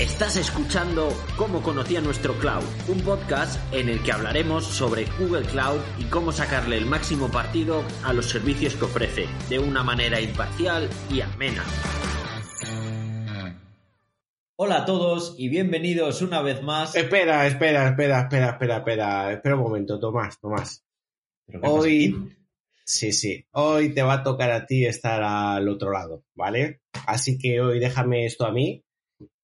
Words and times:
Estás 0.00 0.36
escuchando 0.36 1.08
Cómo 1.36 1.60
conocía 1.60 2.00
nuestro 2.00 2.34
cloud, 2.34 2.62
un 2.86 3.00
podcast 3.00 3.60
en 3.74 3.88
el 3.88 4.00
que 4.00 4.12
hablaremos 4.12 4.64
sobre 4.64 5.06
Google 5.18 5.44
Cloud 5.44 5.80
y 5.98 6.04
cómo 6.04 6.30
sacarle 6.30 6.76
el 6.78 6.86
máximo 6.86 7.28
partido 7.32 7.82
a 8.04 8.12
los 8.12 8.30
servicios 8.30 8.76
que 8.76 8.84
ofrece, 8.84 9.26
de 9.48 9.58
una 9.58 9.82
manera 9.82 10.20
imparcial 10.20 10.88
y 11.10 11.20
amena. 11.20 11.64
Hola 14.54 14.82
a 14.82 14.84
todos 14.84 15.34
y 15.36 15.48
bienvenidos 15.48 16.22
una 16.22 16.42
vez 16.42 16.62
más. 16.62 16.94
Espera, 16.94 17.48
espera, 17.48 17.88
espera, 17.88 18.20
espera, 18.20 18.50
espera, 18.50 18.76
espera, 18.76 19.32
espera 19.32 19.56
un 19.56 19.62
momento, 19.62 19.98
Tomás, 19.98 20.38
Tomás. 20.38 20.84
Hoy, 21.64 22.36
sí, 22.84 23.10
sí, 23.10 23.44
hoy 23.50 23.92
te 23.92 24.02
va 24.02 24.12
a 24.12 24.22
tocar 24.22 24.52
a 24.52 24.64
ti 24.64 24.86
estar 24.86 25.20
al 25.24 25.68
otro 25.68 25.90
lado, 25.90 26.22
¿vale? 26.36 26.82
Así 27.04 27.36
que 27.36 27.60
hoy 27.60 27.80
déjame 27.80 28.26
esto 28.26 28.46
a 28.46 28.52
mí 28.52 28.84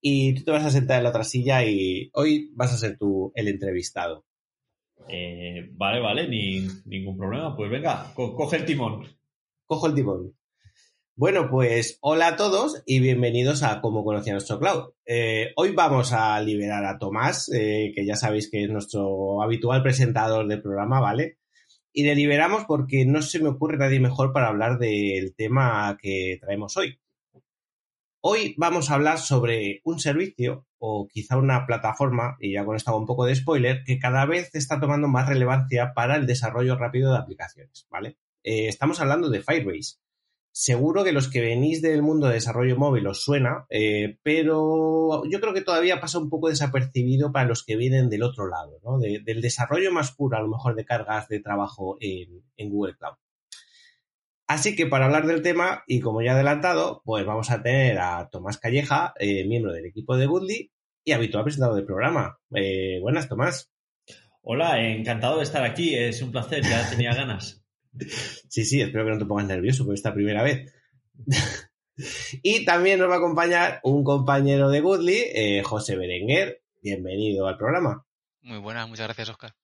y 0.07 0.35
tú 0.35 0.45
te 0.45 0.51
vas 0.51 0.67
a 0.67 0.71
sentar 0.71 0.99
en 0.99 1.05
la 1.05 1.09
otra 1.09 1.25
silla 1.25 1.65
y 1.65 2.11
hoy 2.13 2.53
vas 2.55 2.75
a 2.75 2.77
ser 2.77 2.99
tú 2.99 3.33
el 3.35 3.49
entrevistado. 3.49 4.27
Eh, 5.09 5.71
vale, 5.73 5.99
vale, 5.99 6.29
ni, 6.29 6.69
ningún 6.85 7.17
problema. 7.17 7.57
Pues 7.57 7.71
venga, 7.71 8.13
coge 8.15 8.57
el 8.57 8.67
timón. 8.67 9.07
Cojo 9.65 9.87
el 9.87 9.95
timón. 9.95 10.37
Bueno, 11.17 11.49
pues 11.49 11.97
hola 12.03 12.29
a 12.29 12.37
todos 12.37 12.83
y 12.85 13.01
bienvenidos 13.01 13.63
a 13.63 13.81
Cómo 13.81 14.05
conocía 14.05 14.35
nuestro 14.35 14.59
cloud. 14.59 14.93
Eh, 15.07 15.53
hoy 15.57 15.71
vamos 15.71 16.13
a 16.13 16.39
liberar 16.43 16.85
a 16.85 16.99
Tomás, 16.99 17.51
eh, 17.55 17.91
que 17.97 18.05
ya 18.05 18.17
sabéis 18.17 18.51
que 18.51 18.63
es 18.63 18.69
nuestro 18.69 19.41
habitual 19.41 19.83
presentador 19.83 20.47
del 20.47 20.61
programa, 20.61 21.01
¿vale? 21.01 21.39
Y 21.95 22.05
le 22.05 22.15
liberamos 22.15 22.65
porque 22.67 23.07
no 23.07 23.23
se 23.23 23.39
me 23.39 23.49
ocurre 23.49 23.79
nadie 23.79 24.01
mejor 24.01 24.35
para 24.35 24.49
hablar 24.49 24.79
del 24.79 25.35
tema 25.35 25.97
que 25.99 26.37
traemos 26.43 26.77
hoy. 26.77 26.99
Hoy 28.27 28.55
vamos 28.57 28.91
a 28.91 28.95
hablar 28.95 29.19
sobre 29.19 29.83
un 29.85 30.01
servicio 30.01 30.67
o 30.79 31.07
quizá 31.13 31.37
una 31.37 31.67
plataforma, 31.67 32.39
y 32.41 32.55
ya 32.55 32.65
con 32.65 32.75
esto 32.75 32.91
hago 32.91 32.99
un 32.99 33.07
poco 33.07 33.27
de 33.27 33.37
spoiler, 33.37 33.85
que 33.85 33.99
cada 33.99 34.25
vez 34.25 34.55
está 34.55 34.81
tomando 34.81 35.09
más 35.09 35.29
relevancia 35.29 35.93
para 35.93 36.17
el 36.17 36.25
desarrollo 36.25 36.75
rápido 36.75 37.13
de 37.13 37.19
aplicaciones, 37.19 37.87
¿vale? 37.91 38.17
Eh, 38.43 38.69
estamos 38.69 38.99
hablando 39.03 39.29
de 39.29 39.43
Firebase. 39.43 39.99
Seguro 40.53 41.05
que 41.05 41.13
los 41.13 41.29
que 41.29 41.43
venís 41.43 41.83
del 41.83 42.01
mundo 42.01 42.29
de 42.29 42.35
desarrollo 42.35 42.79
móvil 42.79 43.07
os 43.09 43.23
suena, 43.23 43.67
eh, 43.69 44.17
pero 44.23 45.25
yo 45.31 45.39
creo 45.39 45.53
que 45.53 45.61
todavía 45.61 46.01
pasa 46.01 46.19
un 46.19 46.31
poco 46.31 46.49
desapercibido 46.49 47.31
para 47.31 47.47
los 47.47 47.63
que 47.63 47.77
vienen 47.77 48.09
del 48.09 48.23
otro 48.23 48.49
lado, 48.49 48.81
¿no? 48.83 48.99
del 49.01 49.43
desarrollo 49.43 49.93
más 49.93 50.13
puro, 50.13 50.39
a 50.39 50.41
lo 50.41 50.49
mejor, 50.49 50.77
de 50.77 50.87
cargas 50.87 51.29
de 51.29 51.41
trabajo 51.41 51.99
en 52.01 52.71
Google 52.71 52.97
Cloud. 52.97 53.17
Así 54.47 54.77
que 54.77 54.87
para 54.87 55.07
hablar 55.07 55.27
del 55.27 55.43
tema, 55.43 55.85
y 55.87 56.01
como 56.01 56.21
ya 56.21 56.33
he 56.33 56.35
adelantado, 56.35 57.01
pues 57.05 57.25
vamos 57.25 57.51
a 57.51 57.63
tener 57.63 57.99
a 57.99 58.29
Tomás 58.29 58.59
Calleja, 58.59 59.15
eh, 59.19 59.47
miembro 59.47 59.73
del 59.73 59.87
equipo 59.87 60.17
de 60.17 60.27
Goodly 60.27 60.71
y 61.03 61.13
habitual 61.13 61.45
presentador 61.45 61.77
del 61.77 61.87
programa. 61.87 62.39
Eh, 62.55 62.99
buenas, 63.01 63.29
Tomás. 63.29 63.73
Hola, 64.43 64.87
encantado 64.87 65.39
de 65.39 65.45
estar 65.45 65.65
aquí, 65.65 65.95
es 65.95 66.21
un 66.21 66.31
placer, 66.31 66.63
ya 66.63 66.89
tenía 66.91 67.15
ganas. 67.15 67.65
sí, 68.51 68.67
sí, 68.67 68.83
espero 68.83 69.07
que 69.07 69.13
no 69.13 69.19
te 69.19 69.25
pongas 69.25 69.47
nervioso 69.47 69.87
por 69.87 69.95
esta 69.95 70.13
primera 70.13 70.43
vez. 70.43 70.75
y 72.43 72.67
también 72.67 72.99
nos 72.99 73.09
va 73.09 73.15
a 73.15 73.19
acompañar 73.19 73.81
un 73.83 74.05
compañero 74.05 74.69
de 74.69 74.81
Goodly, 74.83 75.23
eh, 75.35 75.63
José 75.65 75.97
Berenguer. 75.97 76.61
Bienvenido 76.83 77.47
al 77.47 77.57
programa. 77.57 78.05
Muy 78.43 78.59
buenas, 78.59 78.87
muchas 78.91 79.07
gracias, 79.07 79.31
Oscar. 79.31 79.55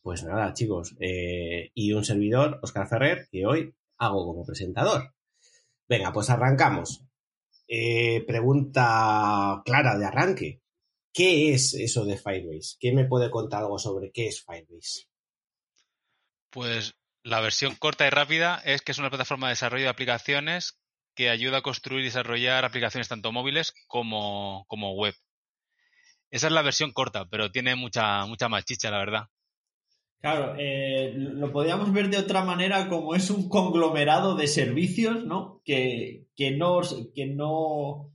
Pues 0.00 0.24
nada, 0.24 0.52
chicos, 0.54 0.96
y 0.98 1.92
un 1.92 2.04
servidor, 2.04 2.58
Oscar 2.60 2.88
Ferrer, 2.88 3.28
que 3.30 3.46
hoy 3.46 3.72
hago 4.02 4.26
como 4.26 4.44
presentador. 4.44 5.14
Venga, 5.88 6.12
pues 6.12 6.30
arrancamos. 6.30 7.04
Eh, 7.68 8.24
pregunta 8.26 9.62
clara 9.64 9.96
de 9.98 10.04
arranque. 10.04 10.62
¿Qué 11.12 11.52
es 11.52 11.74
eso 11.74 12.04
de 12.04 12.16
Firebase? 12.16 12.76
¿Quién 12.80 12.96
me 12.96 13.06
puede 13.06 13.30
contar 13.30 13.62
algo 13.62 13.78
sobre 13.78 14.10
qué 14.12 14.28
es 14.28 14.42
Firebase? 14.44 15.08
Pues 16.50 16.94
la 17.22 17.40
versión 17.40 17.76
corta 17.76 18.06
y 18.06 18.10
rápida 18.10 18.60
es 18.64 18.82
que 18.82 18.92
es 18.92 18.98
una 18.98 19.10
plataforma 19.10 19.48
de 19.48 19.52
desarrollo 19.52 19.84
de 19.84 19.90
aplicaciones 19.90 20.78
que 21.14 21.30
ayuda 21.30 21.58
a 21.58 21.62
construir 21.62 22.02
y 22.02 22.06
desarrollar 22.06 22.64
aplicaciones 22.64 23.08
tanto 23.08 23.32
móviles 23.32 23.74
como, 23.86 24.64
como 24.68 24.94
web. 24.94 25.14
Esa 26.30 26.46
es 26.46 26.52
la 26.52 26.62
versión 26.62 26.92
corta, 26.92 27.26
pero 27.28 27.52
tiene 27.52 27.76
mucha, 27.76 28.24
mucha 28.24 28.48
más 28.48 28.64
la 28.82 28.98
verdad. 28.98 29.28
Claro, 30.22 30.54
eh, 30.56 31.12
lo 31.16 31.50
podríamos 31.50 31.92
ver 31.92 32.08
de 32.08 32.18
otra 32.18 32.44
manera 32.44 32.88
como 32.88 33.16
es 33.16 33.28
un 33.28 33.48
conglomerado 33.48 34.36
de 34.36 34.46
servicios, 34.46 35.24
¿no? 35.24 35.60
Que, 35.64 36.28
que, 36.36 36.56
que 37.12 37.26
no 37.26 38.12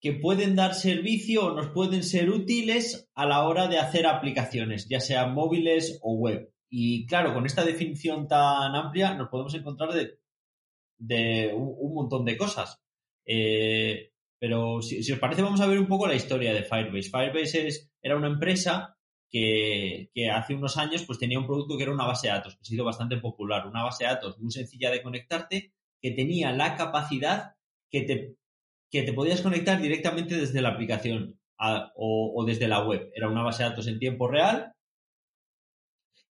que 0.00 0.12
pueden 0.14 0.56
dar 0.56 0.74
servicio 0.74 1.46
o 1.46 1.54
nos 1.54 1.68
pueden 1.68 2.02
ser 2.02 2.30
útiles 2.30 3.10
a 3.14 3.26
la 3.26 3.46
hora 3.46 3.68
de 3.68 3.78
hacer 3.78 4.06
aplicaciones, 4.06 4.88
ya 4.88 5.00
sean 5.00 5.34
móviles 5.34 5.98
o 6.02 6.14
web. 6.14 6.50
Y 6.70 7.06
claro, 7.06 7.34
con 7.34 7.44
esta 7.44 7.64
definición 7.64 8.26
tan 8.26 8.74
amplia 8.74 9.12
nos 9.14 9.28
podemos 9.28 9.52
encontrar 9.54 9.92
de, 9.92 10.18
de 10.98 11.52
un, 11.54 11.94
montón 11.94 12.24
de 12.24 12.38
cosas. 12.38 12.80
Eh, 13.26 14.12
pero 14.38 14.80
si, 14.80 15.02
si, 15.02 15.12
os 15.12 15.18
parece, 15.18 15.42
vamos 15.42 15.60
a 15.60 15.66
ver 15.66 15.78
un 15.78 15.88
poco 15.88 16.06
la 16.06 16.14
historia 16.14 16.54
de 16.54 16.62
Firebase. 16.62 17.10
Firebase 17.10 17.66
es, 17.66 17.90
era 18.00 18.16
una 18.16 18.28
empresa 18.28 18.97
que, 19.30 20.10
hace 20.32 20.54
unos 20.54 20.76
años 20.76 21.04
pues 21.04 21.18
tenía 21.18 21.38
un 21.38 21.46
producto 21.46 21.76
que 21.76 21.82
era 21.82 21.92
una 21.92 22.06
base 22.06 22.28
de 22.28 22.34
datos, 22.34 22.54
que 22.54 22.62
ha 22.62 22.64
sido 22.64 22.84
bastante 22.84 23.16
popular, 23.18 23.66
una 23.66 23.84
base 23.84 24.04
de 24.04 24.10
datos 24.10 24.38
muy 24.38 24.50
sencilla 24.50 24.90
de 24.90 25.02
conectarte, 25.02 25.72
que 26.00 26.10
tenía 26.12 26.52
la 26.52 26.76
capacidad 26.76 27.54
que 27.90 28.02
te, 28.02 28.36
que 28.90 29.02
te 29.02 29.12
podías 29.12 29.42
conectar 29.42 29.80
directamente 29.80 30.36
desde 30.36 30.62
la 30.62 30.70
aplicación 30.70 31.38
o, 31.58 32.44
desde 32.46 32.68
la 32.68 32.84
web. 32.86 33.10
Era 33.14 33.28
una 33.28 33.42
base 33.42 33.62
de 33.62 33.70
datos 33.70 33.86
en 33.88 33.98
tiempo 33.98 34.28
real 34.28 34.72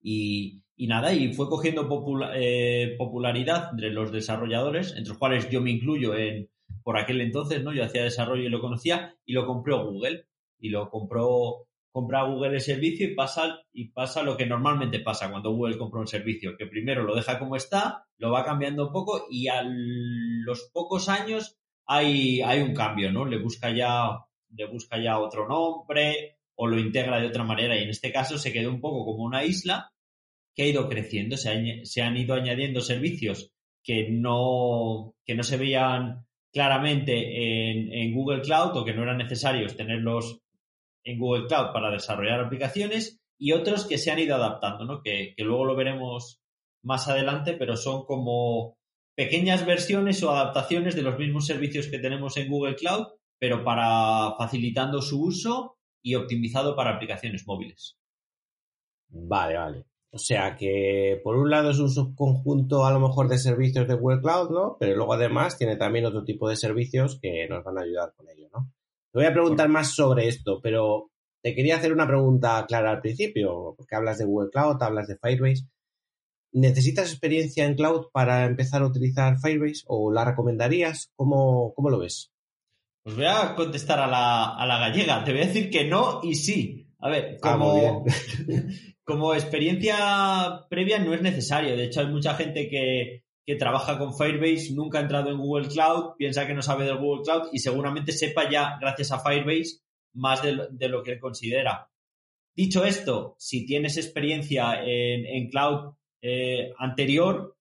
y, 0.01 0.63
nada, 0.79 1.13
y 1.13 1.35
fue 1.35 1.49
cogiendo 1.49 1.89
eh, 2.35 2.95
popularidad 2.97 3.71
entre 3.73 3.91
los 3.91 4.13
desarrolladores, 4.13 4.93
entre 4.93 5.09
los 5.09 5.19
cuales 5.19 5.51
yo 5.51 5.61
me 5.61 5.73
incluyo 5.73 6.15
en, 6.15 6.49
por 6.83 6.97
aquel 6.97 7.21
entonces, 7.21 7.63
¿no? 7.65 7.73
Yo 7.73 7.85
hacía 7.85 8.05
desarrollo 8.05 8.45
y 8.45 8.49
lo 8.49 8.61
conocía 8.61 9.17
y 9.25 9.33
lo 9.33 9.47
compró 9.47 9.85
Google 9.85 10.27
y 10.59 10.69
lo 10.69 10.89
compró 10.89 11.66
compra 11.97 12.25
Google 12.25 12.57
el 12.57 12.61
servicio 12.61 13.09
y 13.09 13.15
pasa, 13.15 13.59
y 13.73 13.89
pasa 13.89 14.23
lo 14.23 14.37
que 14.37 14.45
normalmente 14.45 15.01
pasa 15.01 15.31
cuando 15.31 15.53
Google 15.53 15.79
compra 15.79 16.01
un 16.01 16.07
servicio, 16.07 16.55
que 16.55 16.67
primero 16.67 17.05
lo 17.05 17.15
deja 17.15 17.39
como 17.39 17.57
está, 17.57 18.05
lo 18.19 18.31
va 18.33 18.45
cambiando 18.45 18.89
un 18.89 18.93
poco 18.93 19.27
y 19.31 19.49
a 19.49 19.63
los 19.65 20.69
pocos 20.75 21.09
años 21.09 21.57
hay, 21.87 22.43
hay 22.43 22.61
un 22.61 22.75
cambio, 22.75 23.11
¿no? 23.11 23.25
Le 23.25 23.39
busca 23.39 23.75
ya, 23.75 24.11
le 24.51 24.67
busca 24.67 25.03
ya 25.03 25.19
otro 25.19 25.49
nombre 25.49 26.37
o 26.57 26.67
lo 26.67 26.79
integra 26.79 27.19
de 27.19 27.29
otra 27.29 27.45
manera 27.45 27.75
y 27.79 27.85
en 27.85 27.89
este 27.89 28.13
caso 28.13 28.37
se 28.37 28.53
quedó 28.53 28.69
un 28.69 28.83
poco 28.83 29.07
como 29.07 29.25
una 29.25 29.47
isla 29.47 29.91
que 30.55 30.65
ha 30.65 30.67
ido 30.67 30.91
creciendo, 30.91 31.39
se, 31.39 31.87
se 31.87 32.03
han 32.03 32.19
ido 32.19 32.35
añadiendo 32.35 32.83
servicios 32.83 33.53
que 33.83 34.11
no, 34.11 35.15
que 35.25 35.35
no 35.35 35.43
se 35.43 35.57
veían 35.57 36.27
claramente 36.53 37.71
en, 37.71 37.91
en 37.91 38.15
Google 38.15 38.43
Cloud 38.43 38.77
o 38.77 38.85
que 38.85 38.93
no 38.93 39.03
eran 39.03 39.17
necesarios 39.17 39.79
tenerlos 39.79 40.43
en 41.07 41.19
Google 41.19 41.47
Cloud 41.47 41.73
para 41.73 41.91
desarrollar 41.91 42.41
aplicaciones 42.41 43.21
y 43.39 43.53
otros 43.53 43.87
que 43.87 43.97
se 43.97 44.11
han 44.11 44.19
ido 44.19 44.35
adaptando, 44.35 44.85
¿no? 44.85 45.03
que, 45.03 45.35
luego 45.39 45.65
lo 45.65 45.77
veremos 45.77 46.43
más 46.83 47.09
adelante, 47.09 47.55
pero 47.55 47.77
son 47.77 48.05
como 48.05 48.77
pequeñas 49.15 49.65
versiones 49.65 50.23
o 50.23 50.31
adaptaciones 50.31 50.95
de 50.95 51.03
los 51.03 51.19
mismos 51.19 51.47
servicios 51.47 51.87
que 51.89 51.99
tenemos 51.99 52.37
en 52.37 52.51
Google 52.51 52.77
Cloud, 52.77 53.07
pero 53.39 53.65
para 53.65 54.35
facilitando 54.37 55.01
su 55.01 55.23
uso 55.23 55.79
y 56.03 56.17
optimizado 56.17 56.75
para 56.77 56.97
aplicaciones 56.97 57.47
móviles. 57.47 57.97
Vale, 59.09 59.57
vale. 59.57 59.85
O 60.11 60.19
sea 60.19 60.57
que 60.57 61.21
por 61.23 61.37
un 61.37 61.51
lado 61.51 61.71
es 61.71 61.79
un 61.79 61.91
subconjunto 61.91 62.85
a 62.85 62.93
lo 62.93 63.01
mejor 63.01 63.29
de 63.29 63.39
servicios 63.39 63.87
de 63.87 63.95
Google 63.95 64.23
Cloud, 64.23 64.51
¿no? 64.51 64.77
Pero 64.81 64.97
luego 64.97 65.15
además 65.15 65.59
tiene 65.59 65.77
también 65.77 66.07
otro 66.07 66.25
tipo 66.25 66.49
de 66.49 66.57
servicios 66.57 67.19
que 67.21 67.47
nos 67.49 67.63
van 67.63 67.79
a 67.79 67.83
ayudar 67.83 68.13
con 68.17 68.29
ello, 68.29 68.49
¿no? 68.53 68.73
Te 69.13 69.19
voy 69.19 69.27
a 69.27 69.33
preguntar 69.33 69.69
más 69.69 69.95
sobre 69.95 70.29
esto, 70.29 70.61
pero 70.63 71.11
te 71.43 71.55
quería 71.55 71.77
hacer 71.77 71.93
una 71.93 72.07
pregunta 72.07 72.65
clara 72.67 72.91
al 72.91 73.01
principio, 73.01 73.75
porque 73.77 73.95
hablas 73.95 74.19
de 74.19 74.25
Google 74.25 74.51
Cloud, 74.51 74.83
hablas 74.83 75.07
de 75.07 75.17
Firebase. 75.17 75.69
¿Necesitas 76.53 77.11
experiencia 77.11 77.65
en 77.65 77.75
cloud 77.75 78.07
para 78.13 78.47
empezar 78.47 78.83
a 78.83 78.87
utilizar 78.87 79.39
Firebase 79.39 79.85
o 79.87 80.13
la 80.13 80.25
recomendarías? 80.25 81.13
¿Cómo, 81.15 81.73
cómo 81.75 81.91
lo 81.91 81.99
ves? 81.99 82.33
Pues 83.05 83.15
voy 83.15 83.27
a 83.27 83.55
contestar 83.55 84.01
a 84.01 84.09
la, 84.09 84.79
gallega. 84.79 85.23
Te 85.23 85.33
voy 85.33 85.43
a 85.43 85.47
decir 85.47 85.71
que 85.71 85.85
no 85.85 86.21
y 86.25 86.35
sí. 86.35 86.89
A 86.99 87.09
ver, 87.09 87.39
ah, 87.43 87.53
como, 87.53 88.05
como 89.05 89.35
experiencia 89.35 90.67
previa 90.69 90.99
no 90.99 91.15
es 91.15 91.23
necesario. 91.23 91.77
De 91.77 91.85
hecho, 91.85 92.01
hay 92.01 92.09
mucha 92.09 92.35
gente 92.35 92.69
que, 92.69 93.26
que 93.47 93.55
trabaja 93.55 93.97
con 93.97 94.17
Firebase, 94.17 94.73
nunca 94.75 94.99
ha 94.99 95.03
entrado 95.03 95.31
en 95.31 95.39
Google 95.39 95.69
Cloud, 95.69 96.17
piensa 96.19 96.47
que 96.47 96.55
no 96.55 96.63
sabe 96.63 96.85
del 96.85 96.99
Google 96.99 97.23
Cloud 97.23 97.49
y 97.53 97.61
seguramente 97.61 98.11
sepa 98.11 98.51
ya, 98.51 98.77
gracias 98.81 99.13
a 99.13 99.21
Firebase, 99.21 99.83
más 100.15 100.43
de, 100.43 100.89
lo 100.89 101.03
que 101.03 101.13
él 101.13 101.21
considera. 101.21 101.89
Dicho 102.55 102.85
esto, 102.85 103.37
si 103.39 103.65
tienes 103.65 103.99
experiencia 103.99 104.83
en, 104.83 105.49
cloud 105.49 105.95
eh, 106.23 106.73
anterior, 106.79 107.57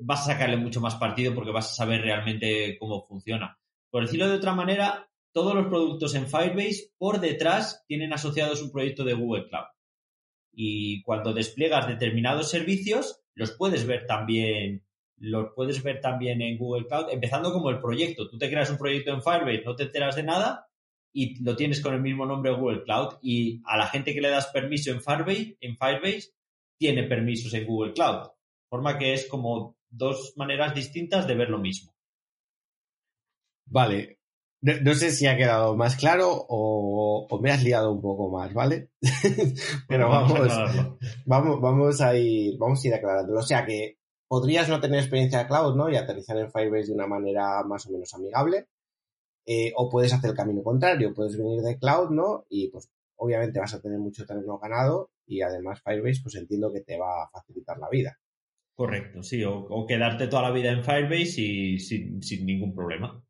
vas 0.00 0.22
a 0.22 0.32
sacarle 0.32 0.56
mucho 0.56 0.80
más 0.80 0.96
partido 0.96 1.34
porque 1.34 1.52
vas 1.52 1.70
a 1.70 1.74
saber 1.74 2.00
realmente 2.02 2.76
cómo 2.78 3.04
funciona. 3.06 3.58
Por 3.90 4.02
decirlo 4.02 4.28
de 4.28 4.36
otra 4.36 4.54
manera, 4.54 5.08
todos 5.32 5.54
los 5.54 5.66
productos 5.66 6.14
en 6.14 6.26
Firebase 6.26 6.92
por 6.98 7.20
detrás 7.20 7.84
tienen 7.86 8.12
asociados 8.12 8.62
un 8.62 8.72
proyecto 8.72 9.04
de 9.04 9.14
Google 9.14 9.48
Cloud. 9.48 9.66
Y 10.52 11.02
cuando 11.02 11.32
despliegas 11.32 11.86
determinados 11.86 12.50
servicios, 12.50 13.22
los 13.34 13.52
puedes 13.52 13.86
ver 13.86 14.06
también, 14.06 14.84
los 15.22 15.52
puedes 15.54 15.80
ver 15.84 16.00
también 16.00 16.42
en 16.42 16.58
Google 16.58 16.86
Cloud, 16.86 17.06
empezando 17.10 17.52
como 17.52 17.70
el 17.70 17.78
proyecto. 17.78 18.28
Tú 18.28 18.38
te 18.38 18.50
creas 18.50 18.70
un 18.70 18.78
proyecto 18.78 19.12
en 19.12 19.22
Firebase, 19.22 19.62
no 19.64 19.76
te 19.76 19.84
enteras 19.84 20.16
de 20.16 20.24
nada 20.24 20.68
y 21.12 21.40
lo 21.44 21.54
tienes 21.54 21.80
con 21.80 21.94
el 21.94 22.00
mismo 22.00 22.26
nombre 22.26 22.52
Google 22.52 22.82
Cloud. 22.82 23.18
Y 23.22 23.62
a 23.64 23.76
la 23.76 23.86
gente 23.86 24.14
que 24.14 24.20
le 24.20 24.30
das 24.30 24.48
permiso 24.48 24.90
en 24.90 25.00
Firebase, 25.00 25.56
en 25.60 25.76
Firebase 25.76 26.32
tiene 26.76 27.04
permisos 27.04 27.54
en 27.54 27.66
Google 27.66 27.92
Cloud. 27.92 28.30
Forma 28.68 28.98
que 28.98 29.12
es 29.12 29.28
como 29.28 29.76
dos 29.88 30.32
maneras 30.36 30.74
distintas 30.74 31.28
de 31.28 31.36
ver 31.36 31.50
lo 31.50 31.58
mismo. 31.58 31.94
Vale, 33.66 34.18
no, 34.60 34.94
sé 34.94 35.12
si 35.12 35.26
ha 35.28 35.36
quedado 35.36 35.76
más 35.76 35.94
claro 35.94 36.46
o, 36.48 37.28
me 37.40 37.52
has 37.52 37.62
liado 37.62 37.92
un 37.92 38.02
poco 38.02 38.28
más, 38.28 38.52
¿vale? 38.52 38.90
Pero 39.88 40.08
vamos, 40.08 40.48
vamos, 41.26 41.60
vamos, 41.60 42.00
a 42.00 42.16
ir, 42.16 42.58
vamos 42.58 42.84
a 42.84 42.88
ir 42.88 42.94
aclarándolo. 42.94 43.38
O 43.38 43.44
sea 43.44 43.64
que 43.64 44.01
podrías 44.32 44.66
no 44.70 44.80
tener 44.80 45.00
experiencia 45.00 45.40
de 45.40 45.46
cloud, 45.46 45.76
¿no? 45.76 45.90
Y 45.90 45.96
aterrizar 45.96 46.38
en 46.38 46.50
Firebase 46.50 46.86
de 46.86 46.94
una 46.94 47.06
manera 47.06 47.62
más 47.64 47.86
o 47.86 47.90
menos 47.90 48.14
amigable. 48.14 48.66
Eh, 49.44 49.74
o 49.76 49.90
puedes 49.90 50.10
hacer 50.14 50.30
el 50.30 50.36
camino 50.36 50.62
contrario, 50.62 51.12
puedes 51.12 51.36
venir 51.36 51.60
de 51.60 51.78
cloud, 51.78 52.08
¿no? 52.08 52.46
Y 52.48 52.70
pues 52.70 52.90
obviamente 53.16 53.60
vas 53.60 53.74
a 53.74 53.82
tener 53.82 53.98
mucho 53.98 54.24
terreno 54.24 54.58
ganado 54.58 55.10
y 55.26 55.42
además 55.42 55.82
Firebase 55.82 56.22
pues 56.22 56.36
entiendo 56.36 56.72
que 56.72 56.80
te 56.80 56.96
va 56.96 57.24
a 57.24 57.28
facilitar 57.28 57.76
la 57.76 57.90
vida. 57.90 58.18
Correcto, 58.74 59.22
sí, 59.22 59.44
o, 59.44 59.84
quedarte 59.86 60.28
toda 60.28 60.44
la 60.44 60.50
vida 60.50 60.72
en 60.72 60.82
Firebase 60.82 61.42
y 61.42 61.78
sin 61.78 62.46
ningún 62.46 62.74
problema. 62.74 63.22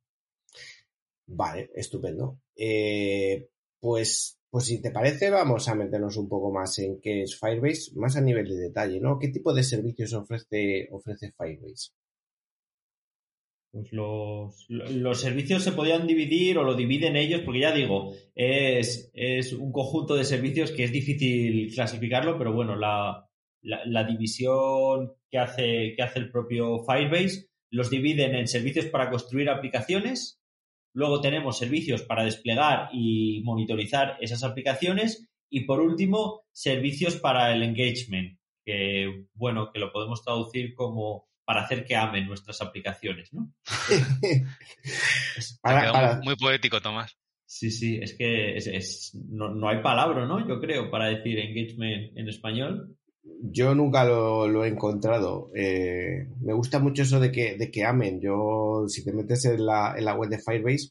Vale, 1.27 1.69
estupendo. 1.75 2.39
Eh, 2.55 3.49
pues, 3.81 4.39
pues 4.53 4.67
si 4.67 4.83
te 4.83 4.91
parece, 4.91 5.31
vamos 5.31 5.67
a 5.67 5.75
meternos 5.75 6.19
un 6.19 6.29
poco 6.29 6.53
más 6.53 6.79
en 6.79 7.01
qué 7.01 7.23
es 7.23 7.41
Firebase, 7.41 7.93
más 7.95 8.19
a 8.19 8.21
nivel 8.21 8.47
de 8.47 8.57
detalle, 8.57 9.01
¿no? 9.01 9.19
¿Qué 9.19 9.29
tipo 9.29 9.55
de 9.55 9.63
servicios 9.63 10.13
ofrece, 10.13 10.91
ofrece 10.93 11.33
Firebase? 11.33 11.93
Pues 13.71 13.91
los, 13.95 14.67
los, 14.69 15.19
servicios 15.19 15.65
se 15.65 15.73
podían 15.73 16.07
dividir 16.07 16.59
o 16.59 16.65
lo 16.65 16.75
dividen 16.75 17.17
ellos, 17.17 17.41
porque 17.47 17.61
ya 17.61 17.73
digo, 17.73 18.13
es, 18.35 19.11
es, 19.15 19.55
un 19.55 19.73
conjunto 19.73 20.17
de 20.17 20.25
servicios 20.25 20.71
que 20.71 20.85
es 20.85 20.93
difícil 20.93 21.73
clasificarlo, 21.73 22.37
pero 22.37 22.53
bueno, 22.53 22.77
la, 22.77 23.27
la, 23.63 24.05
división 24.05 25.15
que 25.31 25.39
hace, 25.39 25.95
que 25.97 26.03
hace 26.03 26.19
el 26.19 26.31
propio 26.31 26.85
Firebase 26.85 27.49
los 27.71 27.89
dividen 27.89 28.35
en 28.35 28.47
servicios 28.47 28.85
para 28.85 29.09
construir 29.09 29.49
aplicaciones, 29.49 30.42
Luego 30.95 31.21
tenemos 31.21 31.59
servicios 31.59 32.03
para 32.03 32.25
desplegar 32.25 32.89
y 32.93 33.43
monitorizar 33.45 34.17
esas 34.21 34.45
aplicaciones. 34.45 35.29
Y 35.51 35.65
por 35.65 35.81
último, 35.81 36.45
servicios 36.53 37.17
para 37.17 37.55
el 37.55 37.63
engagement, 37.63 38.39
que 38.65 39.27
bueno, 39.35 39.71
que 39.73 39.79
lo 39.79 39.93
podemos 39.93 40.23
traducir 40.23 40.75
como 40.75 41.29
para 41.45 41.63
hacer 41.63 41.85
que 41.85 41.97
amen 41.97 42.27
nuestras 42.27 42.61
aplicaciones, 42.63 43.33
¿no? 43.33 43.53
muy 46.25 46.37
poético, 46.37 46.81
Tomás. 46.81 47.19
Sí, 47.45 47.71
sí, 47.71 47.99
es 48.01 48.17
que 48.17 48.57
no, 49.29 49.51
no, 49.51 49.69
hay 49.69 49.83
palabra, 49.83 50.27
¿no? 50.27 50.49
Yo 50.49 50.59
creo, 50.59 50.91
para 50.91 51.09
decir 51.09 51.39
engagement 51.39 52.17
en 52.17 52.29
español. 52.29 52.97
Yo 53.25 53.75
nunca 53.75 54.05
lo, 54.05 54.65
he 54.65 54.69
encontrado. 54.69 55.51
Eh, 55.55 56.29
me 56.41 56.53
gusta 56.55 56.79
mucho 56.79 57.03
eso 57.03 57.21
de 57.21 57.31
que, 57.31 57.57
de 57.57 57.71
que 57.71 57.85
amen. 57.85 58.21
Yo, 58.21 58.87
si 58.89 59.05
te 59.05 59.13
metes 59.13 59.45
en 59.45 59.65
la, 59.67 59.95
en 59.97 60.05
la 60.05 60.15
web 60.15 60.31
de 60.31 60.39
Firebase, 60.39 60.91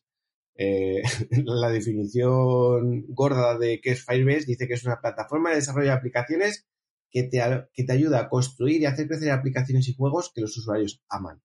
eh, 0.56 1.02
la 1.46 1.70
definición 1.70 3.06
gorda 3.10 3.58
de 3.58 3.82
qué 3.82 3.92
es 3.92 4.06
Firebase 4.06 4.46
dice 4.46 4.68
que 4.68 4.76
es 4.76 4.86
una 4.86 5.02
plataforma 5.02 5.50
de 5.50 5.58
desarrollo 5.58 5.88
de 5.88 5.94
aplicaciones 5.94 6.68
que 7.10 7.24
te, 7.24 7.42
que 7.74 7.84
te 7.84 7.94
ayuda 7.94 8.22
a 8.22 8.30
construir 8.30 8.82
y 8.82 8.86
hacer 8.86 9.08
crecer 9.08 9.32
aplicaciones 9.32 9.88
y 9.90 9.96
juegos 9.96 10.32
que 10.34 10.42
los 10.42 10.58
usuarios 10.58 11.02
aman. 11.10 11.42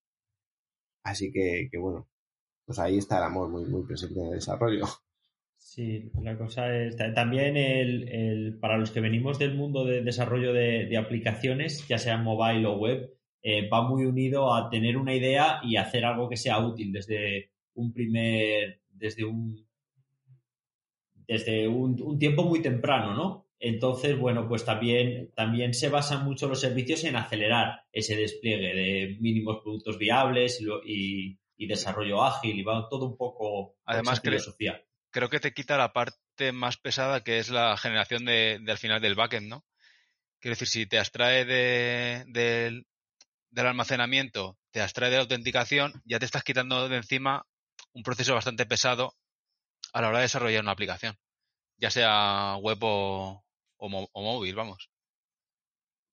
Así 1.02 1.32
que, 1.32 1.68
que 1.70 1.78
bueno, 1.78 2.08
pues 2.64 2.78
ahí 2.78 2.98
está 2.98 3.18
el 3.18 3.24
amor 3.24 3.48
muy, 3.48 3.64
muy 3.64 3.84
presente 3.84 4.20
en 4.20 4.26
el 4.26 4.34
desarrollo. 4.34 4.86
Sí, 5.76 6.10
la 6.22 6.38
cosa 6.38 6.74
es 6.74 6.96
también 6.96 7.54
el, 7.58 8.56
para 8.58 8.78
los 8.78 8.90
que 8.90 9.02
venimos 9.02 9.38
del 9.38 9.54
mundo 9.54 9.84
de 9.84 10.00
desarrollo 10.00 10.54
de, 10.54 10.96
aplicaciones, 10.96 11.86
ya 11.86 11.98
sea 11.98 12.16
mobile 12.16 12.64
o 12.64 12.78
web, 12.78 13.14
eh, 13.42 13.68
va 13.68 13.86
muy 13.86 14.06
unido 14.06 14.54
a 14.54 14.70
tener 14.70 14.96
una 14.96 15.14
idea 15.14 15.60
y 15.62 15.76
hacer 15.76 16.06
algo 16.06 16.30
que 16.30 16.38
sea 16.38 16.60
útil 16.60 16.92
desde 16.92 17.50
un 17.74 17.92
primer, 17.92 18.80
desde 18.88 19.26
un, 19.26 19.68
desde 21.28 21.68
un, 21.68 22.18
tiempo 22.18 22.44
muy 22.44 22.62
temprano, 22.62 23.12
¿no? 23.12 23.46
Entonces, 23.60 24.18
bueno, 24.18 24.48
pues 24.48 24.64
también, 24.64 25.30
también 25.34 25.74
se 25.74 25.90
basan 25.90 26.24
mucho 26.24 26.48
los 26.48 26.58
servicios 26.62 27.04
en 27.04 27.16
acelerar 27.16 27.82
ese 27.92 28.16
despliegue 28.16 28.74
de 28.74 29.18
mínimos 29.20 29.58
productos 29.62 29.98
viables 29.98 30.58
y, 30.86 31.38
desarrollo 31.58 32.22
ágil 32.22 32.58
y 32.58 32.62
va 32.62 32.88
todo 32.88 33.06
un 33.06 33.16
poco 33.18 33.74
Además, 33.84 34.22
filosofía 34.22 34.85
creo 35.16 35.30
que 35.30 35.40
te 35.40 35.54
quita 35.54 35.78
la 35.78 35.94
parte 35.94 36.52
más 36.52 36.76
pesada 36.76 37.24
que 37.24 37.38
es 37.38 37.48
la 37.48 37.74
generación 37.78 38.26
de, 38.26 38.62
al 38.68 38.76
final 38.76 39.00
del 39.00 39.14
backend, 39.14 39.48
¿no? 39.48 39.64
Quiero 40.40 40.52
decir, 40.52 40.68
si 40.68 40.84
te 40.84 40.98
abstrae 40.98 41.46
del 41.46 42.84
almacenamiento, 43.56 44.58
te 44.70 44.82
abstrae 44.82 45.08
de 45.08 45.16
la 45.16 45.22
autenticación, 45.22 46.02
ya 46.04 46.18
te 46.18 46.26
estás 46.26 46.44
quitando 46.44 46.90
de 46.90 46.98
encima 46.98 47.46
un 47.94 48.02
proceso 48.02 48.34
bastante 48.34 48.66
pesado 48.66 49.14
a 49.94 50.02
la 50.02 50.08
hora 50.08 50.18
de 50.18 50.24
desarrollar 50.24 50.60
una 50.60 50.72
aplicación, 50.72 51.16
ya 51.78 51.90
sea 51.90 52.58
web 52.60 52.76
o, 52.82 53.42
móvil, 53.78 54.54
vamos. 54.54 54.90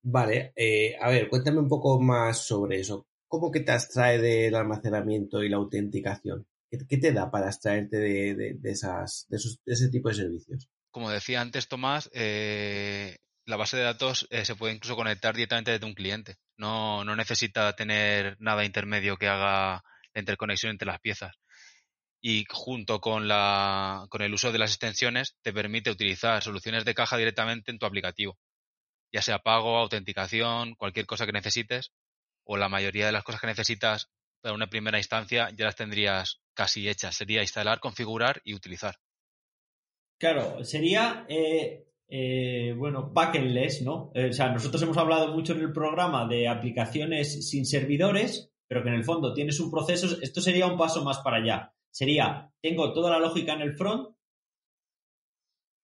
Vale, 0.02 0.54
eh, 0.56 0.96
a 0.98 1.10
ver, 1.10 1.28
cuéntame 1.28 1.60
un 1.60 1.68
poco 1.68 2.00
más 2.00 2.46
sobre 2.46 2.80
eso. 2.80 3.06
¿Cómo 3.28 3.52
que 3.52 3.60
te 3.60 3.74
abstrae 3.74 4.18
del 4.20 4.56
almacenamiento 4.56 5.44
y 5.44 5.50
la 5.50 5.58
autenticación? 5.58 6.48
¿Qué, 6.90 6.98
te 6.98 7.14
da 7.14 7.30
para 7.30 7.48
extraerte 7.48 7.98
de, 7.98 8.58
esas, 8.64 9.28
de, 9.30 9.38
ese 9.66 9.90
tipo 9.90 10.10
de 10.10 10.16
servicios? 10.16 10.70
Como 10.90 11.10
decía 11.10 11.42
antes 11.42 11.68
Tomás, 11.68 12.10
eh, 12.14 13.18
la 13.46 13.58
base 13.58 13.78
de 13.78 13.84
datos 13.84 14.28
eh, 14.32 14.46
se 14.46 14.56
puede 14.56 14.74
incluso 14.74 14.96
conectar 14.96 15.36
directamente 15.36 15.72
desde 15.72 15.86
un 15.86 15.94
cliente. 15.94 16.38
No, 16.58 17.04
no 17.04 17.16
necesita 17.16 17.76
tener 17.76 18.38
nada 18.40 18.66
intermedio 18.66 19.18
que 19.18 19.28
haga 19.28 19.84
la 20.14 20.20
interconexión 20.20 20.72
entre 20.72 20.88
las 20.88 21.00
piezas. 21.00 21.36
Y 22.22 22.46
junto 22.50 23.02
con, 23.02 23.28
la, 23.28 24.08
con 24.10 24.22
el 24.22 24.34
uso 24.34 24.52
de 24.52 24.60
las 24.60 24.72
extensiones 24.72 25.36
te 25.42 25.54
permite 25.54 25.92
utilizar 25.92 26.42
soluciones 26.42 26.86
de 26.86 26.94
caja 26.94 27.18
directamente 27.18 27.72
en 27.72 27.80
tu 27.80 27.86
aplicativo. 27.86 28.40
Ya 29.12 29.22
sea 29.22 29.40
pago, 29.40 29.78
autenticación, 29.78 30.74
cualquier 30.76 31.06
cosa 31.06 31.26
que 31.26 31.34
necesites, 31.34 31.92
o 32.46 32.58
la 32.58 32.70
mayoría 32.70 33.06
de 33.06 33.12
las 33.12 33.24
cosas 33.24 33.42
que 33.42 33.48
necesitas 33.48 34.10
para 34.44 34.56
una 34.56 34.68
primera 34.68 34.98
instancia 34.98 35.50
ya 35.56 35.66
las 35.66 35.78
tendrías 35.78 36.42
casi 36.54 36.90
hechas. 36.90 37.16
Sería 37.16 37.42
instalar, 37.42 37.80
configurar 37.80 38.42
y 38.44 38.54
utilizar. 38.54 38.96
Claro, 40.20 40.64
sería, 40.66 41.26
eh, 41.30 41.86
eh, 42.10 42.76
bueno, 42.78 43.14
packendless, 43.14 43.84
¿no? 43.84 44.12
Eh, 44.14 44.30
o 44.30 44.34
sea, 44.34 44.50
nosotros 44.50 44.82
hemos 44.82 44.98
hablado 44.98 45.34
mucho 45.34 45.54
en 45.54 45.62
el 45.62 45.72
programa 45.72 46.28
de 46.28 46.50
aplicaciones 46.50 47.50
sin 47.50 47.66
servidores, 47.66 48.52
pero 48.68 48.84
que 48.84 48.90
en 48.90 48.96
el 48.96 49.06
fondo 49.06 49.34
tienes 49.34 49.62
un 49.62 49.72
proceso. 49.72 50.18
Esto 50.22 50.42
sería 50.42 50.68
un 50.68 50.78
paso 50.78 51.06
más 51.06 51.20
para 51.20 51.38
allá. 51.38 51.74
Sería, 51.90 52.52
tengo 52.62 52.92
toda 52.92 53.12
la 53.12 53.20
lógica 53.20 53.54
en 53.54 53.62
el 53.62 53.78
front, 53.78 54.10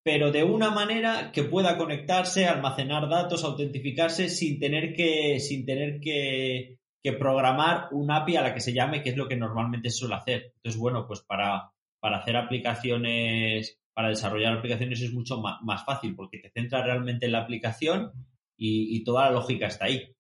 pero 0.03 0.33
de 0.33 0.45
una 0.45 0.71
manera 0.71 1.31
que 1.31 1.45
pueda 1.45 1.77
conectarse, 1.77 2.47
almacenar 2.47 3.09
datos, 3.11 3.45
autentificarse 3.45 4.31
sin 4.31 4.59
tener 4.59 4.95
que, 4.95 5.41
sin 5.41 5.67
tener 5.67 6.01
que 6.01 6.79
que 7.07 7.13
programar 7.13 7.87
un 7.93 8.11
API 8.11 8.35
a 8.35 8.43
la 8.43 8.53
que 8.53 8.59
se 8.59 8.73
llame, 8.73 9.01
que 9.01 9.11
es 9.11 9.17
lo 9.17 9.29
que 9.29 9.37
normalmente 9.37 9.91
se 9.91 9.99
suele 9.99 10.17
hacer. 10.17 10.55
Entonces, 10.57 10.77
bueno, 10.77 11.07
pues 11.07 11.21
para, 11.21 11.71
para 12.01 12.19
hacer 12.19 12.37
aplicaciones, 12.37 13.79
para 13.95 14.09
desarrollar 14.09 14.55
aplicaciones 14.55 15.01
es 15.01 15.13
mucho 15.13 15.41
más, 15.41 15.85
fácil 15.85 16.17
porque 16.17 16.41
te 16.41 16.51
centra 16.51 16.83
realmente 16.83 17.27
en 17.27 17.33
la 17.33 17.43
aplicación 17.43 18.11
y, 18.57 19.05
toda 19.05 19.27
la 19.27 19.31
lógica 19.31 19.69
está 19.69 19.85
ahí. 19.85 20.17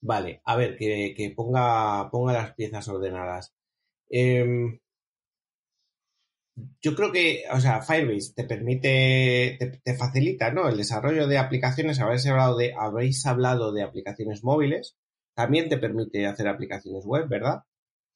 Vale, 0.00 0.40
a 0.46 0.56
ver, 0.56 0.78
que, 0.78 1.34
ponga, 1.36 2.08
ponga 2.10 2.32
las 2.32 2.54
piezas 2.54 2.88
ordenadas. 2.88 3.52
Em, 4.08 4.78
yo 6.80 6.94
creo 6.94 7.12
que, 7.12 7.44
o 7.52 7.60
sea, 7.60 7.82
Firebase 7.82 8.32
te 8.34 8.44
permite, 8.44 9.58
te, 9.84 9.94
facilita, 9.94 10.50
¿no? 10.52 10.70
El 10.70 10.78
desarrollo 10.78 11.26
de 11.26 11.36
aplicaciones. 11.36 12.00
Habéis 12.00 12.26
hablado 12.26 12.56
de, 12.56 12.72
habéis 12.72 13.26
hablado 13.26 13.72
de 13.72 13.82
aplicaciones 13.82 14.42
móviles 14.42 14.96
también 15.40 15.70
te 15.70 15.78
permite 15.78 16.26
hacer 16.26 16.46
aplicaciones 16.48 17.06
web, 17.06 17.26
¿verdad? 17.26 17.62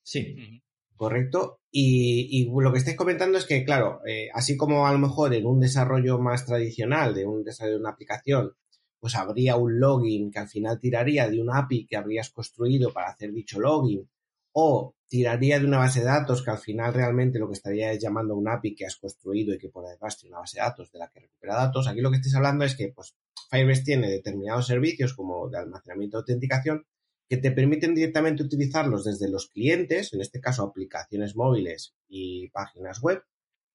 Sí. 0.03 0.61
Correcto. 0.95 1.61
Y, 1.71 2.51
lo 2.55 2.71
que 2.71 2.79
estáis 2.79 2.99
comentando 2.99 3.39
es 3.39 3.47
que, 3.47 3.65
claro, 3.65 4.03
eh, 4.07 4.29
así 4.35 4.59
como 4.59 4.87
a 4.87 4.93
lo 4.93 4.99
mejor 4.99 5.33
en 5.33 5.47
un 5.47 5.59
desarrollo 5.59 6.19
más 6.19 6.45
tradicional 6.45 7.15
de 7.15 7.25
un 7.25 7.43
desarrollo 7.43 7.77
de 7.77 7.81
una 7.81 7.91
aplicación, 7.93 8.53
pues 9.01 9.15
habría 9.15 9.57
un 9.57 9.81
login 9.81 10.31
que 10.31 10.39
al 10.39 10.49
final 10.49 10.79
tiraría 10.79 11.27
de 11.31 11.41
una 11.41 11.61
API 11.61 11.87
que 11.87 11.97
habrías 11.97 12.29
construido 12.29 12.93
para 12.93 13.09
hacer 13.09 13.33
dicho 13.33 13.59
login, 13.59 14.07
o 14.53 14.95
tiraría 15.09 15.59
de 15.59 15.65
una 15.65 15.79
base 15.79 16.01
de 16.01 16.07
datos 16.07 16.43
que 16.43 16.51
al 16.51 16.59
final 16.59 16.93
realmente 16.93 17.39
lo 17.39 17.47
que 17.47 17.55
estaría 17.55 17.91
es 17.91 18.03
llamando 18.03 18.35
a 18.35 18.37
un 18.37 18.49
API 18.49 18.75
que 18.75 18.85
has 18.85 18.97
construido 18.97 19.55
y 19.55 19.59
que 19.59 19.71
por 19.71 19.89
detrás 19.89 20.19
tiene 20.19 20.35
una 20.35 20.41
base 20.41 20.59
de 20.59 20.65
datos 20.65 20.93
de 20.93 20.99
la 20.99 21.09
que 21.09 21.21
recupera 21.21 21.55
datos. 21.55 21.89
Aquí 21.89 22.03
lo 22.03 22.11
que 22.11 22.17
estáis 22.19 22.35
hablando 22.35 22.67
es 22.67 22.77
que 22.77 22.93
pues, 22.95 23.15
Firebase 23.51 23.83
tiene 23.83 24.11
determinados 24.11 24.67
servicios 24.67 25.15
como 25.15 25.49
de 25.49 25.59
almacenamiento 25.59 26.19
de 26.19 26.21
autenticación 26.21 26.87
que 27.29 27.37
te 27.37 27.51
permiten 27.51 27.95
directamente 27.95 28.43
utilizarlos 28.43 29.05
desde 29.05 29.31
los 29.31 29.49
clientes, 29.49 30.13
en 30.13 30.21
este 30.21 30.41
caso 30.41 30.63
aplicaciones 30.63 31.37
móviles 31.37 31.95
y 32.09 32.49
páginas 32.51 33.01
web, 33.01 33.23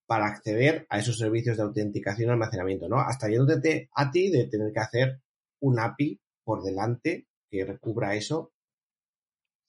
para 0.06 0.26
acceder 0.26 0.88
a 0.90 1.00
esos 1.00 1.18
servicios 1.18 1.58
de 1.58 1.64
autenticación 1.64 2.30
y 2.30 2.32
almacenamiento, 2.32 2.88
¿no? 2.88 3.00
Hasta 3.00 3.30
yéndote 3.30 3.90
a 3.94 4.10
ti 4.12 4.30
de 4.30 4.48
tener 4.48 4.74
que 4.74 4.80
hacer 4.80 5.22
un 5.60 5.80
API 5.80 6.20
por 6.44 6.64
delante 6.64 7.28
que 7.50 7.66
recubra 7.66 8.16
eso. 8.16 8.52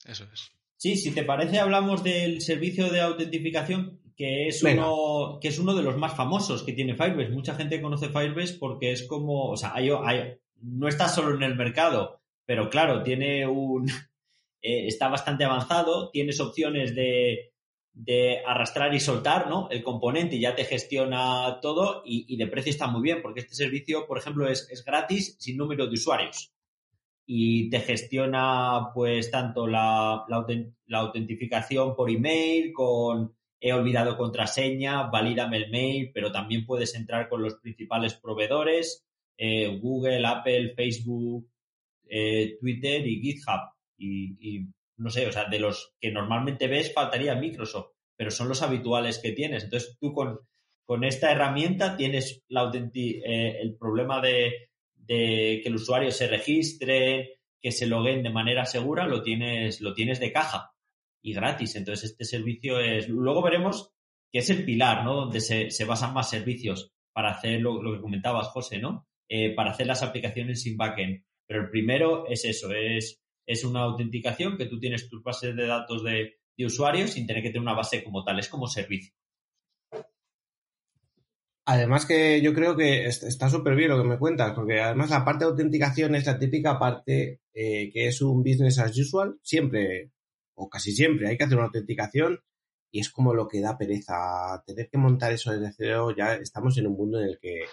Eso 0.05 0.25
es. 0.33 0.53
Sí, 0.77 0.97
si 0.97 1.11
te 1.11 1.25
parece, 1.25 1.59
hablamos 1.59 2.03
del 2.03 2.41
servicio 2.41 2.89
de 2.89 3.03
autentificación, 3.03 4.01
que 4.17 4.49
es, 4.49 4.63
uno, 4.63 5.39
que 5.41 5.49
es 5.49 5.59
uno 5.59 5.75
de 5.75 5.83
los 5.83 5.99
más 5.99 6.17
famosos 6.17 6.63
que 6.63 6.73
tiene 6.73 6.95
Firebase. 6.95 7.31
Mucha 7.31 7.55
gente 7.55 7.83
conoce 7.83 8.09
Firebase 8.09 8.57
porque 8.59 8.93
es 8.93 9.07
como, 9.07 9.51
o 9.51 9.57
sea, 9.59 9.75
no 10.63 10.89
está 10.89 11.09
solo 11.09 11.35
en 11.35 11.43
el 11.43 11.55
mercado, 11.55 12.20
pero 12.51 12.69
claro, 12.69 13.05
tiene 13.05 13.47
un, 13.47 13.89
eh, 14.61 14.89
está 14.89 15.07
bastante 15.07 15.45
avanzado, 15.45 16.11
tienes 16.11 16.41
opciones 16.41 16.97
de, 16.97 17.53
de 17.93 18.43
arrastrar 18.45 18.93
y 18.93 18.99
soltar, 18.99 19.49
¿no? 19.49 19.69
El 19.71 19.85
componente 19.85 20.41
ya 20.41 20.57
te 20.57 20.65
gestiona 20.65 21.61
todo 21.63 22.03
y, 22.05 22.37
de 22.37 22.49
precio 22.49 22.71
está 22.71 22.89
muy 22.89 23.03
bien, 23.03 23.23
porque 23.23 23.39
este 23.39 23.55
servicio, 23.55 24.05
por 24.05 24.19
ejemplo, 24.19 24.49
es, 24.49 24.69
es 24.69 24.85
gratis 24.85 25.37
sin 25.39 25.59
número 25.59 25.87
de 25.87 25.95
usuarios 25.95 26.53
y 27.25 27.71
te 27.71 27.79
gestiona 27.79 28.89
pues 28.95 29.31
tanto 29.31 29.69
la, 29.69 30.25
la, 30.27 30.99
autentificación 30.99 31.95
por 31.95 32.11
email 32.11 32.73
con 32.73 33.33
he 33.61 33.73
olvidado 33.73 34.17
contraseña, 34.17 35.05
valídame 35.05 35.59
el 35.59 35.71
mail, 35.71 36.11
pero 36.13 36.33
también 36.33 36.67
puedes 36.67 36.97
entrar 36.97 37.29
con 37.29 37.43
los 37.43 37.55
principales 37.61 38.15
proveedores, 38.15 39.07
eh, 39.39 39.79
Google, 39.81 40.27
Apple, 40.27 40.75
Facebook, 40.75 41.50
eh, 42.11 42.57
Twitter 42.61 43.07
y 43.07 43.21
GitHub. 43.21 43.73
Y, 43.99 44.67
no 44.97 45.11
sé, 45.11 45.27
o 45.27 45.33
sea, 45.33 45.45
de 45.49 45.59
los 45.59 45.95
que 46.01 46.11
normalmente 46.11 46.67
ves 46.67 46.93
faltaría 46.93 47.35
Microsoft, 47.35 47.93
pero 48.17 48.31
son 48.31 48.49
los 48.49 48.63
habituales 48.63 49.19
que 49.19 49.33
tienes. 49.33 49.65
Entonces 49.65 49.97
tú 49.99 50.13
con, 50.13 50.41
con 50.85 51.05
esta 51.05 51.33
herramienta 51.33 51.97
tienes 51.97 52.43
la 52.49 52.71
eh, 52.75 53.59
el 53.61 53.77
problema 53.77 54.21
de 54.21 54.69
que 55.07 55.63
el 55.65 55.75
usuario 55.75 56.13
se 56.13 56.29
registre, 56.29 57.41
que 57.61 57.73
se 57.73 57.87
loguen 57.87 58.23
de 58.23 58.31
manera 58.31 58.65
segura, 58.65 59.07
lo 59.07 59.23
tienes, 59.23 59.81
lo 59.81 59.93
tienes 59.93 60.21
de 60.21 60.33
caja 60.33 60.73
y 61.23 61.35
gratis. 61.35 61.77
Entonces, 61.77 62.11
este 62.11 62.25
servicio 62.25 62.81
es. 62.81 63.09
Luego 63.09 63.43
veremos 63.43 63.93
que 64.33 64.39
es 64.39 64.51
el 64.51 64.65
pilar, 64.65 65.05
¿no? 65.05 65.17
Donde 65.17 65.41
se, 65.41 65.85
basan 65.85 66.15
más 66.15 66.31
servicios 66.31 66.93
para 67.13 67.33
hacer 67.33 67.61
lo, 67.61 67.81
que 67.81 68.01
comentabas, 68.01 68.49
José, 68.49 68.79
¿no? 68.79 69.07
Eh, 69.29 69.55
para 69.55 69.73
hacer 69.73 69.87
las 69.87 70.03
aplicaciones 70.03 70.63
sin 70.63 70.77
backend. 70.77 71.25
Pero 71.51 71.63
el 71.63 71.71
primero 71.71 72.29
es 72.29 72.45
eso, 72.45 72.71
es, 72.73 73.21
es 73.45 73.65
una 73.65 73.81
autenticación 73.81 74.57
que 74.57 74.67
tú 74.67 74.79
tienes 74.79 75.09
tus 75.09 75.21
bases 75.21 75.57
de 75.57 75.67
datos 75.67 76.05
de, 76.05 76.35
de 76.57 76.65
usuarios 76.65 77.11
sin 77.11 77.27
tener 77.27 77.43
que 77.43 77.49
tener 77.49 77.63
una 77.63 77.75
base 77.75 78.05
como 78.05 78.23
tal, 78.23 78.39
es 78.39 78.49
como 78.49 78.69
servicio. 78.69 79.13
Además 81.65 82.07
que 82.07 82.41
yo 82.41 82.55
creo 82.55 82.77
que 82.77 83.05
está 83.07 83.51
súper 83.51 83.75
bien 83.75 83.91
lo 83.91 84.01
que 84.01 84.09
me 84.09 84.17
cuentas, 84.17 84.53
porque 84.55 84.81
además 84.81 85.11
la 85.11 85.25
parte 85.25 85.45
de 85.45 85.51
autenticación 85.51 86.15
es 86.15 86.25
la 86.25 86.39
típica 86.39 86.79
parte 86.79 87.41
eh, 87.53 87.91
que 87.93 88.07
es 88.07 88.23
un 88.23 88.45
business 88.45 88.79
as 88.79 88.97
usual, 88.97 89.41
siempre 89.43 90.13
o 90.55 90.71
casi 90.71 90.93
siempre 90.93 91.27
hay 91.27 91.37
que 91.37 91.43
hacer 91.43 91.57
una 91.57 91.67
autenticación 91.67 92.39
y 92.93 93.01
es 93.01 93.11
como 93.11 93.35
lo 93.35 93.49
que 93.49 93.61
da 93.61 93.77
pereza. 93.77 94.63
Tener 94.65 94.89
que 94.89 94.99
montar 94.99 95.33
eso 95.33 95.51
desde 95.51 95.75
cero, 95.77 96.15
ya 96.17 96.35
estamos 96.35 96.79
en 96.79 96.87
un 96.87 96.97
mundo 96.97 97.21
en 97.21 97.31
el 97.31 97.39
que, 97.41 97.65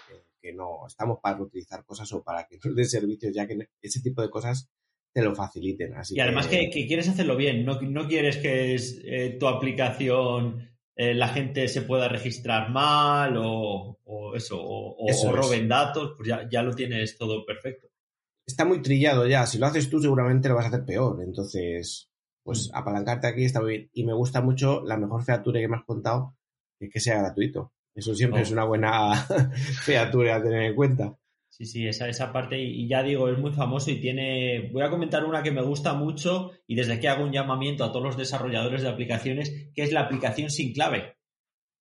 no 0.52 0.86
estamos 0.86 1.18
para 1.22 1.40
utilizar 1.40 1.84
cosas 1.84 2.12
o 2.12 2.22
para 2.22 2.46
que 2.46 2.58
nos 2.62 2.74
den 2.74 2.88
servicios, 2.88 3.34
ya 3.34 3.46
que 3.46 3.68
ese 3.80 4.00
tipo 4.00 4.22
de 4.22 4.30
cosas 4.30 4.68
te 5.12 5.22
lo 5.22 5.34
faciliten. 5.34 5.94
Así 5.94 6.16
y 6.16 6.20
además 6.20 6.46
que, 6.46 6.70
quieres 6.70 7.08
hacerlo 7.08 7.36
bien, 7.36 7.64
no, 7.64 7.80
no 7.80 8.06
quieres 8.06 8.36
que 8.36 8.74
es, 8.74 9.00
eh, 9.04 9.36
tu 9.38 9.48
aplicación 9.48 10.68
eh, 11.00 11.14
la 11.14 11.28
gente 11.28 11.68
se 11.68 11.82
pueda 11.82 12.08
registrar 12.08 12.70
mal 12.70 13.36
o, 13.38 14.00
eso, 14.34 14.58
o, 14.60 15.32
roben 15.32 15.68
datos, 15.68 16.14
pues 16.16 16.28
ya, 16.50 16.62
lo 16.64 16.74
tienes 16.74 17.16
todo 17.16 17.46
perfecto. 17.46 17.86
Está 18.44 18.64
muy 18.64 18.82
trillado 18.82 19.24
ya, 19.24 19.46
si 19.46 19.58
lo 19.58 19.66
haces 19.66 19.88
tú 19.88 20.00
seguramente 20.00 20.48
lo 20.48 20.56
vas 20.56 20.64
a 20.64 20.68
hacer 20.68 20.84
peor, 20.84 21.22
entonces, 21.22 22.10
pues 22.42 22.68
mm. 22.68 22.76
apalancarte 22.76 23.28
aquí 23.28 23.44
está 23.44 23.62
bien. 23.62 23.88
Y 23.92 24.04
me 24.04 24.12
gusta 24.12 24.42
mucho 24.42 24.82
la 24.84 24.96
mejor 24.96 25.22
feature 25.22 25.60
que 25.60 25.68
me 25.68 25.76
has 25.76 25.84
contado, 25.84 26.36
es 26.80 26.90
que 26.92 26.98
sea 26.98 27.20
gratuito. 27.20 27.72
Eso 27.98 28.14
siempre 28.14 28.38
oh. 28.38 28.42
es 28.44 28.52
una 28.52 28.62
buena 28.62 29.26
feature 29.82 30.30
a 30.30 30.40
tener 30.40 30.62
en 30.62 30.74
cuenta. 30.76 31.18
Sí, 31.48 31.66
sí, 31.66 31.88
esa, 31.88 32.08
esa 32.08 32.32
parte, 32.32 32.56
y, 32.56 32.86
ya 32.86 33.02
digo, 33.02 33.28
es 33.28 33.36
muy 33.36 33.50
famoso 33.50 33.90
y 33.90 34.00
tiene. 34.00 34.70
Voy 34.72 34.82
a 34.82 34.90
comentar 34.90 35.24
una 35.24 35.42
que 35.42 35.50
me 35.50 35.62
gusta 35.62 35.94
mucho 35.94 36.52
y 36.68 36.76
desde 36.76 36.92
aquí 36.92 37.08
hago 37.08 37.24
un 37.24 37.32
llamamiento 37.32 37.82
a 37.82 37.90
todos 37.90 38.04
los 38.04 38.16
desarrolladores 38.16 38.82
de 38.82 38.88
aplicaciones, 38.88 39.68
que 39.74 39.82
es 39.82 39.90
la 39.90 40.02
aplicación 40.02 40.48
sin 40.48 40.72
clave, 40.72 41.16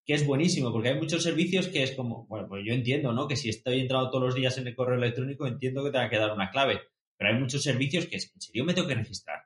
que 0.07 0.15
es 0.15 0.25
buenísimo, 0.25 0.71
porque 0.71 0.89
hay 0.89 0.95
muchos 0.95 1.21
servicios 1.21 1.67
que 1.67 1.83
es 1.83 1.91
como, 1.91 2.25
bueno, 2.25 2.47
pues 2.47 2.63
yo 2.65 2.74
entiendo, 2.74 3.13
¿no? 3.13 3.27
Que 3.27 3.36
si 3.36 3.50
estoy 3.50 3.81
entrando 3.81 4.09
todos 4.09 4.24
los 4.24 4.36
días 4.36 4.57
en 4.57 4.65
el 4.65 4.75
correo 4.75 4.97
electrónico, 4.97 5.45
entiendo 5.45 5.83
que 5.83 5.91
te 5.91 6.00
va 6.00 6.05
a 6.05 6.09
quedar 6.09 6.33
una 6.33 6.50
clave, 6.50 6.81
pero 7.15 7.31
hay 7.31 7.39
muchos 7.39 7.62
servicios 7.62 8.07
que 8.07 8.15
es, 8.15 8.33
en 8.33 8.41
serio 8.41 8.65
me 8.65 8.74
tengo 8.74 8.88
que 8.88 8.95
registrar. 8.95 9.43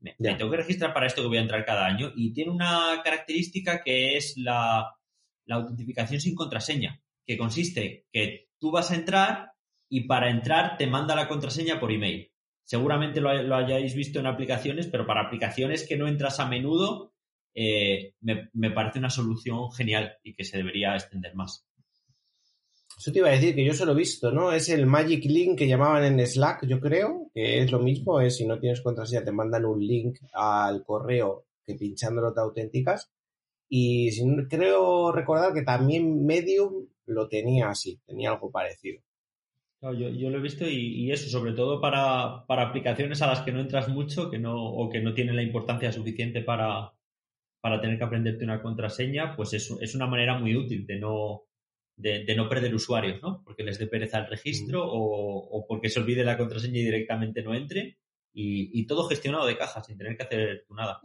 Me, 0.00 0.16
me 0.18 0.34
tengo 0.34 0.50
que 0.50 0.56
registrar 0.56 0.92
para 0.92 1.06
esto 1.06 1.22
que 1.22 1.28
voy 1.28 1.38
a 1.38 1.42
entrar 1.42 1.64
cada 1.64 1.86
año 1.86 2.10
y 2.16 2.32
tiene 2.32 2.50
una 2.50 3.00
característica 3.04 3.84
que 3.84 4.16
es 4.16 4.36
la, 4.36 4.92
la 5.46 5.56
autentificación 5.56 6.20
sin 6.20 6.34
contraseña, 6.34 7.02
que 7.26 7.38
consiste 7.38 8.06
que 8.12 8.48
tú 8.58 8.70
vas 8.70 8.90
a 8.90 8.96
entrar 8.96 9.52
y 9.88 10.06
para 10.06 10.30
entrar 10.30 10.76
te 10.78 10.86
manda 10.86 11.14
la 11.14 11.28
contraseña 11.28 11.78
por 11.78 11.92
email. 11.92 12.32
Seguramente 12.64 13.20
lo, 13.20 13.54
hayáis 13.54 13.94
visto 13.94 14.20
en 14.20 14.26
aplicaciones, 14.26 14.86
pero 14.86 15.06
para 15.06 15.22
aplicaciones 15.22 15.86
que 15.86 15.96
no 15.96 16.08
entras 16.08 16.40
a 16.40 16.48
menudo, 16.48 17.12
eh, 17.54 18.14
me, 18.20 18.70
parece 18.70 18.98
una 18.98 19.10
solución 19.10 19.70
genial 19.72 20.14
y 20.22 20.34
que 20.34 20.44
se 20.44 20.56
debería 20.56 20.94
extender 20.94 21.34
más. 21.34 21.66
Eso 22.96 23.12
te 23.12 23.18
iba 23.18 23.28
a 23.28 23.32
decir 23.32 23.54
que 23.54 23.64
yo 23.64 23.74
se 23.74 23.84
lo 23.84 23.92
he 23.92 23.96
visto, 23.96 24.30
¿no? 24.30 24.52
Es 24.52 24.70
el 24.70 24.86
Magic 24.86 25.24
Link 25.26 25.58
que 25.58 25.68
llamaban 25.68 26.04
en 26.04 26.26
Slack, 26.26 26.66
yo 26.66 26.80
creo, 26.80 27.30
que 27.34 27.62
es 27.62 27.70
lo 27.70 27.80
mismo, 27.80 28.20
es 28.20 28.36
si 28.36 28.46
no 28.46 28.58
tienes 28.58 28.80
contraseña 28.80 29.24
te 29.24 29.32
mandan 29.32 29.66
un 29.66 29.84
link 29.84 30.20
al 30.32 30.84
correo 30.84 31.44
que 31.66 31.74
pinchándolo 31.74 32.32
te 32.32 32.40
auténticas. 32.40 33.11
Y 33.74 34.10
creo 34.48 35.12
recordar 35.12 35.54
que 35.54 35.62
también 35.62 36.26
Medium 36.26 36.88
lo 37.06 37.28
tenía 37.28 37.70
así, 37.70 37.98
tenía 38.06 38.30
algo 38.30 38.50
parecido 38.50 39.00
yo, 39.90 40.30
lo 40.30 40.38
he 40.38 40.40
visto 40.40 40.68
y, 40.68 41.10
eso, 41.10 41.28
sobre 41.28 41.52
todo 41.52 41.80
para, 41.80 42.44
aplicaciones 42.46 43.20
a 43.20 43.26
las 43.26 43.40
que 43.40 43.50
no 43.50 43.60
entras 43.60 43.88
mucho 43.88 44.30
que 44.30 44.38
no, 44.38 44.54
o 44.54 44.88
que 44.88 45.00
no 45.00 45.12
tienen 45.12 45.34
la 45.34 45.42
importancia 45.42 45.90
suficiente 45.90 46.40
para, 46.40 46.92
tener 47.80 47.98
que 47.98 48.04
aprenderte 48.04 48.44
una 48.44 48.62
contraseña, 48.62 49.34
pues 49.34 49.52
es, 49.54 49.70
es 49.80 49.94
una 49.96 50.06
manera 50.06 50.38
muy 50.38 50.54
útil 50.54 50.86
de 50.86 51.00
no, 51.00 51.42
de, 51.96 52.32
no 52.36 52.48
perder 52.48 52.72
usuarios, 52.74 53.20
¿no? 53.22 53.42
Porque 53.44 53.64
les 53.64 53.78
dé 53.78 53.88
pereza 53.88 54.18
el 54.18 54.28
registro 54.28 54.84
o, 54.84 55.66
porque 55.66 55.88
se 55.88 55.98
olvide 55.98 56.24
la 56.24 56.38
contraseña 56.38 56.78
y 56.78 56.84
directamente 56.84 57.42
no 57.42 57.54
entre. 57.54 57.98
Y, 58.34 58.80
y 58.80 58.86
todo 58.86 59.08
gestionado 59.08 59.46
de 59.46 59.58
caja, 59.58 59.82
sin 59.82 59.98
tener 59.98 60.16
que 60.16 60.22
hacer 60.22 60.64
nada. 60.70 61.00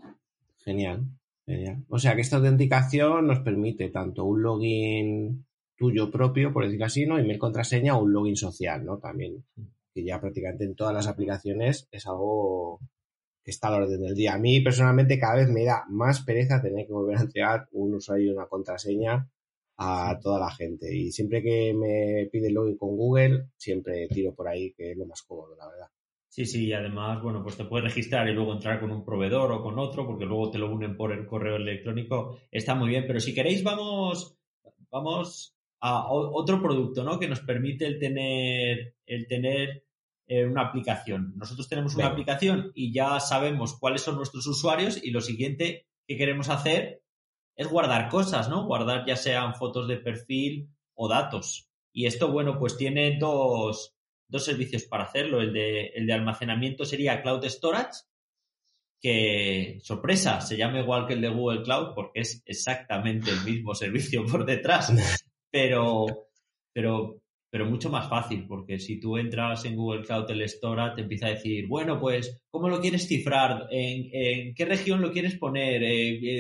Genial, 0.63 1.03
genial. 1.03 1.17
O 1.89 1.99
sea 1.99 2.15
que 2.15 2.21
esta 2.21 2.37
autenticación 2.37 3.27
nos 3.27 3.39
permite 3.39 3.89
tanto 3.89 4.25
un 4.25 4.41
login 4.41 5.45
tuyo 5.77 6.11
propio, 6.11 6.51
por 6.51 6.65
decirlo 6.65 6.85
así, 6.85 7.05
¿no? 7.05 7.17
Email 7.17 7.39
contraseña 7.39 7.95
o 7.95 8.03
un 8.03 8.11
login 8.11 8.35
social, 8.35 8.83
¿no? 8.83 8.97
También, 8.97 9.45
que 9.93 10.03
ya 10.03 10.19
prácticamente 10.19 10.65
en 10.65 10.75
todas 10.75 10.93
las 10.93 11.07
aplicaciones 11.07 11.87
es 11.91 12.05
algo 12.05 12.79
que 13.43 13.51
está 13.51 13.69
a 13.69 13.71
la 13.71 13.77
orden 13.77 14.01
del 14.01 14.15
día. 14.15 14.33
A 14.33 14.39
mí 14.39 14.59
personalmente 14.59 15.19
cada 15.19 15.35
vez 15.35 15.49
me 15.49 15.63
da 15.63 15.85
más 15.89 16.21
pereza 16.21 16.61
tener 16.61 16.85
que 16.85 16.93
volver 16.93 17.17
a 17.17 17.21
entregar 17.21 17.67
un 17.71 17.95
usuario 17.95 18.31
y 18.31 18.35
una 18.35 18.47
contraseña 18.47 19.29
a 19.77 20.19
toda 20.21 20.39
la 20.39 20.51
gente. 20.51 20.93
Y 20.93 21.11
siempre 21.11 21.41
que 21.41 21.73
me 21.73 22.27
pide 22.29 22.51
login 22.51 22.77
con 22.77 22.97
Google, 22.97 23.49
siempre 23.55 24.07
tiro 24.09 24.33
por 24.35 24.49
ahí, 24.49 24.73
que 24.73 24.91
es 24.91 24.97
lo 24.97 25.05
más 25.05 25.21
cómodo, 25.21 25.55
la 25.55 25.67
verdad. 25.69 25.87
Sí, 26.37 26.45
sí, 26.45 26.67
y 26.67 26.73
además, 26.73 27.19
bueno, 27.23 27.41
pues 27.41 27.57
te 27.57 27.65
puedes 27.65 27.85
registrar 27.85 28.29
y 28.29 28.33
luego 28.33 28.53
entrar 28.53 28.79
con 28.79 28.91
un 28.91 29.03
proveedor 29.03 29.51
o 29.51 29.63
con 29.63 29.79
otro, 29.79 30.05
porque 30.05 30.25
luego 30.25 30.51
te 30.51 30.59
lo 30.59 30.71
unen 30.71 30.95
por 30.95 31.11
el 31.11 31.25
correo 31.25 31.55
electrónico. 31.55 32.37
Está 32.51 32.75
muy 32.75 32.89
bien, 32.89 33.05
pero 33.07 33.19
si 33.19 33.33
queréis, 33.33 33.63
vamos, 33.63 34.37
vamos 34.91 35.55
a 35.79 36.11
otro 36.11 36.61
producto, 36.61 37.03
¿no? 37.03 37.17
Que 37.17 37.27
nos 37.27 37.39
permite 37.39 37.87
el 37.87 37.97
tener, 37.97 38.97
el 39.07 39.25
tener 39.25 39.83
eh, 40.27 40.45
una 40.45 40.67
aplicación. 40.67 41.33
Nosotros 41.35 41.67
tenemos 41.67 41.95
una 41.95 42.05
aplicación 42.05 42.71
y 42.75 42.93
ya 42.93 43.19
sabemos 43.19 43.75
cuáles 43.79 44.03
son 44.03 44.17
nuestros 44.17 44.45
usuarios 44.45 45.03
y 45.03 45.09
lo 45.09 45.21
siguiente 45.21 45.87
que 46.05 46.17
queremos 46.17 46.49
hacer 46.49 47.01
es 47.55 47.67
guardar 47.67 48.09
cosas, 48.09 48.47
¿no? 48.47 48.67
Guardar 48.67 49.07
ya 49.07 49.15
sean 49.15 49.55
fotos 49.55 49.87
de 49.87 49.97
perfil 49.97 50.69
o 50.93 51.07
datos. 51.07 51.67
Y 51.91 52.05
esto, 52.05 52.31
bueno, 52.31 52.59
pues 52.59 52.77
tiene 52.77 53.17
dos, 53.17 53.96
dos 54.27 54.45
servicios 54.45 54.83
para 54.83 55.05
hacerlo. 55.05 55.41
El 55.41 55.53
de, 55.53 55.87
el 55.87 56.05
de 56.05 56.13
almacenamiento 56.13 56.85
sería 56.85 57.21
Cloud 57.21 57.45
Storage, 57.45 58.01
que, 59.01 59.79
sorpresa, 59.81 60.41
se 60.41 60.57
llama 60.57 60.79
igual 60.79 61.05
que 61.05 61.13
el 61.13 61.21
de 61.21 61.29
Google 61.29 61.63
Cloud 61.63 61.93
porque 61.93 62.21
es 62.21 62.41
exactamente 62.45 63.31
el 63.31 63.41
mismo 63.43 63.75
servicio 63.75 64.25
por 64.25 64.45
detrás, 64.45 64.91
pero, 65.51 66.27
pero, 66.73 67.21
pero 67.49 67.65
mucho 67.65 67.89
más 67.89 68.09
fácil, 68.09 68.45
porque 68.47 68.79
si 68.79 68.99
tú 68.99 69.17
entras 69.17 69.65
en 69.65 69.75
Google 69.75 70.03
Cloud 70.03 70.29
el 70.31 70.41
Store, 70.41 70.93
te 70.95 71.01
empieza 71.01 71.27
a 71.27 71.31
decir, 71.31 71.67
bueno, 71.67 71.99
pues, 71.99 72.43
¿cómo 72.49 72.69
lo 72.69 72.81
quieres 72.81 73.07
cifrar? 73.07 73.67
¿En, 73.69 74.53
qué 74.55 74.65
región 74.65 75.01
lo 75.01 75.11
quieres 75.11 75.35
poner? 75.35 75.81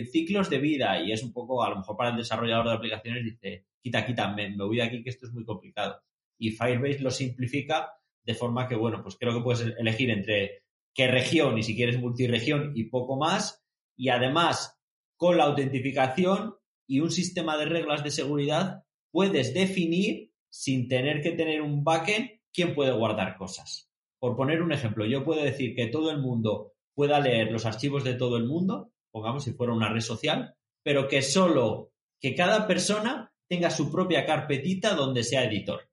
ciclos 0.07 0.49
de 0.49 0.57
vida. 0.57 1.01
Y 1.01 1.11
es 1.11 1.23
un 1.23 1.31
poco, 1.31 1.63
a 1.63 1.69
lo 1.69 1.77
mejor 1.77 1.95
para 1.95 2.09
el 2.09 2.17
desarrollador 2.17 2.67
de 2.67 2.73
aplicaciones 2.73 3.23
dice, 3.23 3.65
quita, 3.81 4.05
quita, 4.05 4.33
me, 4.33 4.49
me 4.49 4.63
voy 4.63 4.77
de 4.77 4.83
aquí 4.83 5.03
que 5.03 5.11
esto 5.11 5.27
es 5.27 5.31
muy 5.31 5.45
complicado. 5.45 6.01
Y 6.37 6.51
Firebase 6.51 6.99
lo 6.99 7.11
simplifica 7.11 7.93
de 8.23 8.35
forma 8.35 8.67
que, 8.67 8.75
bueno, 8.75 9.01
pues 9.01 9.15
creo 9.17 9.33
que 9.33 9.43
puedes 9.43 9.73
elegir 9.77 10.09
entre 10.11 10.63
qué 10.93 11.07
región 11.07 11.57
y 11.57 11.63
si 11.63 11.75
quieres 11.75 11.99
multiregión 11.99 12.73
y 12.75 12.85
poco 12.85 13.17
más. 13.17 13.63
Y 13.95 14.09
además, 14.09 14.77
con 15.15 15.37
la 15.37 15.45
autentificación 15.45 16.55
y 16.85 16.99
un 16.99 17.09
sistema 17.09 17.57
de 17.57 17.65
reglas 17.65 18.03
de 18.03 18.11
seguridad, 18.11 18.83
puedes 19.11 19.53
definir, 19.53 20.31
sin 20.49 20.87
tener 20.87 21.21
que 21.21 21.31
tener 21.31 21.61
un 21.61 21.83
backend, 21.83 22.29
quién 22.53 22.75
puede 22.75 22.91
guardar 22.91 23.37
cosas. 23.37 23.89
Por 24.19 24.35
poner 24.35 24.61
un 24.61 24.73
ejemplo, 24.73 25.05
yo 25.05 25.23
puedo 25.23 25.43
decir 25.43 25.75
que 25.75 25.87
todo 25.87 26.11
el 26.11 26.19
mundo 26.19 26.73
pueda 26.93 27.19
leer 27.19 27.51
los 27.51 27.65
archivos 27.65 28.03
de 28.03 28.15
todo 28.15 28.37
el 28.37 28.45
mundo, 28.45 28.91
pongamos 29.11 29.43
si 29.43 29.53
fuera 29.53 29.73
una 29.73 29.93
red 29.93 30.01
social, 30.01 30.55
pero 30.83 31.07
que 31.07 31.21
solo 31.21 31.91
que 32.19 32.35
cada 32.35 32.67
persona 32.67 33.31
tenga 33.47 33.69
su 33.69 33.91
propia 33.91 34.25
carpetita 34.25 34.95
donde 34.95 35.23
sea 35.23 35.43
editor 35.43 35.86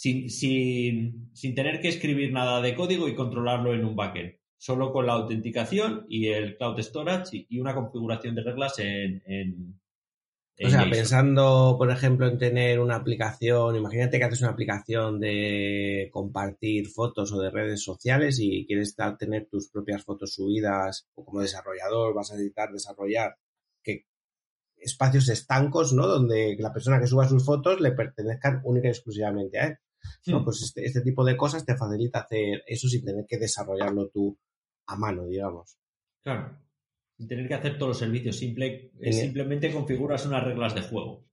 sin, 0.00 0.30
sin, 0.30 1.54
tener 1.54 1.82
que 1.82 1.88
escribir 1.88 2.32
nada 2.32 2.62
de 2.62 2.74
código 2.74 3.06
y 3.06 3.14
controlarlo 3.14 3.74
en 3.74 3.84
un 3.84 3.94
backend, 3.94 4.32
solo 4.56 4.92
con 4.92 5.06
la 5.06 5.12
autenticación 5.12 6.06
y 6.08 6.28
el 6.28 6.56
cloud 6.56 6.80
storage 6.80 7.46
y, 7.50 7.60
una 7.60 7.74
configuración 7.74 8.34
de 8.34 8.42
reglas 8.42 8.78
en, 8.78 9.22
en, 9.26 9.78
o 10.62 10.70
sea, 10.70 10.88
pensando, 10.88 11.76
por 11.76 11.90
ejemplo, 11.90 12.26
en 12.26 12.38
tener 12.38 12.80
una 12.80 12.96
aplicación, 12.96 13.76
imagínate 13.76 14.18
que 14.18 14.24
haces 14.24 14.40
una 14.40 14.52
aplicación 14.52 15.20
de 15.20 16.08
compartir 16.10 16.88
fotos 16.88 17.30
o 17.32 17.40
de 17.42 17.50
redes 17.50 17.82
sociales 17.82 18.38
y 18.40 18.66
quieres 18.66 18.96
tener 19.18 19.48
tus 19.50 19.68
propias 19.68 20.02
fotos 20.02 20.32
subidas 20.32 21.08
o 21.14 21.26
como 21.26 21.42
desarrollador 21.42 22.14
vas 22.14 22.30
a 22.30 22.34
necesitar 22.36 22.72
desarrollar 22.72 23.36
que 23.82 24.06
espacios 24.78 25.28
estancos, 25.28 25.92
¿no? 25.92 26.06
Donde 26.06 26.56
la 26.58 26.72
persona 26.72 26.98
que 26.98 27.06
suba 27.06 27.28
sus 27.28 27.44
fotos 27.44 27.82
le 27.82 27.92
pertenezcan 27.92 28.62
única 28.64 28.88
y 28.88 28.92
exclusivamente 28.92 29.58
a 29.58 29.66
él. 29.66 29.78
¿No? 30.26 30.44
Pues 30.44 30.62
este, 30.62 30.84
este, 30.84 31.00
tipo 31.02 31.24
de 31.24 31.36
cosas 31.36 31.64
te 31.64 31.76
facilita 31.76 32.20
hacer 32.20 32.62
eso 32.66 32.88
sin 32.88 33.04
tener 33.04 33.26
que 33.26 33.38
desarrollarlo 33.38 34.08
tú 34.08 34.38
a 34.86 34.96
mano, 34.96 35.26
digamos. 35.26 35.78
Claro. 36.22 36.58
Sin 37.16 37.28
tener 37.28 37.48
que 37.48 37.54
hacer 37.54 37.78
todos 37.78 37.90
los 37.90 37.98
servicios. 37.98 38.36
Simple, 38.36 38.92
simplemente 39.10 39.72
configuras 39.72 40.26
unas 40.26 40.44
reglas 40.44 40.74
de 40.74 40.82
juego. 40.82 41.24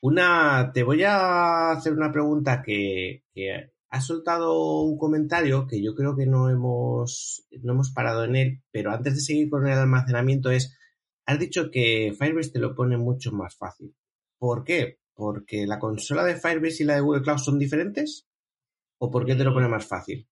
Una, 0.00 0.70
te 0.72 0.82
voy 0.82 1.02
a 1.02 1.72
hacer 1.72 1.92
una 1.92 2.10
pregunta 2.10 2.62
que, 2.62 3.24
que 3.34 3.72
has 3.90 4.06
soltado 4.06 4.80
un 4.82 4.96
comentario 4.96 5.66
que 5.66 5.82
yo 5.82 5.94
creo 5.94 6.16
que 6.16 6.26
no 6.26 6.48
hemos, 6.48 7.46
no 7.62 7.72
hemos 7.72 7.90
parado 7.90 8.24
en 8.24 8.36
él, 8.36 8.62
pero 8.70 8.92
antes 8.92 9.14
de 9.14 9.20
seguir 9.20 9.50
con 9.50 9.66
el 9.66 9.76
almacenamiento 9.76 10.50
es, 10.50 10.78
has 11.26 11.38
dicho 11.38 11.70
que 11.70 12.14
Firebase 12.16 12.52
te 12.52 12.60
lo 12.60 12.74
pone 12.74 12.96
mucho 12.96 13.32
más 13.32 13.56
fácil. 13.56 13.94
¿Por 14.38 14.64
qué? 14.64 14.99
¿Porque 15.20 15.66
la 15.66 15.78
consola 15.78 16.24
de 16.24 16.34
Firebase 16.34 16.82
y 16.82 16.86
la 16.86 16.94
de 16.94 17.02
Google 17.02 17.20
Cloud 17.20 17.36
son 17.36 17.58
diferentes? 17.58 18.26
¿O 18.98 19.10
por 19.10 19.26
qué 19.26 19.34
te 19.34 19.44
lo 19.44 19.52
pone 19.52 19.68
más 19.68 19.84
fácil? 19.86 20.26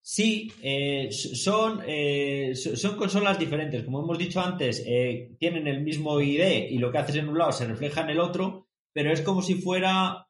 Sí, 0.00 0.50
eh, 0.62 1.12
son, 1.12 1.82
eh, 1.86 2.54
son 2.54 2.96
consolas 2.96 3.38
diferentes. 3.38 3.84
Como 3.84 4.02
hemos 4.02 4.16
dicho 4.16 4.40
antes, 4.40 4.82
eh, 4.86 5.36
tienen 5.38 5.66
el 5.66 5.82
mismo 5.82 6.18
ID 6.22 6.70
y 6.70 6.78
lo 6.78 6.90
que 6.90 6.96
haces 6.96 7.16
en 7.16 7.28
un 7.28 7.36
lado 7.36 7.52
se 7.52 7.66
refleja 7.66 8.00
en 8.00 8.08
el 8.08 8.20
otro, 8.20 8.68
pero 8.94 9.12
es 9.12 9.20
como 9.20 9.42
si 9.42 9.56
fuera 9.56 10.26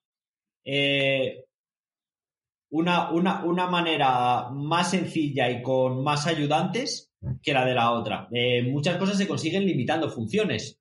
una, 2.70 3.12
una, 3.12 3.44
una, 3.44 3.66
manera 3.68 4.50
más 4.50 4.90
sencilla 4.90 5.48
y 5.48 5.62
con 5.62 6.02
más 6.02 6.26
ayudantes 6.26 7.12
que 7.40 7.52
la 7.52 7.64
de 7.64 7.74
la 7.74 7.92
otra. 7.92 8.28
muchas 8.64 8.96
cosas 8.96 9.16
se 9.16 9.28
consiguen 9.28 9.64
limitando 9.64 10.10
funciones 10.10 10.77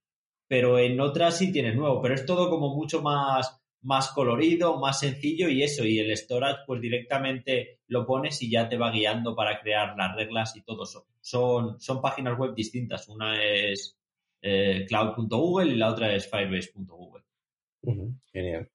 pero 0.48 0.80
en 0.80 1.00
otras 1.00 1.38
sí 1.38 1.52
tienes 1.52 1.76
nuevo, 1.76 2.02
pero 2.02 2.16
es 2.16 2.26
todo 2.26 2.50
como 2.50 2.74
mucho 2.74 3.02
más, 3.02 3.62
más 3.82 4.10
colorido, 4.12 4.80
más 4.80 5.00
sencillo 5.00 5.50
y 5.50 5.64
eso, 5.64 5.86
y 5.86 6.00
el 6.00 6.16
storage 6.16 6.60
pues 6.66 6.82
directamente 6.82 7.80
lo 7.88 8.06
pones 8.06 8.42
y 8.42 8.50
ya 8.50 8.70
te 8.70 8.78
va 8.78 8.92
guiando 8.92 9.36
para 9.36 9.60
crear 9.60 9.96
las 9.98 10.16
reglas 10.16 10.56
y 10.56 10.62
todo 10.62 10.84
eso. 10.84 11.06
Son, 11.22 11.80
son 11.80 12.02
páginas 12.02 12.38
web 12.38 12.54
distintas, 12.56 13.08
una 13.10 13.42
es 13.44 13.98
eh, 14.42 14.86
cloud.google 14.88 15.74
y 15.74 15.76
la 15.76 15.92
otra 15.92 16.16
es 16.16 16.30
firebase.google. 16.30 17.24
genial. 18.32 18.70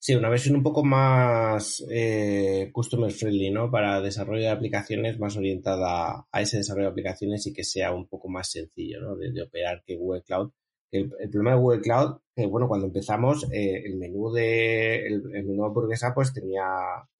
Sí, 0.00 0.14
una 0.14 0.28
versión 0.28 0.54
un 0.54 0.62
poco 0.62 0.84
más 0.84 1.84
eh, 1.90 2.70
customer 2.72 3.10
friendly, 3.10 3.50
¿no? 3.50 3.68
Para 3.68 4.00
desarrollo 4.00 4.42
de 4.42 4.50
aplicaciones 4.50 5.18
más 5.18 5.36
orientada 5.36 6.24
a 6.30 6.40
ese 6.40 6.58
desarrollo 6.58 6.86
de 6.86 6.92
aplicaciones 6.92 7.44
y 7.48 7.52
que 7.52 7.64
sea 7.64 7.92
un 7.92 8.06
poco 8.06 8.28
más 8.28 8.48
sencillo, 8.48 9.00
¿no? 9.00 9.16
de 9.16 9.42
operar 9.42 9.82
que 9.84 9.96
Google 9.96 10.22
Cloud 10.22 10.52
el, 10.90 11.10
problema 11.30 11.52
de 11.52 11.56
Google 11.60 11.80
Cloud, 11.80 12.18
que 12.34 12.46
bueno, 12.46 12.68
cuando 12.68 12.86
empezamos, 12.86 13.44
eh, 13.52 13.82
el 13.84 13.96
menú 13.96 14.32
de 14.32 15.06
el, 15.06 15.22
menú 15.22 15.64
hamburguesa 15.64 16.14
pues 16.14 16.32
tenía 16.32 16.64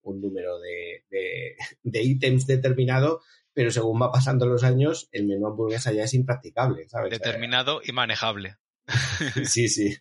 un 0.02 0.20
número 0.20 0.58
de, 0.58 1.04
de, 1.82 2.02
ítems 2.02 2.46
determinado, 2.46 3.20
pero 3.52 3.70
según 3.70 4.00
va 4.00 4.12
pasando 4.12 4.46
los 4.46 4.64
años, 4.64 5.08
el 5.12 5.26
menú 5.26 5.46
hamburguesa 5.46 5.92
ya 5.92 6.04
es 6.04 6.14
impracticable, 6.14 6.88
¿sabes? 6.88 7.10
Determinado 7.10 7.80
y 7.84 7.92
manejable. 7.92 8.56
sí, 9.44 9.68
sí, 9.68 9.94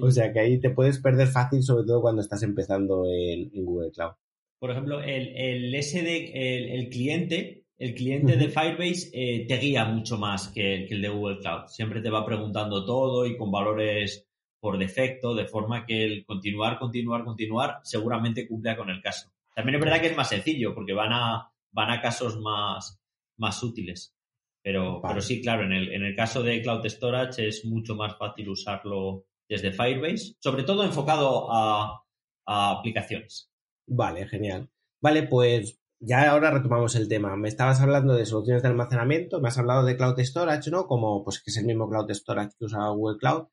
O 0.00 0.10
sea 0.10 0.32
que 0.32 0.40
ahí 0.40 0.60
te 0.60 0.70
puedes 0.70 0.98
perder 0.98 1.28
fácil, 1.28 1.62
sobre 1.62 1.86
todo 1.86 2.02
cuando 2.02 2.20
estás 2.20 2.42
empezando 2.42 3.04
en, 3.06 3.50
Google 3.64 3.92
Cloud. 3.92 4.12
Por 4.58 4.72
ejemplo, 4.72 5.00
el, 5.00 5.34
el 5.36 5.82
SD, 5.82 6.74
el 6.74 6.90
cliente, 6.90 7.59
el 7.80 7.94
cliente 7.94 8.36
de 8.36 8.50
Firebase 8.50 9.10
eh, 9.14 9.46
te 9.48 9.56
guía 9.56 9.86
mucho 9.86 10.18
más 10.18 10.48
que, 10.48 10.84
el 10.84 11.00
de 11.00 11.08
Google 11.08 11.38
Cloud. 11.38 11.66
Siempre 11.68 12.02
te 12.02 12.10
va 12.10 12.26
preguntando 12.26 12.84
todo 12.84 13.24
y 13.24 13.38
con 13.38 13.50
valores 13.50 14.28
por 14.60 14.76
defecto, 14.76 15.34
de 15.34 15.46
forma 15.46 15.86
que 15.86 16.04
el 16.04 16.26
continuar, 16.26 16.78
continuar, 16.78 17.24
continuar 17.24 17.80
seguramente 17.82 18.46
cumpla 18.46 18.76
con 18.76 18.90
el 18.90 19.00
caso. 19.00 19.32
También 19.54 19.76
es 19.76 19.80
verdad 19.80 20.00
que 20.02 20.08
es 20.08 20.16
más 20.16 20.28
sencillo 20.28 20.74
porque 20.74 20.92
van 20.92 21.14
a, 21.14 21.50
van 21.72 21.90
a 21.90 22.02
casos 22.02 22.38
más, 22.38 23.00
más 23.38 23.62
útiles. 23.62 24.14
Pero, 24.62 25.00
pero 25.02 25.22
sí, 25.22 25.40
claro, 25.40 25.64
en 25.64 25.72
el, 25.72 25.90
en 25.90 26.04
el 26.04 26.14
caso 26.14 26.42
de 26.42 26.60
Cloud 26.60 26.84
Storage 26.84 27.48
es 27.48 27.64
mucho 27.64 27.94
más 27.94 28.14
fácil 28.18 28.50
usarlo 28.50 29.24
desde 29.48 29.72
Firebase, 29.72 30.34
sobre 30.38 30.64
todo 30.64 30.84
enfocado 30.84 31.50
a, 31.50 32.04
a 32.44 32.70
aplicaciones. 32.72 33.50
Vale, 33.86 34.28
genial. 34.28 34.68
Vale, 35.00 35.22
pues 35.22 35.79
ya 36.00 36.30
ahora 36.30 36.50
retomamos 36.50 36.96
el 36.96 37.08
tema. 37.08 37.36
Me 37.36 37.48
estabas 37.48 37.80
hablando 37.80 38.14
de 38.14 38.26
soluciones 38.26 38.62
de 38.62 38.68
almacenamiento, 38.68 39.40
me 39.40 39.48
has 39.48 39.58
hablado 39.58 39.84
de 39.84 39.96
Cloud 39.96 40.18
Storage, 40.18 40.70
¿no? 40.70 40.86
Como 40.86 41.22
pues 41.22 41.40
que 41.42 41.50
es 41.50 41.56
el 41.58 41.66
mismo 41.66 41.88
Cloud 41.88 42.10
Storage 42.10 42.56
que 42.58 42.64
usa 42.64 42.88
Google 42.88 43.18
Cloud. 43.18 43.48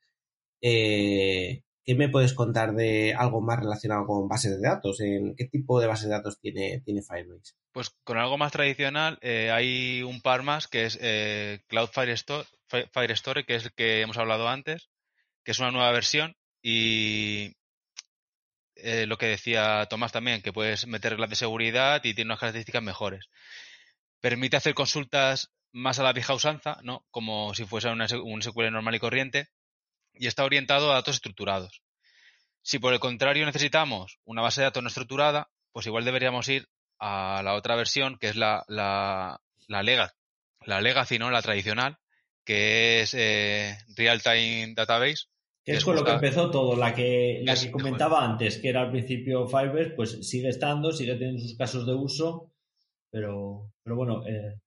Eh, 0.62 1.64
¿Qué 1.84 1.96
me 1.96 2.10
puedes 2.10 2.34
contar 2.34 2.74
de 2.74 3.14
algo 3.14 3.42
más 3.42 3.60
relacionado 3.60 4.06
con 4.06 4.28
bases 4.28 4.60
de 4.60 4.68
datos? 4.68 5.00
¿En 5.00 5.36
qué 5.36 5.46
tipo 5.46 5.80
de 5.80 5.88
bases 5.88 6.10
de 6.10 6.16
datos 6.16 6.40
tiene, 6.40 6.82
tiene 6.84 7.02
Firebase? 7.02 7.54
Pues 7.72 7.92
con 8.04 8.18
algo 8.18 8.38
más 8.38 8.52
tradicional 8.52 9.18
eh, 9.22 9.52
hay 9.52 10.04
un 10.04 10.22
par 10.22 10.44
más 10.44 10.68
que 10.68 10.86
es 10.86 10.98
eh, 11.02 11.62
Cloud 11.68 11.90
Firestore, 11.90 12.46
Firestore, 12.92 13.46
que 13.46 13.56
es 13.56 13.66
el 13.66 13.74
que 13.74 14.02
hemos 14.02 14.18
hablado 14.18 14.50
antes, 14.50 14.90
que 15.46 15.52
es 15.52 15.60
una 15.60 15.72
nueva 15.72 15.92
versión 15.92 16.36
y 16.62 17.56
eh, 18.80 19.06
lo 19.08 19.18
que 19.18 19.28
decía 19.28 19.86
Tomás 19.90 20.12
también, 20.12 20.42
que 20.42 20.54
puedes 20.54 20.88
meter 20.88 21.14
reglas 21.14 21.30
de 21.30 21.36
seguridad 21.36 22.04
y 22.04 22.14
tiene 22.14 22.30
unas 22.30 22.40
características 22.40 22.84
mejores. 22.84 23.30
Permite 24.20 24.58
hacer 24.58 24.74
consultas 24.74 25.52
más 25.72 26.00
a 26.00 26.04
la 26.04 26.14
vieja 26.14 26.34
usanza, 26.34 26.80
¿no? 26.84 27.06
Como 27.12 27.54
si 27.54 27.66
fuese 27.66 27.90
un 27.90 28.42
SQL 28.42 28.72
normal 28.72 28.96
y 28.96 29.00
corriente, 29.00 29.50
y 30.14 30.28
está 30.28 30.44
orientado 30.44 30.92
a 30.92 30.96
datos 30.96 31.16
estructurados. 31.16 31.82
Si 32.62 32.80
por 32.80 32.94
el 32.94 33.00
contrario 33.00 33.46
necesitamos 33.46 34.20
una 34.26 34.42
base 34.42 34.62
de 34.62 34.66
datos 34.66 34.84
no 34.84 34.90
estructurada, 34.90 35.50
pues 35.72 35.86
igual 35.86 36.06
deberíamos 36.06 36.48
ir 36.50 36.68
a 37.00 37.42
la 37.44 37.54
otra 37.54 37.76
versión, 37.76 38.18
que 38.18 38.30
es 38.30 38.36
la, 38.36 38.64
la, 38.68 39.40
la, 39.68 40.14
la 40.66 40.82
Legacy, 40.82 41.20
¿no? 41.20 41.30
La 41.30 41.42
tradicional, 41.42 41.98
que 42.44 43.02
es 43.02 43.14
eh, 43.14 43.78
Real 43.96 44.22
Time 44.22 44.74
Database, 44.76 45.28
es 45.68 45.84
con 45.84 45.96
lo 45.96 46.04
que 46.04 46.12
empezó 46.12 46.50
todo, 46.50 46.76
la 46.76 46.96
que, 46.96 47.42
la 47.44 47.56
que 47.56 47.72
comentaba 47.72 48.24
antes, 48.24 48.58
que 48.58 48.70
era 48.70 48.84
al 48.84 48.92
principio 48.92 49.48
Fiverr, 49.48 49.96
pues 49.96 50.28
sigue 50.28 50.48
estando, 50.48 50.92
sigue 50.92 51.16
teniendo 51.16 51.42
sus 51.42 51.58
casos 51.58 51.86
de 51.86 51.94
uso, 51.94 52.52
pero, 53.12 53.74
pero 53.84 53.96
bueno, 53.98 54.26
eh, 54.26 54.60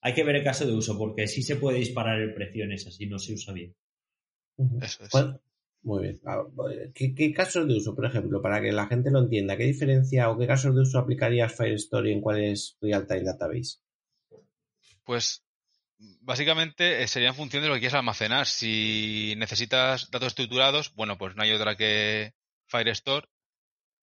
hay 0.00 0.14
que 0.14 0.22
ver 0.22 0.36
el 0.36 0.44
caso 0.44 0.64
de 0.64 0.72
uso, 0.72 0.96
porque 0.96 1.26
sí 1.26 1.42
se 1.42 1.56
puede 1.56 1.78
disparar 1.78 2.20
el 2.20 2.32
precio 2.32 2.64
en 2.64 2.72
esa 2.72 2.90
si 2.92 3.06
no 3.06 3.18
se 3.18 3.34
usa 3.34 3.52
bien. 3.52 3.74
Eso 4.80 5.04
es. 5.04 5.12
muy 5.82 6.02
bien. 6.02 6.20
Ah, 6.24 6.44
¿Qué, 6.94 7.32
casos 7.34 7.66
de 7.66 7.74
uso, 7.74 7.94
por 7.94 8.06
ejemplo, 8.06 8.40
para 8.40 8.60
que 8.60 8.72
la 8.72 8.86
gente 8.86 9.10
lo 9.10 9.20
entienda? 9.20 9.56
¿Qué 9.56 9.64
diferencia 9.64 10.30
o 10.30 10.38
qué 10.38 10.46
casos 10.46 10.74
de 10.74 10.82
uso 10.82 10.98
aplicarías 10.98 11.54
Firestore 11.54 12.10
y 12.10 12.12
en 12.12 12.20
cuál 12.20 12.44
es 12.44 12.76
Real 12.80 13.06
Time 13.06 13.24
Database? 13.24 13.78
Pues 15.04 15.45
básicamente 15.98 17.02
eh, 17.02 17.08
sería 17.08 17.28
en 17.28 17.34
función 17.34 17.62
de 17.62 17.68
lo 17.68 17.74
que 17.74 17.80
quieras 17.80 17.98
almacenar. 17.98 18.46
Si 18.46 19.34
necesitas 19.36 20.10
datos 20.10 20.28
estructurados, 20.28 20.94
bueno, 20.94 21.18
pues 21.18 21.36
no 21.36 21.42
hay 21.42 21.52
otra 21.52 21.76
que 21.76 22.34
Firestore. 22.66 23.28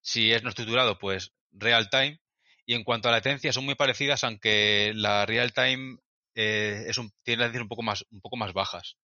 Si 0.01 0.31
es 0.31 0.43
no 0.43 0.49
estructurado, 0.49 0.99
pues 0.99 1.33
real 1.51 1.89
time. 1.89 2.19
Y 2.65 2.75
en 2.75 2.83
cuanto 2.83 3.09
a 3.09 3.11
latencia, 3.11 3.53
son 3.53 3.65
muy 3.65 3.75
parecidas, 3.75 4.23
aunque 4.23 4.93
la 4.95 5.25
real 5.25 5.53
time 5.53 5.97
eh, 6.35 6.91
tiene 7.23 7.45
decir 7.45 7.61
un 7.61 7.67
poco 7.67 7.83
más, 7.83 8.05
un 8.09 8.21
poco 8.21 8.37
más 8.37 8.53
bajas. 8.53 8.97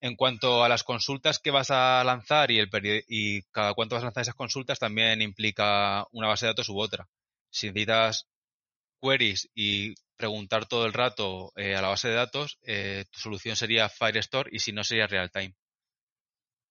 En 0.00 0.14
cuanto 0.14 0.62
a 0.62 0.68
las 0.68 0.84
consultas 0.84 1.38
que 1.38 1.50
vas 1.50 1.70
a 1.70 2.04
lanzar 2.04 2.50
y, 2.50 2.58
el 2.58 2.68
y 3.08 3.42
cada 3.50 3.74
cuánto 3.74 3.94
vas 3.94 4.02
a 4.02 4.06
lanzar 4.06 4.22
esas 4.22 4.34
consultas, 4.34 4.78
también 4.78 5.22
implica 5.22 6.06
una 6.12 6.28
base 6.28 6.46
de 6.46 6.50
datos 6.50 6.68
u 6.68 6.78
otra. 6.78 7.08
Si 7.50 7.68
necesitas 7.68 8.28
queries 9.00 9.48
y 9.54 9.94
preguntar 10.16 10.66
todo 10.66 10.86
el 10.86 10.92
rato 10.92 11.52
eh, 11.56 11.74
a 11.74 11.82
la 11.82 11.88
base 11.88 12.08
de 12.08 12.14
datos, 12.14 12.58
eh, 12.62 13.04
tu 13.10 13.20
solución 13.20 13.56
sería 13.56 13.88
Firestore 13.88 14.50
y 14.52 14.58
si 14.58 14.72
no 14.72 14.84
sería 14.84 15.06
real 15.06 15.30
time. 15.30 15.54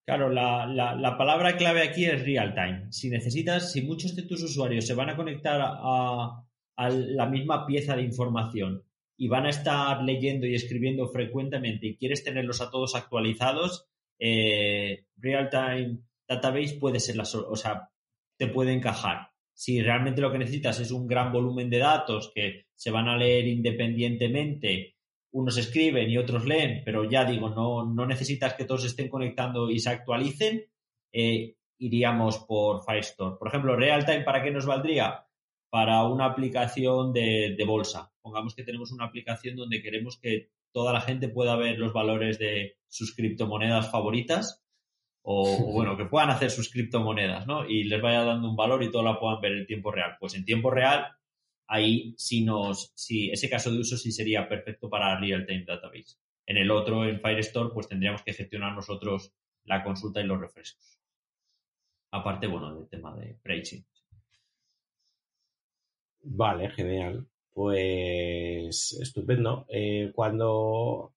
Claro, 0.06 0.30
la, 0.30 0.68
la, 0.68 1.18
palabra 1.18 1.58
clave 1.58 1.82
aquí 1.82 2.06
es 2.06 2.24
real 2.24 2.54
time. 2.54 2.92
Si 2.92 3.10
necesitas, 3.10 3.72
si 3.72 3.82
muchos 3.82 4.16
de 4.16 4.24
tus 4.24 4.44
usuarios 4.44 4.86
se 4.86 4.94
van 4.94 5.10
a 5.10 5.16
conectar 5.16 5.60
a, 5.60 6.46
a 6.76 6.90
la 6.90 7.26
misma 7.26 7.66
pieza 7.66 7.96
de 7.96 8.04
información 8.04 8.84
y 9.18 9.28
van 9.30 9.48
a 9.48 9.50
estar 9.50 10.04
leyendo 10.04 10.46
y 10.46 10.54
escribiendo 10.54 11.08
frecuentemente 11.08 11.88
y 11.88 11.98
quieres 11.98 12.24
tenerlos 12.24 12.62
a 12.62 12.70
todos 12.70 12.96
actualizados, 12.96 13.88
eh, 14.20 15.06
real 15.18 15.50
time 15.50 16.00
database 16.28 16.78
puede 16.80 17.00
ser 17.00 17.16
la, 17.16 17.24
o 17.24 17.56
sea, 17.56 17.90
te 18.38 18.48
puede 18.48 18.74
encajar 18.74 19.32
si 19.56 19.82
realmente 19.82 20.22
lo 20.22 20.32
que 20.32 20.38
necesitas 20.38 20.80
es 20.82 20.92
un 20.92 21.08
gran 21.08 21.32
volumen 21.32 21.70
de 21.70 21.80
datos 21.80 22.30
que 22.36 22.66
se 22.76 22.92
van 22.92 23.08
a 23.08 23.18
leer 23.18 23.48
independientemente, 23.48 24.98
unos 25.32 25.58
escriben 25.58 26.10
y 26.10 26.18
otros 26.18 26.46
leen, 26.46 26.82
pero 26.84 27.10
ya 27.10 27.24
digo, 27.24 27.50
no, 27.50 27.86
no 27.86 28.06
necesitas 28.06 28.54
que 28.54 28.66
todos 28.66 28.86
estén 28.86 29.08
conectando 29.08 29.70
y 29.70 29.80
se 29.80 29.90
actualicen, 29.90 30.66
eh, 31.14 31.56
iríamos 31.80 32.40
por 32.40 32.84
Firestore. 32.84 33.38
Por 33.38 33.48
ejemplo, 33.48 33.76
Realtime, 33.78 34.22
¿para 34.22 34.44
qué 34.44 34.52
nos 34.52 34.66
valdría? 34.66 35.26
Para 35.70 36.04
una 36.04 36.26
aplicación 36.26 37.14
de, 37.14 37.56
de 37.58 37.66
bolsa. 37.66 38.12
Pongamos 38.22 38.56
que 38.56 38.64
tenemos 38.64 38.92
una 38.92 39.06
aplicación 39.06 39.56
donde 39.56 39.82
queremos 39.82 40.20
que 40.20 40.50
toda 40.74 40.92
la 40.92 41.02
gente 41.02 41.30
pueda 41.30 41.56
ver 41.56 41.80
los 41.80 41.94
valores 41.94 42.40
de 42.40 42.76
sus 42.90 43.16
criptomonedas 43.16 43.90
favoritas 43.90 44.65
o, 45.28 45.72
bueno, 45.74 45.98
que 45.98 46.06
puedan 46.06 46.30
hacer 46.30 46.52
sus 46.52 46.72
criptomonedas, 46.72 47.48
¿no? 47.48 47.68
Y 47.68 47.86
les 47.86 48.00
vaya 48.00 48.24
dando 48.24 48.48
un 48.48 48.56
valor 48.56 48.84
y 48.84 48.92
todo 48.92 49.02
la 49.02 49.20
puedan 49.20 49.42
ver 49.42 49.54
en 49.54 49.66
tiempo 49.66 49.92
real. 49.92 50.18
Pues 50.20 50.36
en 50.36 50.46
tiempo 50.46 50.70
real, 50.70 51.08
ahí 51.66 52.14
sí 52.16 52.44
nos, 52.46 52.94
ese 53.10 53.50
caso 53.50 53.72
de 53.72 53.80
uso 53.80 53.98
sí 53.98 54.12
sería 54.12 54.48
perfecto 54.48 54.88
para 54.88 55.20
Real 55.20 55.48
Time 55.48 55.66
Database. 55.66 56.18
En 56.46 56.58
el 56.58 56.70
otro, 56.70 57.06
en 57.06 57.20
Firestore, 57.20 57.74
pues 57.74 57.88
tendríamos 57.88 58.22
que 58.22 58.34
gestionar 58.34 58.76
nosotros 58.76 59.34
la 59.64 59.84
consulta 59.84 60.22
y 60.22 60.26
los 60.26 60.40
refrescos. 60.40 61.00
Aparte, 62.12 62.46
bueno, 62.46 62.76
del 62.76 62.88
tema 62.88 63.16
de 63.16 63.36
pricing. 63.42 63.84
Vale, 66.22 66.70
genial. 66.70 67.26
Pues 67.52 68.96
estupendo. 69.02 69.66
Eh, 69.70 70.12
cuando 70.14 71.15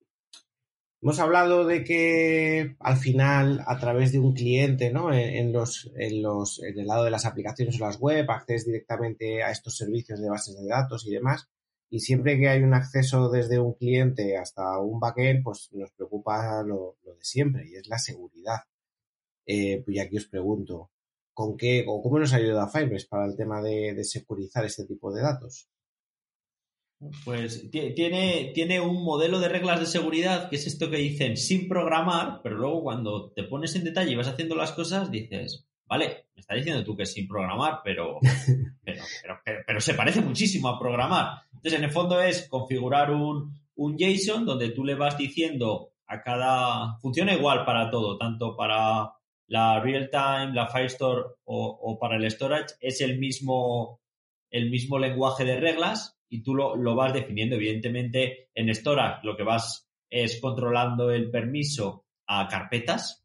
Hemos 1.01 1.21
hablado 1.21 1.65
de 1.65 1.85
que 1.85 2.77
al 2.81 2.97
final, 2.97 3.63
a 3.69 3.79
través 3.79 4.11
de 4.11 4.19
un 4.19 4.35
cliente, 4.35 4.91
¿no? 4.91 5.13
En, 5.13 5.53
los, 5.53 5.91
en, 5.95 6.23
los, 6.23 6.61
en 6.63 6.77
el 6.77 6.89
lado 6.89 7.05
de 7.05 7.13
las 7.13 7.25
aplicaciones 7.25 7.81
o 7.81 7.85
las 7.85 8.01
web, 8.01 8.29
accedes 8.29 8.67
directamente 8.67 9.45
a 9.45 9.53
estos 9.53 9.77
servicios 9.77 10.21
de 10.21 10.29
bases 10.29 10.59
de 10.59 10.67
datos 10.67 11.07
y 11.07 11.13
demás. 11.13 11.49
Y 11.89 12.01
siempre 12.01 12.37
que 12.39 12.49
hay 12.49 12.63
un 12.63 12.75
acceso 12.75 13.31
desde 13.31 13.61
un 13.61 13.75
cliente 13.75 14.37
hasta 14.37 14.79
un 14.81 14.99
backend, 14.99 15.45
pues 15.45 15.69
nos 15.73 15.93
preocupa 15.93 16.63
lo, 16.65 16.97
de 17.05 17.13
siempre 17.21 17.69
y 17.69 17.77
es 17.77 17.87
la 17.89 17.99
seguridad. 17.99 18.59
Eh, 19.47 19.83
pues 19.85 20.01
aquí 20.01 20.17
os 20.17 20.27
pregunto, 20.27 20.91
¿con 21.33 21.57
qué 21.57 21.85
o 21.87 22.03
cómo 22.03 22.19
nos 22.19 22.33
ayuda 22.35 22.69
Firebase 22.69 23.07
para 23.09 23.27
el 23.27 23.37
tema 23.37 23.63
de, 23.63 23.95
de 23.95 24.05
securizar 24.05 24.65
este 24.65 24.85
tipo 24.85 25.13
de 25.13 25.23
datos? 25.23 25.69
Pues 27.25 27.71
tiene, 27.71 28.51
tiene 28.55 28.81
un 28.81 29.05
modelo 29.05 29.39
de 29.39 29.49
reglas 29.49 29.79
de 29.79 29.87
seguridad 29.87 30.51
que 30.51 30.57
es 30.57 30.67
esto 30.67 30.91
que 30.91 30.97
dicen 30.97 31.37
sin 31.37 31.69
programar, 31.69 32.41
pero 32.43 32.57
luego 32.57 32.83
cuando 32.83 33.31
te 33.31 33.45
pones 33.45 33.77
en 33.77 33.85
detalle 33.85 34.13
y 34.13 34.17
vas 34.17 34.27
haciendo 34.27 34.57
las 34.57 34.73
cosas, 34.73 35.09
dices, 35.09 35.69
vale, 35.87 36.27
me 36.35 36.41
está 36.41 36.55
diciendo 36.55 36.83
tú 36.83 36.97
que 36.97 37.05
es 37.05 37.13
sin 37.13 37.29
programar, 37.29 37.81
pero, 37.85 38.19
pero, 38.85 39.05
pero, 39.65 39.81
se 39.81 39.95
parece 39.95 40.21
muchísimo 40.21 40.69
a 40.69 40.79
programar. 40.79 41.43
Entonces, 41.53 41.79
en 41.79 41.85
el 41.85 41.93
fondo 41.93 42.21
es 42.21 42.49
configurar 42.49 43.13
un, 43.13 43.55
un 43.77 43.97
JSON 43.97 44.45
donde 44.45 44.71
tú 44.71 44.85
le 44.85 44.97
vas 44.97 45.17
diciendo 45.17 45.93
a 46.07 46.21
cada... 46.21 46.99
Funciona 46.99 47.33
igual 47.33 47.65
para 47.65 47.91
todo, 47.91 48.19
tanto 48.19 48.57
para 48.57 49.13
la 49.47 49.81
real 49.81 50.11
time, 50.11 50.53
la 50.53 50.67
Firestore 50.67 51.23
o, 51.45 51.79
o 51.81 51.99
para 51.99 52.17
el 52.17 52.29
storage, 52.29 52.75
es 52.81 53.01
el 53.01 53.19
mismo, 53.19 54.01
el 54.51 54.69
mismo 54.69 54.99
lenguaje 54.99 55.45
de 55.45 55.61
reglas 55.61 56.18
y 56.29 56.43
tú 56.43 56.55
lo, 56.55 56.77
lo 56.77 56.95
vas 56.95 57.13
definiendo. 57.13 57.57
Evidentemente, 57.57 58.51
en 58.55 58.75
Storage 58.75 59.21
lo 59.25 59.37
que 59.37 59.43
vas 59.43 59.89
es 60.11 60.41
controlando 60.41 61.11
el 61.11 61.31
permiso 61.31 62.07
a 62.27 62.49
carpetas 62.49 63.25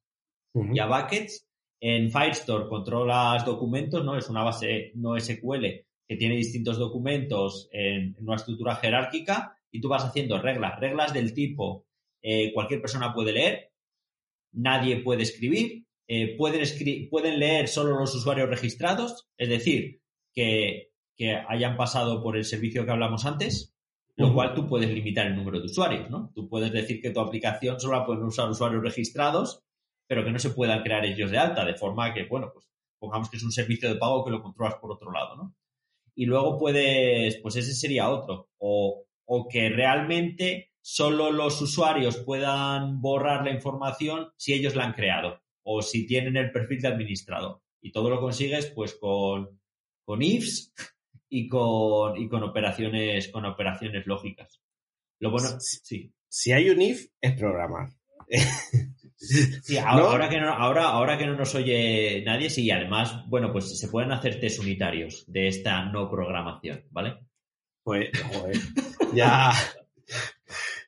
y 0.54 0.80
a 0.80 0.86
buckets. 0.86 1.48
En 1.80 2.12
Firestore 2.12 2.70
controlas 2.70 3.46
documentos, 3.46 4.06
¿no? 4.06 4.18
Es 4.18 4.30
una 4.30 4.44
base 4.44 4.92
no 4.96 5.20
SQL 5.20 5.66
que 6.08 6.16
tiene 6.16 6.36
distintos 6.36 6.78
documentos 6.78 7.68
en, 7.72 8.16
una 8.20 8.36
estructura 8.36 8.76
jerárquica 8.76 9.58
y 9.72 9.82
tú 9.82 9.90
vas 9.90 10.06
haciendo 10.06 10.40
reglas, 10.40 10.80
reglas 10.80 11.14
del 11.14 11.34
tipo 11.34 11.86
eh, 12.22 12.54
cualquier 12.54 12.80
persona 12.80 13.14
puede 13.14 13.34
leer, 13.34 13.72
nadie 14.54 15.02
puede 15.02 15.24
escribir, 15.24 15.86
eh, 16.08 16.38
pueden, 16.38 16.64
pueden 17.10 17.40
leer 17.40 17.68
solo 17.68 18.00
los 18.00 18.16
usuarios 18.16 18.50
registrados, 18.50 19.28
es 19.38 19.50
decir, 19.50 20.02
que 20.34 20.93
que 21.16 21.36
hayan 21.48 21.78
pasado 21.78 22.22
por 22.22 22.38
el 22.38 22.46
servicio 22.46 22.86
que 22.86 22.92
hablamos 22.92 23.26
antes, 23.26 23.74
lo 24.16 24.34
cual 24.34 24.54
tú 24.54 24.68
puedes 24.68 24.90
limitar 24.90 25.28
el 25.28 25.36
número 25.36 25.60
de 25.60 25.66
usuarios, 25.66 26.10
¿no? 26.10 26.32
Tú 26.36 26.48
puedes 26.48 26.72
decir 26.72 27.02
que 27.02 27.10
tu 27.10 27.20
aplicación 27.20 27.80
solo 27.80 27.98
la 27.98 28.06
pueden 28.06 28.24
usar 28.24 28.50
usuarios 28.50 28.84
registrados, 28.84 29.64
pero 30.08 30.24
que 30.24 30.32
no 30.32 30.40
se 30.40 30.52
puedan 30.52 30.84
crear 30.84 31.04
ellos 31.06 31.32
de 31.32 31.38
alta, 31.38 31.66
de 31.66 31.74
forma 31.74 32.14
que, 32.14 32.26
bueno, 32.26 32.52
pues 32.54 32.70
pongamos 33.00 33.30
que 33.30 33.38
es 33.38 33.44
un 33.44 33.52
servicio 33.52 33.90
de 33.90 33.96
pago 33.96 34.24
que 34.24 34.32
lo 34.32 34.42
controlas 34.42 34.76
por 34.76 34.92
otro 34.92 35.12
lado, 35.12 35.36
¿no? 35.36 35.56
Y 36.16 36.26
luego 36.26 36.60
puedes, 36.60 37.38
pues 37.38 37.56
ese 37.56 37.74
sería 37.74 38.10
otro, 38.10 38.50
o, 38.60 39.06
o 39.26 39.48
que 39.48 39.70
realmente 39.70 40.72
solo 40.80 41.32
los 41.32 41.60
usuarios 41.62 42.18
puedan 42.18 43.02
borrar 43.02 43.44
la 43.44 43.52
información 43.52 44.32
si 44.38 44.54
ellos 44.54 44.76
la 44.76 44.84
han 44.86 44.94
creado 44.94 45.42
o 45.64 45.82
si 45.82 46.06
tienen 46.06 46.38
el 46.38 46.52
perfil 46.52 46.82
de 46.82 46.90
administrador. 46.90 47.62
Y 47.82 47.92
todo 47.92 48.10
lo 48.10 48.20
consigues 48.20 48.68
pues 48.68 48.94
con, 48.96 49.60
con 50.06 50.22
ifs 50.22 50.74
y 51.36 51.48
con, 51.48 52.16
y 52.16 52.30
con 52.30 52.44
operaciones, 52.44 53.30
con 53.30 53.44
operaciones 53.46 54.06
lógicas. 54.06 54.62
Lo 55.20 55.32
bueno, 55.32 55.50
sí. 55.60 56.14
Si 56.30 56.52
hay 56.52 56.70
un 56.70 56.80
if, 56.82 57.08
es 57.20 57.34
programar. 57.34 57.90
Sí, 59.26 59.78
ahora, 59.78 60.28
que 60.28 60.38
no, 60.42 60.50
ahora, 60.50 60.90
ahora 60.90 61.18
que 61.18 61.26
no 61.26 61.38
nos 61.38 61.56
oye 61.56 62.22
nadie, 62.26 62.50
sí, 62.50 62.70
además, 62.70 63.24
bueno, 63.30 63.54
pues 63.54 63.80
se 63.80 63.88
pueden 63.88 64.12
hacer 64.12 64.38
test 64.38 64.60
unitarios 64.60 65.24
de 65.28 65.48
esta 65.48 65.86
no 65.86 66.10
programación, 66.10 66.84
¿vale? 66.92 67.20
Pues, 67.84 68.10
joder, 68.34 68.58
ya. 69.14 69.54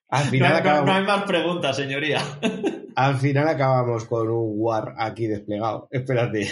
Al 0.09 0.25
final 0.25 0.61
no, 0.61 0.85
no, 0.85 0.91
hay 0.91 1.03
más 1.05 1.23
preguntas, 1.23 1.77
señoría. 1.77 2.19
Al 2.95 3.15
final 3.15 3.47
acabamos 3.47 4.03
con 4.03 4.29
un 4.29 4.51
war 4.57 4.95
aquí 4.97 5.27
desplegado. 5.27 5.87
Espérate. 5.89 6.49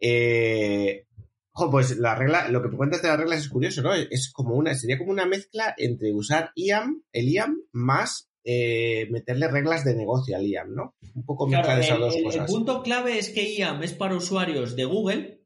Eh, 0.00 1.06
pues 1.70 1.96
la 1.98 2.14
regla, 2.14 2.48
lo 2.48 2.62
que 2.62 2.76
cuentas 2.76 3.02
de 3.02 3.08
las 3.08 3.18
reglas 3.18 3.38
es 3.38 3.48
curioso, 3.48 3.82
¿no? 3.82 3.94
Es 3.94 4.32
como 4.32 4.56
una, 4.56 4.74
sería 4.74 4.98
como 4.98 5.12
una 5.12 5.26
mezcla 5.26 5.74
entre 5.78 6.12
usar 6.12 6.50
IAM, 6.56 7.02
el 7.12 7.28
IAM, 7.28 7.62
más 7.72 8.28
eh, 8.44 9.06
meterle 9.10 9.48
reglas 9.48 9.84
de 9.84 9.94
negocio 9.94 10.36
al 10.36 10.46
IAM, 10.46 10.74
¿no? 10.74 10.94
Un 11.14 11.24
poco 11.24 11.46
mezcla 11.46 11.76
de 11.76 11.82
esas 11.82 11.98
dos 11.98 12.16
cosas. 12.22 12.48
El 12.48 12.54
punto 12.54 12.82
clave 12.82 13.18
es 13.18 13.30
que 13.30 13.54
IAM 13.54 13.82
es 13.82 13.94
para 13.94 14.16
usuarios 14.16 14.74
de 14.74 14.84
Google 14.84 15.40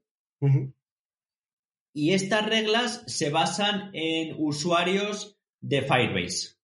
y 1.95 2.13
estas 2.13 2.47
reglas 2.47 3.03
se 3.07 3.31
basan 3.31 3.91
en 3.93 4.35
usuarios 4.39 5.39
de 5.61 5.83
Firebase 5.83 6.58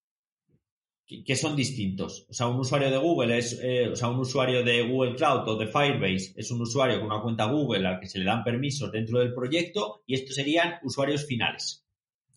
que 1.06 1.36
son 1.36 1.54
distintos. 1.54 2.26
O 2.30 2.32
sea, 2.32 2.46
un 2.46 2.58
usuario 2.58 2.90
de 2.90 2.96
Google 2.96 3.38
es, 3.38 3.60
eh, 3.62 3.88
o 3.88 3.96
sea, 3.96 4.08
un 4.08 4.20
usuario 4.20 4.64
de 4.64 4.82
Google 4.82 5.16
Cloud 5.16 5.48
o 5.48 5.56
de 5.56 5.66
Firebase 5.66 6.32
es 6.36 6.50
un 6.50 6.62
usuario 6.62 6.98
con 6.98 7.06
una 7.06 7.22
cuenta 7.22 7.44
Google 7.44 7.86
al 7.86 8.00
que 8.00 8.08
se 8.08 8.18
le 8.18 8.24
dan 8.24 8.42
permisos 8.42 8.90
dentro 8.90 9.18
del 9.18 9.34
proyecto 9.34 10.02
y 10.06 10.14
estos 10.14 10.34
serían 10.34 10.74
usuarios 10.82 11.26
finales. 11.26 11.84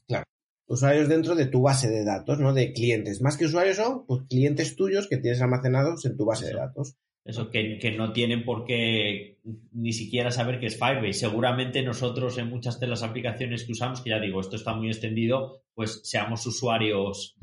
Claro. 0.05 0.25
Usuarios 0.67 1.07
dentro 1.07 1.35
de 1.35 1.45
tu 1.45 1.61
base 1.61 1.89
de 1.89 2.03
datos, 2.03 2.39
¿no? 2.39 2.53
De 2.53 2.73
clientes. 2.73 3.21
Más 3.21 3.37
que 3.37 3.45
usuarios 3.45 3.77
son 3.77 4.05
pues, 4.05 4.23
clientes 4.29 4.75
tuyos 4.75 5.07
que 5.07 5.17
tienes 5.17 5.41
almacenados 5.41 6.03
en 6.05 6.17
tu 6.17 6.25
base 6.25 6.47
de 6.47 6.53
datos. 6.53 6.95
Eso, 7.23 7.49
que, 7.49 7.77
que, 7.77 7.91
no 7.91 8.13
tienen 8.13 8.45
por 8.45 8.63
qué 8.63 9.37
ni 9.73 9.91
siquiera 9.91 10.31
saber 10.31 10.59
qué 10.59 10.67
es 10.67 10.77
Firebase. 10.77 11.13
Seguramente 11.13 11.83
nosotros 11.83 12.37
en 12.37 12.49
muchas 12.49 12.79
de 12.79 12.87
las 12.87 13.03
aplicaciones 13.03 13.63
que 13.63 13.73
usamos, 13.73 14.01
que 14.01 14.11
ya 14.11 14.19
digo, 14.19 14.39
esto 14.39 14.55
está 14.55 14.73
muy 14.73 14.87
extendido, 14.87 15.61
pues 15.73 16.01
seamos 16.03 16.45
usuarios 16.45 17.35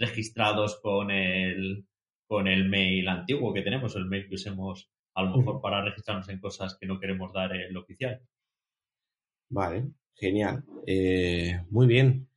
registrados 0.00 0.80
con 0.80 1.10
el, 1.10 1.86
con 2.26 2.48
el 2.48 2.68
mail 2.68 3.06
antiguo 3.06 3.52
que 3.52 3.62
tenemos, 3.62 3.94
el 3.94 4.06
mail 4.06 4.28
que 4.28 4.34
usemos 4.34 4.90
a 5.14 5.22
lo 5.22 5.36
mejor 5.36 5.60
para 5.60 5.84
registrarnos 5.84 6.28
en 6.28 6.40
cosas 6.40 6.76
que 6.80 6.86
no 6.86 6.98
queremos 6.98 7.32
dar 7.32 7.54
el 7.54 7.76
oficial. 7.76 8.20
Vale, 9.50 9.90
genial. 10.14 10.64
Eh, 10.86 11.60
muy 11.70 11.86
bien. 11.86 12.28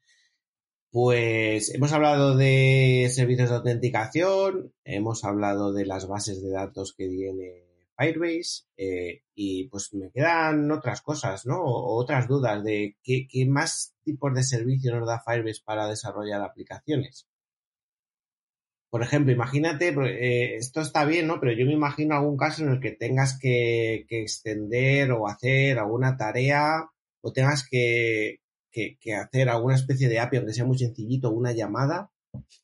Pues 0.92 1.74
hemos 1.74 1.92
hablado 1.94 2.36
de 2.36 3.10
servicios 3.10 3.50
de 3.50 3.56
autenticación, 3.56 4.74
hemos 4.84 5.24
hablado 5.24 5.74
de 5.74 5.86
las 5.86 6.08
bases 6.08 6.44
de 6.44 6.52
datos 6.52 6.94
que 6.96 7.08
tiene 7.08 7.64
Firebase 7.98 8.66
eh, 8.78 9.24
y 9.34 9.70
pues 9.70 9.94
me 9.94 10.12
quedan 10.12 10.70
otras 10.72 11.02
cosas, 11.02 11.46
¿no? 11.46 11.64
O 11.64 11.96
otras 12.00 12.28
dudas 12.28 12.64
de 12.64 12.98
qué, 13.02 13.28
qué, 13.28 13.46
más 13.46 13.96
tipos 14.04 14.34
de 14.36 14.44
servicios 14.44 14.94
nos 14.94 15.08
da 15.08 15.24
Firebase 15.26 15.62
para 15.64 15.88
desarrollar 15.88 16.42
aplicaciones. 16.42 17.28
Por 18.94 19.02
ejemplo, 19.02 19.34
imagínate, 19.34 19.88
eh, 19.88 20.56
esto 20.56 20.80
está 20.80 21.04
bien, 21.04 21.26
¿no? 21.26 21.40
Pero 21.40 21.52
yo 21.54 21.66
me 21.66 21.74
imagino 21.74 22.14
algún 22.14 22.38
caso 22.38 22.62
en 22.62 22.70
el 22.70 22.80
que 22.80 22.92
tengas 22.92 23.40
que, 23.40 24.06
extender 24.08 25.12
o 25.14 25.28
hacer 25.28 25.80
alguna 25.80 26.16
tarea 26.16 26.92
o 27.22 27.34
tengas 27.34 27.68
que, 27.68 28.42
que, 28.72 29.16
hacer 29.16 29.50
alguna 29.50 29.74
especie 29.74 30.10
de 30.10 30.20
API, 30.20 30.38
aunque 30.38 30.54
sea 30.54 30.66
muy 30.66 30.78
sencillito, 30.78 31.32
una 31.32 31.54
llamada, 31.54 32.12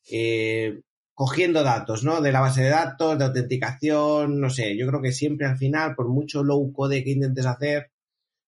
eh, 0.08 0.82
cogiendo 1.14 1.64
datos, 1.64 2.04
¿no? 2.04 2.20
De 2.20 2.30
la 2.30 2.40
base 2.42 2.62
de 2.62 2.70
datos, 2.70 3.18
de 3.18 3.24
autenticación, 3.24 4.40
no 4.40 4.50
sé, 4.50 4.76
yo 4.76 4.86
creo 4.86 5.02
que 5.02 5.10
siempre 5.10 5.48
al 5.48 5.58
final, 5.58 5.96
por 5.96 6.08
mucho 6.08 6.44
low 6.44 6.72
code 6.72 7.02
que 7.02 7.10
intentes 7.10 7.46
hacer, 7.46 7.90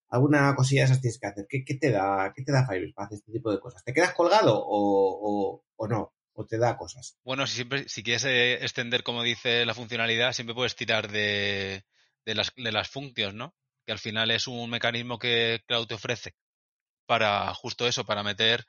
alguna 0.09 0.55
cosilla 0.55 0.83
de 0.83 0.85
esas 0.85 1.01
tienes 1.01 1.18
que 1.18 1.27
hacer. 1.27 1.47
¿Qué, 1.49 1.75
te 1.81 1.90
da, 1.90 2.33
qué 2.33 2.45
te 2.45 2.53
da 2.53 2.64
Firebase 2.64 2.92
para 2.95 3.07
hacer 3.07 3.18
este 3.18 3.33
tipo 3.33 3.51
de 3.51 3.59
cosas? 3.59 3.83
¿Te 3.83 3.92
quedas 3.92 4.14
colgado 4.14 4.62
o, 4.64 5.62
no? 5.88 6.12
¿O 6.35 6.47
te 6.47 6.59
da 6.59 6.77
cosas? 6.77 7.18
Bueno, 7.25 7.47
si 7.47 7.57
siempre, 7.57 7.88
si 7.88 8.03
quieres 8.03 8.25
eh, 8.25 8.55
extender, 8.55 9.03
como 9.03 9.23
dice 9.23 9.66
la 9.66 9.75
funcionalidad, 9.75 10.33
siempre 10.33 10.55
puedes 10.55 10.75
tirar 10.75 11.11
de, 11.11 11.85
de 12.25 12.35
las, 12.35 12.53
de 12.57 12.73
las 12.73 12.88
funciones, 12.88 13.35
¿no? 13.35 13.55
Que 13.85 13.92
al 13.92 13.99
final 13.99 14.31
es 14.31 14.47
un 14.47 14.71
mecanismo 14.71 15.18
que 15.18 15.61
Cloud 15.66 15.87
te 15.87 15.95
ofrece 15.95 16.35
para 17.07 17.53
justo 17.55 17.87
eso, 17.87 18.05
para 18.05 18.23
meter 18.23 18.64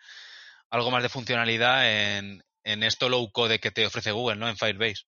algo 0.69 0.91
más 0.91 1.03
de 1.03 1.09
funcionalidad 1.09 2.17
en, 2.17 2.43
en 2.63 2.83
esto 2.83 3.07
low 3.07 3.31
code 3.31 3.59
que 3.59 3.71
te 3.71 3.85
ofrece 3.85 4.11
Google, 4.11 4.37
¿no? 4.37 4.49
En 4.49 4.57
Firebase. 4.57 5.03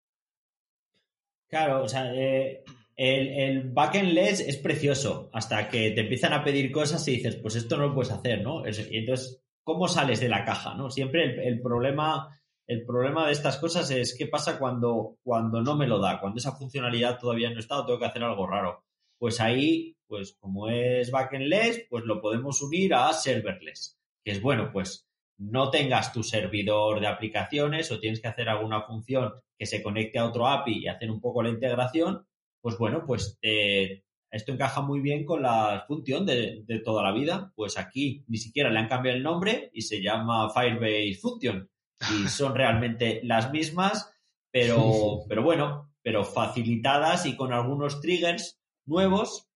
Claro, 1.47 1.83
o 1.83 1.89
sea, 1.89 2.13
eh, 2.13 2.63
el, 2.95 3.27
el 3.27 3.71
backend 3.71 4.13
less 4.13 4.39
es 4.39 4.57
precioso 4.57 5.29
hasta 5.33 5.69
que 5.69 5.91
te 5.91 6.01
empiezan 6.01 6.33
a 6.33 6.43
pedir 6.43 6.71
cosas 6.71 7.07
y 7.07 7.17
dices, 7.17 7.35
pues 7.35 7.55
esto 7.55 7.77
no 7.77 7.87
lo 7.87 7.93
puedes 7.93 8.11
hacer, 8.11 8.41
¿no? 8.41 8.63
y 8.67 8.97
entonces, 8.97 9.43
¿cómo 9.63 9.87
sales 9.87 10.19
de 10.19 10.29
la 10.29 10.45
caja, 10.45 10.75
no? 10.75 10.89
Siempre 10.89 11.23
el, 11.23 11.39
el, 11.39 11.61
problema, 11.61 12.29
el 12.67 12.85
problema 12.85 13.27
de 13.27 13.33
estas 13.33 13.57
cosas 13.57 13.89
es 13.91 14.15
qué 14.17 14.27
pasa 14.27 14.57
cuando, 14.57 15.17
cuando 15.23 15.61
no 15.61 15.75
me 15.75 15.87
lo 15.87 15.99
da, 15.99 16.19
cuando 16.19 16.39
esa 16.39 16.55
funcionalidad 16.55 17.19
todavía 17.19 17.49
no 17.49 17.59
está 17.59 17.79
o 17.79 17.85
tengo 17.85 17.99
que 17.99 18.05
hacer 18.05 18.23
algo 18.23 18.47
raro. 18.47 18.83
Pues 19.17 19.39
ahí 19.39 19.95
pues 20.07 20.37
como 20.39 20.69
es 20.69 21.11
backendless, 21.11 21.87
pues 21.89 22.03
lo 22.05 22.21
podemos 22.21 22.61
unir 22.61 22.93
a 22.93 23.11
serverless, 23.13 23.97
que 24.23 24.31
es 24.31 24.41
bueno, 24.41 24.71
pues 24.71 25.07
no 25.37 25.69
tengas 25.69 26.13
tu 26.13 26.23
servidor 26.23 26.99
de 26.99 27.07
aplicaciones 27.07 27.91
o 27.91 27.99
tienes 27.99 28.21
que 28.21 28.27
hacer 28.27 28.47
alguna 28.47 28.83
función 28.83 29.33
que 29.57 29.65
se 29.65 29.81
conecte 29.83 30.19
a 30.19 30.25
otro 30.25 30.47
API 30.47 30.83
y 30.83 30.87
hacer 30.87 31.11
un 31.11 31.19
poco 31.19 31.43
la 31.43 31.49
integración, 31.49 32.25
pues 32.61 32.77
bueno, 32.77 33.03
pues 33.05 33.37
eh, 33.41 34.03
esto 34.31 34.51
encaja 34.51 34.81
muy 34.81 35.01
bien 35.01 35.25
con 35.25 35.41
la 35.41 35.85
función 35.87 36.25
de, 36.25 36.63
de, 36.65 36.79
toda 36.79 37.03
la 37.03 37.13
vida. 37.13 37.53
Pues 37.55 37.77
aquí 37.77 38.25
ni 38.27 38.37
siquiera 38.37 38.69
le 38.69 38.79
han 38.79 38.87
cambiado 38.87 39.17
el 39.17 39.23
nombre 39.23 39.69
y 39.73 39.81
se 39.81 40.01
llama 40.01 40.49
Firebase 40.49 41.15
Function. 41.21 41.69
Y 42.11 42.27
son 42.27 42.55
realmente 42.55 43.21
las 43.23 43.51
mismas, 43.51 44.11
pero, 44.51 45.23
pero 45.27 45.43
bueno, 45.43 45.93
pero 46.01 46.23
facilitadas 46.23 47.25
y 47.25 47.35
con 47.35 47.53
algunos 47.53 48.01
triggers 48.01 48.59
nuevos 48.85 49.49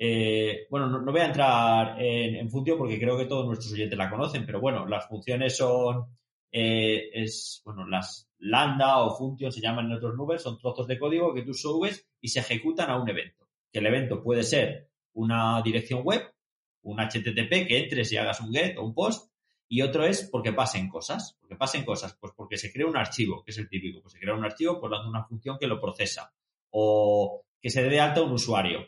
eh, 0.00 0.68
bueno, 0.70 0.86
no, 0.86 1.10
voy 1.10 1.20
a 1.20 1.26
entrar 1.26 2.00
en, 2.00 2.48
función 2.48 2.78
porque 2.78 3.00
creo 3.00 3.18
que 3.18 3.24
todos 3.24 3.44
nuestros 3.44 3.72
oyentes 3.72 3.98
la 3.98 4.08
conocen, 4.08 4.46
pero 4.46 4.60
bueno, 4.60 4.86
las 4.86 5.08
funciones 5.08 5.56
son, 5.56 6.06
eh, 6.52 7.10
es, 7.12 7.60
bueno, 7.64 7.84
las 7.86 8.30
lambda 8.38 8.98
o 8.98 9.16
función 9.16 9.50
se 9.50 9.60
llaman 9.60 9.86
en 9.86 9.94
otros 9.94 10.14
nubes, 10.14 10.42
son 10.42 10.56
trozos 10.56 10.86
de 10.86 10.98
código 10.98 11.34
que 11.34 11.42
tú 11.42 11.52
subes 11.52 12.06
y 12.20 12.28
se 12.28 12.38
ejecutan 12.38 12.90
a 12.90 12.96
un 12.96 13.08
evento. 13.08 13.48
Que 13.72 13.80
el 13.80 13.86
evento 13.86 14.22
puede 14.22 14.44
ser 14.44 14.88
una 15.14 15.60
dirección 15.62 16.02
web, 16.04 16.32
un 16.82 17.00
HTTP 17.00 17.66
que 17.66 17.78
entres 17.82 18.12
y 18.12 18.16
hagas 18.16 18.40
un 18.40 18.52
get 18.52 18.78
o 18.78 18.84
un 18.84 18.94
post, 18.94 19.32
y 19.68 19.82
otro 19.82 20.04
es 20.04 20.28
porque 20.30 20.52
pasen 20.52 20.88
cosas. 20.88 21.36
porque 21.40 21.56
pasen 21.56 21.84
cosas? 21.84 22.16
Pues 22.18 22.32
porque 22.34 22.56
se 22.56 22.72
crea 22.72 22.86
un 22.86 22.96
archivo, 22.96 23.44
que 23.44 23.50
es 23.50 23.58
el 23.58 23.68
típico. 23.68 24.00
Pues 24.00 24.14
se 24.14 24.18
crea 24.18 24.34
un 24.34 24.44
archivo, 24.44 24.80
pues 24.80 24.92
hace 24.92 25.08
una 25.08 25.24
función 25.24 25.58
que 25.58 25.66
lo 25.66 25.80
procesa. 25.80 26.32
O 26.70 27.44
que 27.60 27.70
se 27.70 27.82
dé 27.82 27.90
de 27.90 28.00
alta 28.00 28.22
un 28.22 28.32
usuario 28.32 28.86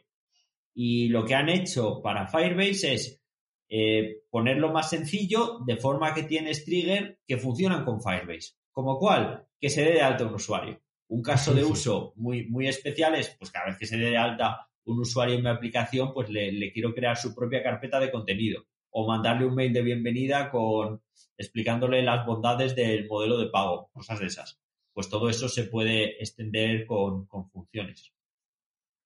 y 0.75 1.09
lo 1.09 1.25
que 1.25 1.35
han 1.35 1.49
hecho 1.49 2.01
para 2.03 2.27
Firebase 2.27 2.95
es 2.95 3.21
eh, 3.69 4.23
ponerlo 4.31 4.73
más 4.73 4.91
sencillo 4.91 5.59
de 5.67 5.77
forma 5.77 6.15
que 6.15 6.23
tienes 6.25 6.65
trigger 6.65 7.19
que 7.27 7.39
funcionan 7.39 7.85
con 7.85 8.01
Firebase. 8.03 8.55
¿Como 8.71 8.99
cuál? 8.99 9.47
Que 9.61 9.69
se 9.69 9.85
dé 9.85 9.93
de 9.93 10.03
alta 10.03 10.25
un 10.25 10.35
usuario. 10.35 10.81
Un 11.09 11.23
caso 11.23 11.53
de 11.53 11.65
uso 11.65 12.13
muy, 12.17 12.47
muy 12.47 12.69
especial 12.69 13.17
es, 13.17 13.31
pues 13.31 13.51
cada 13.51 13.67
vez 13.67 13.77
que 13.79 13.87
se 13.87 13.97
dé 13.97 14.11
de 14.11 14.17
alta 14.17 14.69
un 14.85 15.01
usuario 15.01 15.35
en 15.35 15.43
mi 15.43 15.51
aplicación, 15.51 16.13
pues 16.15 16.31
le, 16.31 16.53
le 16.53 16.73
quiero 16.73 16.95
crear 16.95 17.17
su 17.17 17.35
propia 17.35 17.63
carpeta 17.63 17.99
de 18.01 18.11
contenido 18.11 18.65
o 18.91 19.07
mandarle 19.07 19.47
un 19.47 19.55
mail 19.55 19.73
de 19.73 19.83
bienvenida 19.83 20.51
con 20.51 21.03
explicándole 21.37 22.03
las 22.03 22.27
bondades 22.27 22.77
del 22.77 23.09
modelo 23.09 23.39
de 23.39 23.49
pago, 23.49 23.91
cosas 23.93 24.21
de 24.21 24.27
esas. 24.27 24.61
Pues 24.93 25.09
todo 25.09 25.29
eso 25.31 25.49
se 25.49 25.65
puede 25.65 26.21
extender 26.21 26.87
con, 26.87 27.27
con 27.27 27.49
funciones. 27.51 28.13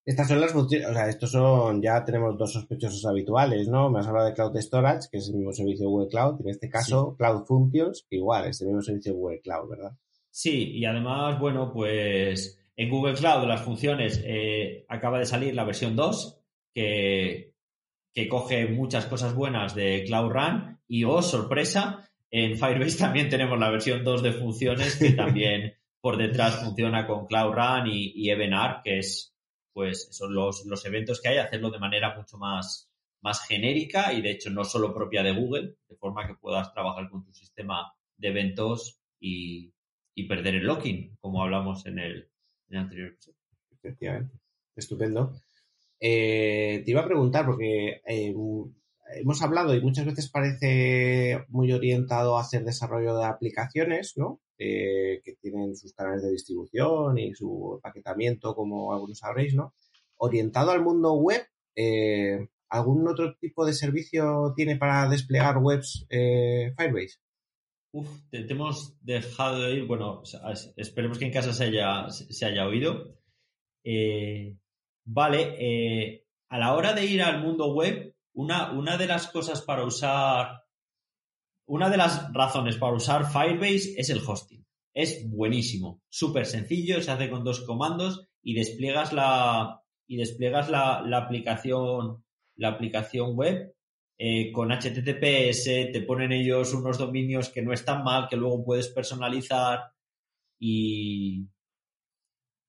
Estas 0.06 0.28
son 0.28 0.40
las 0.40 0.52
funciones, 0.52 0.86
o 0.88 0.92
sea, 0.92 1.08
estos 1.08 1.30
son, 1.30 1.80
ya 1.80 2.04
tenemos 2.04 2.36
dos 2.36 2.52
sospechosos 2.52 3.06
habituales, 3.06 3.68
¿no? 3.68 3.88
Me 3.88 4.00
has 4.00 4.06
hablado 4.06 4.26
de 4.26 4.34
Cloud 4.34 4.56
Storage, 4.56 5.08
que 5.10 5.16
es 5.16 5.28
el 5.28 5.36
mismo 5.36 5.52
servicio 5.52 5.86
de 5.86 5.90
Google 5.90 6.08
Cloud, 6.08 6.40
en 6.42 6.50
este 6.50 6.68
caso 6.68 7.16
Cloud 7.16 7.46
Functions, 7.46 8.04
que 8.10 8.16
igual 8.16 8.46
es 8.46 8.60
el 8.60 8.66
mismo 8.68 8.82
servicio 8.82 9.12
de 9.12 9.18
Google 9.18 9.40
Cloud, 9.40 9.70
¿verdad? 9.70 9.96
Sí, 10.30 10.72
y 10.72 10.84
además, 10.84 11.40
bueno, 11.40 11.72
pues 11.72 12.60
en 12.76 12.90
Google 12.90 13.14
Cloud 13.14 13.46
las 13.46 13.62
funciones 13.62 14.20
eh, 14.24 14.84
acaba 14.88 15.18
de 15.18 15.24
salir 15.24 15.54
la 15.54 15.64
versión 15.64 15.96
2, 15.96 16.38
que, 16.74 17.53
que 18.14 18.28
coge 18.28 18.68
muchas 18.68 19.06
cosas 19.06 19.34
buenas 19.34 19.74
de 19.74 20.04
Cloud 20.06 20.30
Run, 20.30 20.78
y 20.86 21.04
oh, 21.04 21.22
sorpresa, 21.22 22.08
en 22.30 22.56
Firebase 22.56 22.98
también 23.04 23.28
tenemos 23.28 23.58
la 23.58 23.70
versión 23.70 24.04
2 24.04 24.22
de 24.22 24.32
funciones 24.32 24.96
que 24.96 25.10
también 25.12 25.74
por 26.00 26.16
detrás 26.16 26.62
funciona 26.62 27.06
con 27.06 27.26
Cloud 27.26 27.54
Run 27.54 27.86
y, 27.88 28.12
y 28.14 28.30
Evenar, 28.30 28.82
que 28.82 28.98
es 28.98 29.34
pues 29.74 30.08
son 30.12 30.32
los, 30.32 30.64
los 30.66 30.86
eventos 30.86 31.20
que 31.20 31.28
hay, 31.28 31.38
hacerlo 31.38 31.68
de 31.68 31.80
manera 31.80 32.14
mucho 32.16 32.38
más, 32.38 32.88
más 33.20 33.44
genérica 33.46 34.12
y 34.12 34.22
de 34.22 34.30
hecho 34.30 34.48
no 34.48 34.64
solo 34.64 34.94
propia 34.94 35.22
de 35.22 35.32
Google, 35.32 35.74
de 35.88 35.96
forma 35.96 36.26
que 36.26 36.36
puedas 36.36 36.72
trabajar 36.72 37.10
con 37.10 37.24
tu 37.24 37.34
sistema 37.34 37.92
de 38.16 38.28
eventos 38.28 39.00
y, 39.18 39.72
perder 40.28 40.54
el 40.54 40.66
locking, 40.66 41.16
como 41.20 41.42
hablamos 41.42 41.84
en 41.86 41.98
el, 41.98 42.30
anterior 42.72 43.08
episodio. 43.08 43.38
Efectivamente. 43.72 44.38
Estupendo. 44.76 45.34
Eh, 46.06 46.82
te 46.84 46.90
iba 46.90 47.00
a 47.00 47.06
preguntar, 47.06 47.46
porque 47.46 48.02
eh, 48.06 48.34
hemos 49.16 49.40
hablado 49.40 49.74
y 49.74 49.80
muchas 49.80 50.04
veces 50.04 50.28
parece 50.28 51.46
muy 51.48 51.72
orientado 51.72 52.36
a 52.36 52.42
hacer 52.42 52.62
desarrollo 52.62 53.16
de 53.16 53.24
aplicaciones, 53.24 54.12
¿no? 54.18 54.42
Eh, 54.58 55.22
que 55.24 55.36
tienen 55.36 55.74
sus 55.74 55.94
canales 55.94 56.22
de 56.22 56.30
distribución 56.30 57.16
y 57.16 57.34
su 57.34 57.80
paquetamiento, 57.82 58.54
como 58.54 58.92
algunos 58.92 59.20
sabréis, 59.20 59.54
¿no? 59.54 59.72
Orientado 60.18 60.72
al 60.72 60.82
mundo 60.82 61.14
web, 61.14 61.42
eh, 61.74 62.48
¿algún 62.68 63.08
otro 63.08 63.38
tipo 63.38 63.64
de 63.64 63.72
servicio 63.72 64.52
tiene 64.54 64.76
para 64.76 65.08
desplegar 65.08 65.56
webs 65.56 66.06
Firebase? 66.10 67.18
Uf, 67.92 68.10
te, 68.28 68.44
hemos 68.46 68.94
dejado 69.00 69.62
de 69.62 69.76
ir, 69.76 69.86
bueno, 69.86 70.20
esperemos 70.76 71.16
que 71.16 71.24
en 71.24 71.32
casa 71.32 71.54
se 71.54 71.64
haya, 71.64 72.10
se 72.10 72.44
haya 72.44 72.66
oído. 72.66 73.16
Vale, 75.04 76.24
a 76.48 76.58
la 76.58 76.74
hora 76.74 76.92
de 76.92 77.04
ir 77.04 77.22
al 77.22 77.42
mundo 77.42 77.72
web, 77.72 78.14
una, 78.34 78.72
una 78.72 78.96
de 78.96 79.06
las 79.06 79.28
cosas 79.28 79.62
para 79.62 79.84
usar, 79.84 80.64
una 81.66 81.88
de 81.88 81.96
las 81.96 82.32
razones 82.32 82.76
para 82.76 82.94
usar 82.94 83.30
Firebase 83.30 83.94
es 83.96 84.10
el 84.10 84.22
hosting. 84.26 84.64
Es 84.92 85.28
buenísimo, 85.28 86.02
súper 86.08 86.46
sencillo, 86.46 87.02
se 87.02 87.10
hace 87.10 87.28
con 87.28 87.42
dos 87.42 87.62
comandos 87.62 88.28
y 88.42 88.54
despliegas 88.54 89.12
la, 89.12 89.82
y 90.06 90.16
despliegas 90.16 90.70
la, 90.70 91.02
la 91.02 91.18
aplicación, 91.18 92.24
la 92.56 92.68
aplicación 92.68 93.34
web 93.34 93.74
eh, 94.16 94.52
con 94.52 94.70
HTTPS, 94.70 95.64
te 95.92 96.04
ponen 96.06 96.30
ellos 96.30 96.72
unos 96.72 96.98
dominios 96.98 97.48
que 97.48 97.62
no 97.62 97.72
están 97.72 98.04
mal, 98.04 98.28
que 98.28 98.36
luego 98.36 98.64
puedes 98.64 98.88
personalizar 98.88 99.90
y, 100.60 101.48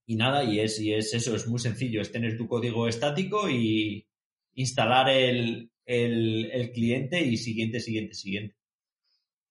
y 0.05 0.15
nada, 0.15 0.43
y 0.43 0.59
es, 0.59 0.79
y 0.79 0.93
es 0.93 1.13
eso, 1.13 1.35
es 1.35 1.47
muy 1.47 1.59
sencillo, 1.59 2.01
es 2.01 2.11
tener 2.11 2.37
tu 2.37 2.47
código 2.47 2.87
estático 2.87 3.49
y 3.49 4.07
instalar 4.53 5.09
el, 5.09 5.71
el, 5.85 6.71
cliente 6.73 7.21
y 7.21 7.37
siguiente, 7.37 7.79
siguiente, 7.79 8.13
siguiente. 8.13 8.55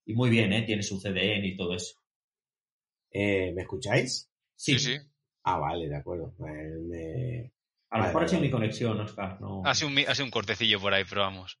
Y 0.05 0.13
muy 0.13 0.29
bien, 0.29 0.53
¿eh? 0.53 0.63
Tiene 0.63 0.83
su 0.83 0.99
CDN 0.99 1.45
y 1.45 1.57
todo 1.57 1.75
eso. 1.75 1.95
Eh, 3.11 3.51
¿Me 3.55 3.63
escucháis? 3.63 4.29
Sí, 4.55 4.77
sí. 4.79 4.97
Ah, 5.43 5.57
vale, 5.57 5.87
de 5.89 5.95
acuerdo. 5.95 6.33
Me... 6.39 7.51
A 7.89 7.99
lo 7.99 8.05
mejor 8.05 8.23
ha 8.23 8.27
sido 8.27 8.41
mi 8.41 8.51
conexión, 8.51 8.99
Oscar. 8.99 9.39
No... 9.41 9.63
Ha, 9.65 9.73
sido 9.73 9.89
un, 9.89 9.99
ha 9.99 10.13
sido 10.13 10.25
un 10.25 10.31
cortecillo 10.31 10.79
por 10.79 10.93
ahí, 10.93 11.03
pero 11.07 11.21
vamos. 11.21 11.59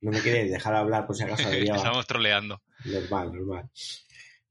No 0.00 0.10
me 0.10 0.22
queréis 0.22 0.50
dejar 0.50 0.74
hablar 0.74 1.06
por 1.06 1.16
si 1.16 1.24
acaso. 1.24 1.48
Estamos 1.52 2.06
troleando. 2.06 2.62
Normal, 2.84 3.32
normal. 3.32 3.70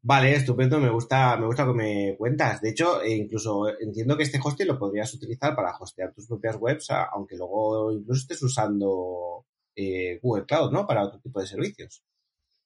Vale, 0.02 0.34
estupendo, 0.34 0.80
me 0.80 0.90
gusta, 0.90 1.36
me 1.38 1.48
gusta 1.48 1.66
que 1.66 1.74
me 1.74 2.16
cuentas. 2.18 2.62
De 2.62 2.70
hecho, 2.70 3.02
eh, 3.02 3.16
incluso 3.16 3.68
entiendo 3.80 4.16
que 4.16 4.24
este 4.24 4.40
hosting 4.42 4.68
lo 4.68 4.80
podrías 4.80 5.14
utilizar 5.14 5.56
para 5.56 5.76
hostear 5.78 6.14
tus 6.14 6.28
propias 6.28 6.56
webs, 6.60 6.92
aunque 6.92 7.36
luego 7.36 7.92
incluso 7.92 8.22
estés 8.22 8.42
usando 8.44 9.46
eh, 9.76 10.20
Google 10.22 10.46
Cloud, 10.46 10.72
¿no? 10.72 10.88
Para 10.88 11.04
otro 11.04 11.20
tipo 11.20 11.40
de 11.40 11.48
servicios. 11.48 12.04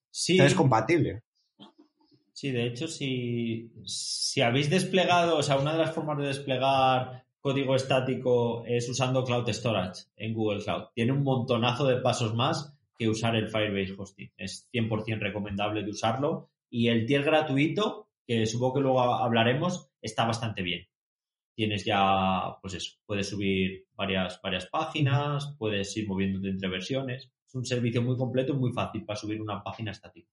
Sí. 0.10 0.39
es 0.39 0.54
compatible. 0.54 1.24
Sí, 2.34 2.52
de 2.52 2.65
hecho, 2.65 2.88
si, 2.88 3.72
si 3.86 4.41
habéis 4.41 4.70
desplegado, 4.70 5.38
o 5.38 5.44
sea, 5.44 5.58
una 5.58 5.74
de 5.74 5.80
las 5.80 5.94
formas 5.94 6.17
de 6.17 6.28
desplegar 6.28 7.26
código 7.39 7.76
estático 7.76 8.63
es 8.65 8.88
usando 8.89 9.24
Cloud 9.24 9.50
Storage 9.50 10.04
en 10.15 10.34
Google 10.34 10.63
Cloud. 10.63 10.86
Tiene 10.94 11.12
un 11.12 11.24
montonazo 11.24 11.86
de 11.86 11.98
pasos 11.98 12.36
más 12.36 12.78
que 12.98 13.10
usar 13.10 13.36
el 13.36 13.50
Firebase 13.50 13.96
Hosting. 13.98 14.32
Es 14.38 14.70
100% 14.72 15.20
recomendable 15.20 15.84
de 15.84 15.89
usarlo 15.89 16.50
y 16.72 16.88
el 16.88 17.06
tier 17.06 17.24
gratuito, 17.24 18.10
que 18.26 18.46
supongo 18.48 18.76
que 18.76 18.80
luego 18.80 19.02
hablaremos, 19.02 19.92
está 20.02 20.26
bastante 20.26 20.64
bien. 20.64 20.88
Tienes 21.54 21.84
ya, 21.84 22.58
pues 22.62 22.76
eso, 22.76 22.98
puedes 23.06 23.28
subir 23.28 23.86
varias, 23.94 24.40
varias 24.42 24.68
páginas, 24.68 25.54
puedes 25.60 25.96
ir 25.98 26.08
moviéndote 26.08 26.50
entre 26.50 26.70
versiones. 26.70 27.30
Es 27.46 27.56
un 27.56 27.66
servicio 27.66 28.02
muy 28.02 28.16
completo 28.16 28.54
y 28.54 28.58
muy 28.58 28.72
fácil 28.72 29.04
para 29.04 29.20
subir 29.20 29.42
una 29.42 29.62
página 29.62 29.92
estática. 29.92 30.30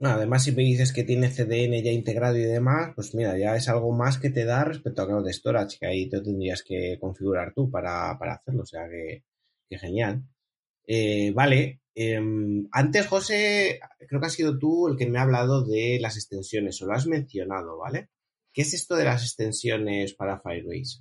además, 0.00 0.42
si 0.42 0.52
me 0.52 0.62
dices 0.62 0.92
que 0.92 1.04
tiene 1.04 1.28
CDN 1.28 1.82
ya 1.82 1.92
integrado 1.92 2.38
y 2.38 2.44
demás, 2.44 2.92
pues 2.94 3.14
mira, 3.14 3.38
ya 3.38 3.54
es 3.54 3.68
algo 3.68 3.92
más 3.92 4.18
que 4.18 4.30
te 4.30 4.46
da 4.46 4.64
respecto 4.64 5.02
a 5.02 5.06
Cloud 5.06 5.28
Storage, 5.28 5.76
que 5.78 5.86
ahí 5.86 6.08
te 6.08 6.22
tendrías 6.22 6.62
que 6.62 6.96
configurar 6.98 7.52
tú 7.54 7.70
para, 7.70 8.12
hacerlo. 8.12 8.62
O 8.62 8.66
sea 8.66 8.88
que, 8.88 9.22
que 9.68 9.78
genial. 9.78 10.24
Eh, 10.86 11.30
vale, 11.32 11.81
Em, 11.94 12.68
antes, 12.72 13.06
José, 13.06 13.80
creo 14.08 14.20
que 14.20 14.26
has 14.26 14.32
sido 14.32 14.58
tú 14.58 14.88
el 14.88 14.96
que 14.96 15.06
me 15.06 15.18
ha 15.18 15.22
hablado 15.22 15.64
de 15.64 15.98
las 16.00 16.16
extensiones, 16.16 16.80
o 16.80 16.86
lo 16.86 16.94
has 16.94 17.06
mencionado, 17.06 17.78
¿vale? 17.78 18.08
¿Qué 18.52 18.62
es 18.62 18.74
esto 18.74 18.96
de 18.96 19.04
las 19.04 19.22
extensiones 19.22 20.14
para 20.14 20.40
Firebase? 20.40 21.00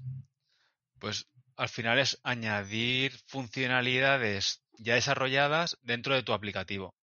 Pues 1.00 1.28
al 1.56 1.70
final 1.70 2.00
es 2.00 2.20
añadir 2.24 3.14
funcionalidades 3.28 4.64
ya 4.78 4.96
desarrolladas 4.96 5.78
dentro 5.82 6.16
de 6.16 6.24
tu 6.24 6.34
aplicativo. 6.34 6.96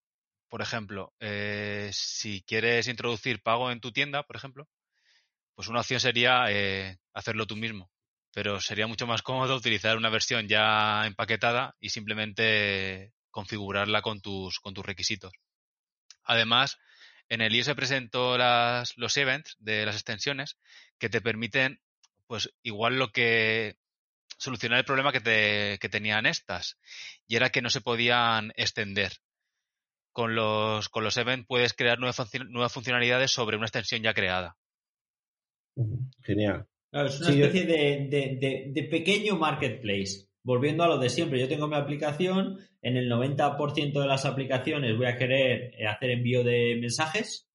Por 0.49 0.61
ejemplo, 0.61 1.13
eh, 1.19 1.91
si 1.93 2.41
quieres 2.41 2.87
introducir 2.87 3.41
pago 3.41 3.71
en 3.71 3.79
tu 3.79 3.91
tienda, 3.91 4.23
por 4.23 4.35
ejemplo, 4.35 4.67
pues 5.55 5.67
una 5.67 5.81
opción 5.81 5.99
sería 5.99 6.45
eh, 6.49 6.97
hacerlo 7.13 7.45
tú 7.45 7.55
mismo. 7.55 7.91
Pero 8.33 8.59
sería 8.59 8.87
mucho 8.87 9.07
más 9.07 9.21
cómodo 9.23 9.55
utilizar 9.55 9.97
una 9.97 10.09
versión 10.09 10.47
ya 10.47 11.05
empaquetada 11.05 11.75
y 11.79 11.89
simplemente 11.89 13.13
configurarla 13.31 14.01
con 14.01 14.21
tus, 14.21 14.59
con 14.59 14.73
tus 14.73 14.85
requisitos. 14.85 15.33
Además, 16.23 16.77
en 17.29 17.41
el 17.41 17.55
IO 17.55 17.63
se 17.63 17.75
presentó 17.75 18.37
las, 18.37 18.97
los 18.97 19.15
events 19.17 19.55
de 19.59 19.85
las 19.85 19.95
extensiones 19.95 20.57
que 20.97 21.09
te 21.09 21.21
permiten, 21.21 21.79
pues 22.27 22.51
igual 22.63 22.97
lo 22.97 23.11
que 23.11 23.77
solucionar 24.37 24.79
el 24.79 24.85
problema 24.85 25.11
que, 25.11 25.21
te, 25.21 25.77
que 25.79 25.89
tenían 25.89 26.25
estas 26.25 26.77
y 27.27 27.35
era 27.35 27.49
que 27.49 27.61
no 27.61 27.69
se 27.69 27.81
podían 27.81 28.51
extender. 28.55 29.13
Con 30.11 30.35
los, 30.35 30.89
con 30.89 31.03
los 31.03 31.17
events 31.17 31.45
puedes 31.47 31.73
crear 31.73 31.99
nuevas, 31.99 32.19
nuevas 32.49 32.73
funcionalidades 32.73 33.31
sobre 33.31 33.57
una 33.57 33.67
extensión 33.67 34.01
ya 34.01 34.13
creada. 34.13 34.57
Genial. 36.23 36.67
es 36.91 37.21
una 37.21 37.29
especie 37.29 37.65
de, 37.65 38.87
pequeño 38.89 39.37
marketplace 39.37 40.28
volviendo 40.43 40.83
a 40.83 40.87
lo 40.87 40.97
de 40.97 41.09
siempre, 41.09 41.39
yo 41.39 41.47
tengo 41.47 41.67
mi 41.67 41.75
aplicación, 41.75 42.59
en 42.81 42.97
el 42.97 43.11
90% 43.11 43.99
de 43.99 44.07
las 44.07 44.25
aplicaciones 44.25 44.97
voy 44.97 45.07
a 45.07 45.17
querer 45.17 45.73
eh, 45.77 45.87
hacer 45.87 46.11
envío 46.11 46.43
de 46.43 46.77
mensajes, 46.79 47.49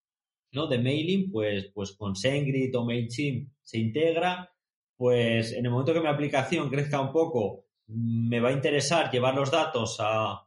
¿no? 0.52 0.66
De 0.66 0.78
mailing, 0.78 1.30
pues, 1.30 1.70
pues 1.74 1.92
con 1.92 2.14
SendGrid 2.14 2.76
o 2.76 2.84
MailChimp 2.84 3.50
se 3.62 3.78
integra, 3.78 4.52
pues 4.96 5.52
en 5.52 5.64
el 5.64 5.70
momento 5.70 5.94
que 5.94 6.00
mi 6.00 6.08
aplicación 6.08 6.70
crezca 6.70 7.00
un 7.00 7.12
poco, 7.12 7.64
me 7.86 8.40
va 8.40 8.50
a 8.50 8.52
interesar 8.52 9.10
llevar 9.10 9.34
los 9.34 9.50
datos 9.50 9.96
a, 10.00 10.46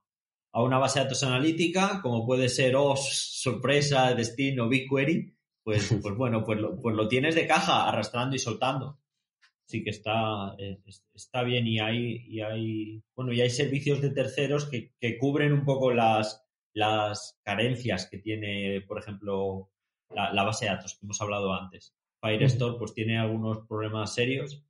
a 0.51 0.63
una 0.63 0.77
base 0.77 0.99
de 0.99 1.05
datos 1.05 1.23
analítica, 1.23 1.99
como 2.01 2.25
puede 2.25 2.49
ser 2.49 2.75
OS, 2.75 3.41
sorpresa, 3.41 4.13
destino, 4.13 4.69
BigQuery, 4.69 5.35
pues, 5.63 5.95
pues 6.01 6.15
bueno, 6.15 6.43
pues 6.43 6.59
pues 6.81 6.95
lo 6.95 7.07
tienes 7.07 7.35
de 7.35 7.47
caja, 7.47 7.87
arrastrando 7.87 8.35
y 8.35 8.39
soltando 8.39 8.99
sí 9.67 9.83
que 9.83 9.89
está, 9.89 10.55
eh, 10.57 10.79
está 11.13 11.43
bien 11.43 11.67
y 11.67 11.79
hay, 11.79 12.25
y 12.27 12.41
hay, 12.41 13.03
bueno, 13.15 13.33
y 13.33 13.41
hay 13.41 13.49
servicios 13.49 14.01
de 14.01 14.11
terceros 14.11 14.65
que, 14.65 15.17
cubren 15.19 15.51
un 15.53 15.65
poco 15.65 15.91
las, 15.91 16.45
las 16.73 17.39
carencias 17.43 18.07
que 18.09 18.17
tiene, 18.17 18.81
por 18.87 18.97
ejemplo, 18.97 19.69
la, 20.09 20.43
base 20.43 20.65
de 20.65 20.71
datos 20.71 20.95
que 20.95 21.05
hemos 21.05 21.21
hablado 21.21 21.53
antes. 21.53 21.93
Firestore 22.21 22.77
pues 22.79 22.93
tiene 22.93 23.17
algunos 23.17 23.67
problemas 23.67 24.13
serios. 24.13 24.63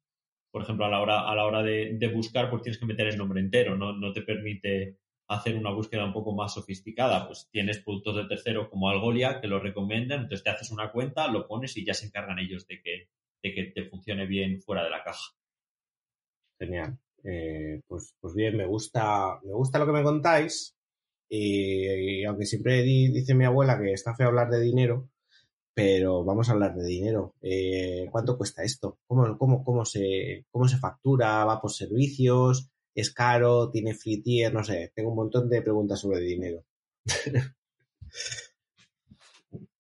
Por 0.52 0.64
ejemplo, 0.64 0.86
a 0.86 0.90
la 0.90 1.02
hora, 1.02 1.30
a 1.30 1.36
la 1.36 1.46
hora 1.46 1.62
de, 1.62 2.12
buscar, 2.14 2.50
pues 2.50 2.64
tienes 2.64 2.80
que 2.80 2.88
meter 2.88 3.08
el 3.08 3.18
nombre 3.18 3.40
entero, 3.40 3.78
¿no? 3.78 3.94
no 3.94 4.12
te 4.14 4.24
permite 4.24 4.98
hacer 5.28 5.56
una 5.56 5.72
búsqueda 5.72 6.06
un 6.06 6.14
poco 6.14 6.34
más 6.34 6.56
sofisticada. 6.56 7.28
Pues 7.28 7.50
tienes 7.52 7.80
productos 7.80 8.16
de 8.16 8.26
tercero 8.26 8.70
como 8.70 8.90
Algolia 8.90 9.40
que 9.40 9.48
lo 9.48 9.60
recomiendan, 9.60 10.22
entonces 10.22 10.44
te 10.44 10.50
haces 10.50 10.72
una 10.72 10.92
cuenta, 10.92 11.28
lo 11.28 11.48
pones 11.48 11.78
y 11.78 11.86
ya 11.86 11.94
se 11.94 12.08
encargan 12.08 12.40
ellos 12.40 12.66
de 12.66 12.82
que, 12.82 13.10
de 13.44 13.54
que 13.54 13.64
te 13.74 13.90
funcione 13.90 14.26
bien 14.26 14.62
fuera 14.62 14.84
de 14.84 14.90
la 14.90 15.04
caja. 15.04 15.34
Genial. 16.60 16.98
Eh, 17.24 17.82
pues, 17.88 18.16
pues 18.20 18.34
bien, 18.34 18.58
me 18.58 18.66
gusta, 18.66 19.40
me 19.44 19.54
gusta 19.54 19.80
lo 19.80 19.86
que 19.86 19.92
me 19.92 20.04
contáis. 20.04 20.76
Y, 21.30 22.24
aunque 22.26 22.46
siempre 22.46 22.84
dice 22.84 23.34
mi 23.36 23.46
abuela 23.46 23.80
que 23.80 23.92
está 23.94 24.16
feo 24.16 24.28
hablar 24.28 24.50
de 24.50 24.62
dinero, 24.62 25.10
pero 25.74 26.24
vamos 26.24 26.50
a 26.50 26.54
hablar 26.54 26.76
de 26.76 26.86
dinero. 26.86 27.36
Eh, 27.42 28.08
¿Cuánto 28.12 28.38
cuesta 28.38 28.64
esto? 28.64 29.00
¿Cómo, 29.08 29.38
cómo, 29.38 29.64
cómo, 29.64 29.86
se, 29.86 30.46
¿Cómo 30.52 30.68
se 30.68 30.78
factura? 30.78 31.46
¿Va 31.46 31.62
por 31.62 31.72
servicios? 31.72 32.70
¿Es 32.96 33.14
caro? 33.14 33.70
¿Tiene 33.72 33.94
free 33.94 34.22
tier? 34.22 34.54
No 34.54 34.64
sé, 34.64 34.92
tengo 34.96 35.10
un 35.12 35.18
montón 35.18 35.50
de 35.50 35.62
preguntas 35.62 36.00
sobre 36.00 36.22
dinero. 36.22 36.64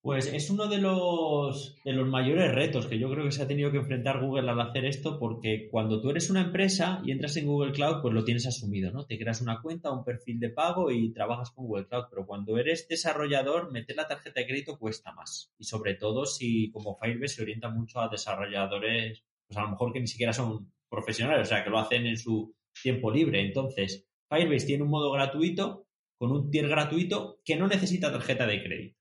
Pues 0.08 0.28
es 0.28 0.50
uno 0.50 0.68
de 0.68 0.78
los, 0.78 1.76
de 1.84 1.92
los 1.92 2.08
mayores 2.08 2.56
retos 2.56 2.88
que 2.88 2.98
yo 2.98 3.12
creo 3.12 3.26
que 3.26 3.34
se 3.34 3.44
ha 3.44 3.48
tenido 3.48 3.74
que 3.74 3.80
enfrentar 3.80 4.22
Google 4.22 4.50
al 4.50 4.62
hacer 4.62 4.86
esto, 4.86 5.20
porque 5.20 5.68
cuando 5.70 6.00
tú 6.00 6.12
eres 6.12 6.30
una 6.30 6.40
empresa 6.40 7.02
y 7.04 7.12
entras 7.12 7.36
en 7.36 7.46
Google 7.46 7.74
Cloud, 7.74 8.02
pues 8.02 8.14
lo 8.14 8.24
tienes 8.24 8.48
asumido, 8.48 8.90
¿no? 8.90 9.06
Te 9.06 9.20
creas 9.20 9.42
una 9.42 9.62
cuenta, 9.62 9.92
un 9.92 10.06
perfil 10.06 10.40
de 10.40 10.50
pago 10.50 10.92
y 10.92 11.12
trabajas 11.12 11.52
con 11.52 11.66
Google 11.66 11.88
Cloud, 11.88 12.06
pero 12.10 12.26
cuando 12.26 12.58
eres 12.58 12.88
desarrollador, 12.88 13.70
meter 13.74 13.98
la 13.98 14.08
tarjeta 14.08 14.40
de 14.40 14.48
crédito 14.48 14.80
cuesta 14.80 15.12
más. 15.12 15.52
Y 15.58 15.66
sobre 15.66 15.96
todo 15.96 16.26
si 16.26 16.72
como 16.72 16.98
Firebase 16.98 17.36
se 17.36 17.42
orienta 17.42 17.70
mucho 17.70 18.00
a 18.00 18.08
desarrolladores, 18.08 19.26
pues 19.46 19.58
a 19.58 19.64
lo 19.64 19.72
mejor 19.72 19.92
que 19.92 20.00
ni 20.00 20.08
siquiera 20.08 20.32
son 20.32 20.72
profesionales, 20.90 21.50
o 21.50 21.50
sea, 21.50 21.66
que 21.66 21.70
lo 21.70 21.80
hacen 21.80 22.08
en 22.08 22.16
su 22.16 22.56
tiempo 22.82 23.12
libre. 23.12 23.42
Entonces, 23.42 24.08
Firebase 24.30 24.68
tiene 24.68 24.84
un 24.84 24.90
modo 24.90 25.12
gratuito 25.12 25.86
con 26.18 26.32
un 26.32 26.50
tier 26.50 26.70
gratuito 26.70 27.42
que 27.44 27.58
no 27.58 27.68
necesita 27.68 28.10
tarjeta 28.10 28.48
de 28.48 28.64
crédito. 28.64 28.98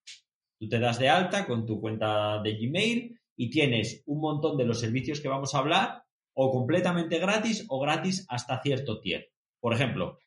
Tú 0.58 0.68
te 0.68 0.78
das 0.78 0.98
de 0.98 1.08
alta 1.08 1.46
con 1.46 1.66
tu 1.66 1.80
cuenta 1.80 2.40
de 2.42 2.54
Gmail 2.54 3.18
y 3.36 3.50
tienes 3.50 4.02
un 4.06 4.20
montón 4.20 4.56
de 4.56 4.64
los 4.64 4.80
servicios 4.80 5.20
que 5.20 5.28
vamos 5.28 5.54
a 5.54 5.58
hablar 5.58 6.04
o 6.34 6.50
completamente 6.50 7.18
gratis 7.18 7.66
o 7.68 7.78
gratis 7.80 8.26
hasta 8.28 8.60
cierto 8.62 9.00
tier. 9.00 9.30
Por 9.60 9.74
ejemplo, 9.74 10.18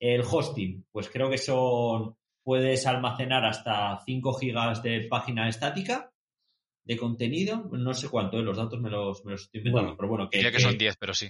el 0.00 0.22
hosting, 0.22 0.86
pues 0.90 1.08
creo 1.08 1.30
que 1.30 1.38
son, 1.38 2.16
puedes 2.42 2.86
almacenar 2.86 3.44
hasta 3.44 4.02
5 4.04 4.34
gigas 4.34 4.82
de 4.82 5.06
página 5.08 5.48
estática 5.48 6.12
de 6.84 6.96
contenido, 6.96 7.68
no 7.72 7.94
sé 7.94 8.08
cuánto, 8.08 8.38
¿eh? 8.38 8.42
los 8.42 8.56
datos 8.56 8.80
me 8.80 8.90
los, 8.90 9.24
me 9.24 9.32
los 9.32 9.42
estoy 9.42 9.58
inventando, 9.58 9.96
pero 9.96 10.08
bueno, 10.08 10.30
que, 10.30 10.38
que, 10.38 10.60
son 10.60 10.78
10, 10.78 10.96
pero 10.98 11.14
sí. 11.14 11.28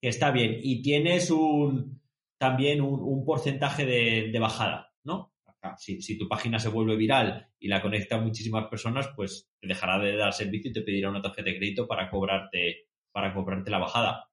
Que 0.00 0.08
está 0.08 0.30
bien. 0.30 0.58
Y 0.62 0.80
tienes 0.80 1.30
un 1.30 2.00
también 2.38 2.80
un, 2.80 3.24
porcentaje 3.24 3.84
de 3.84 4.38
bajada, 4.38 4.92
¿no? 5.04 5.31
Si, 5.76 6.18
tu 6.18 6.28
página 6.28 6.58
se 6.58 6.68
vuelve 6.68 6.96
viral 6.96 7.48
y 7.58 7.68
la 7.68 7.80
conecta 7.80 8.16
a 8.16 8.20
muchísimas 8.20 8.68
personas, 8.68 9.08
pues 9.14 9.48
te 9.60 9.68
dejará 9.68 9.98
de 9.98 10.16
dar 10.16 10.32
servicio 10.32 10.70
y 10.70 10.74
te 10.74 10.82
pedirá 10.82 11.10
una 11.10 11.22
tarjeta 11.22 11.50
de 11.50 11.56
crédito 11.56 11.86
para 11.86 12.10
cobrarte, 12.10 12.88
para 13.12 13.32
cobrarte 13.32 13.70
la 13.70 13.78
bajada. 13.78 14.28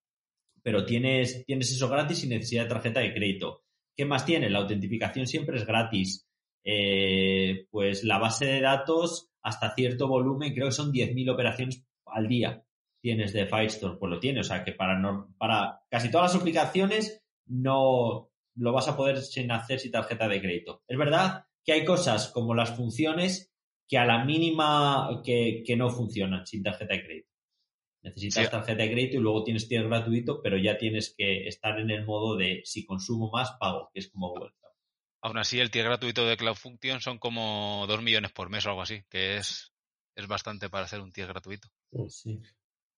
Pero 0.63 0.85
tienes, 0.85 1.45
tienes 1.45 1.71
eso 1.71 1.89
gratis 1.89 2.19
sin 2.19 2.29
necesidad 2.29 2.63
de 2.63 2.69
tarjeta 2.69 2.99
de 2.99 3.13
crédito. 3.13 3.63
¿Qué 3.95 4.05
más 4.05 4.25
tiene? 4.25 4.49
La 4.49 4.59
autentificación 4.59 5.27
siempre 5.27 5.57
es 5.57 5.65
gratis. 5.65 6.27
Eh, 6.63 7.67
pues 7.69 8.03
la 8.03 8.17
base 8.17 8.45
de 8.45 8.61
datos 8.61 9.29
hasta 9.41 9.73
cierto 9.73 10.07
volumen, 10.07 10.53
creo 10.53 10.67
que 10.67 10.73
son 10.73 10.91
10.000 10.91 11.31
operaciones 11.31 11.85
al 12.05 12.27
día. 12.27 12.63
tienes 13.01 13.31
de 13.31 13.45
Firestore, 13.45 13.97
pues 13.97 14.11
lo 14.11 14.19
tiene. 14.19 14.41
O 14.41 14.43
sea 14.43 14.63
que 14.63 14.73
para, 14.73 14.97
no, 14.99 15.33
para 15.37 15.81
casi 15.89 16.11
todas 16.11 16.33
las 16.33 16.41
aplicaciones 16.41 17.23
no 17.45 18.28
lo 18.59 18.73
vas 18.73 18.87
a 18.87 18.95
poder 18.95 19.21
sin 19.21 19.51
hacer 19.51 19.79
sin 19.79 19.91
tarjeta 19.91 20.27
de 20.27 20.41
crédito. 20.41 20.83
Es 20.87 20.97
verdad 20.97 21.45
que 21.63 21.73
hay 21.73 21.85
cosas 21.85 22.29
como 22.29 22.53
las 22.53 22.75
funciones 22.75 23.51
que 23.87 23.97
a 23.97 24.05
la 24.05 24.23
mínima 24.23 25.21
que, 25.23 25.63
que 25.65 25.75
no 25.75 25.89
funcionan 25.89 26.45
sin 26.45 26.63
tarjeta 26.63 26.93
de 26.93 27.03
crédito. 27.03 27.29
Necesitas 28.01 28.49
tarjeta 28.49 28.83
de 28.83 28.91
crédito 28.91 29.17
y 29.17 29.19
luego 29.19 29.43
tienes 29.43 29.67
tier 29.67 29.87
gratuito, 29.87 30.41
pero 30.41 30.57
ya 30.57 30.77
tienes 30.77 31.13
que 31.17 31.47
estar 31.47 31.79
en 31.79 31.89
el 31.89 32.05
modo 32.05 32.37
de 32.37 32.61
si 32.63 32.85
consumo 32.85 33.29
más, 33.31 33.51
pago, 33.59 33.89
que 33.93 33.99
es 33.99 34.09
como 34.09 34.29
Google 34.29 34.51
Cloud. 34.57 34.73
Aún 35.21 35.37
así, 35.37 35.59
el 35.59 35.69
tier 35.69 35.85
gratuito 35.85 36.25
de 36.25 36.37
Cloud 36.37 36.55
Function 36.55 37.01
son 37.01 37.17
como 37.17 37.85
2 37.87 38.01
millones 38.01 38.31
por 38.31 38.49
mes 38.49 38.65
o 38.65 38.69
algo 38.69 38.83
así, 38.83 39.03
que 39.09 39.35
es, 39.37 39.73
es 40.15 40.27
bastante 40.27 40.69
para 40.69 40.85
hacer 40.85 41.01
un 41.01 41.11
tier 41.11 41.27
gratuito. 41.27 41.67
Sí. 42.07 42.39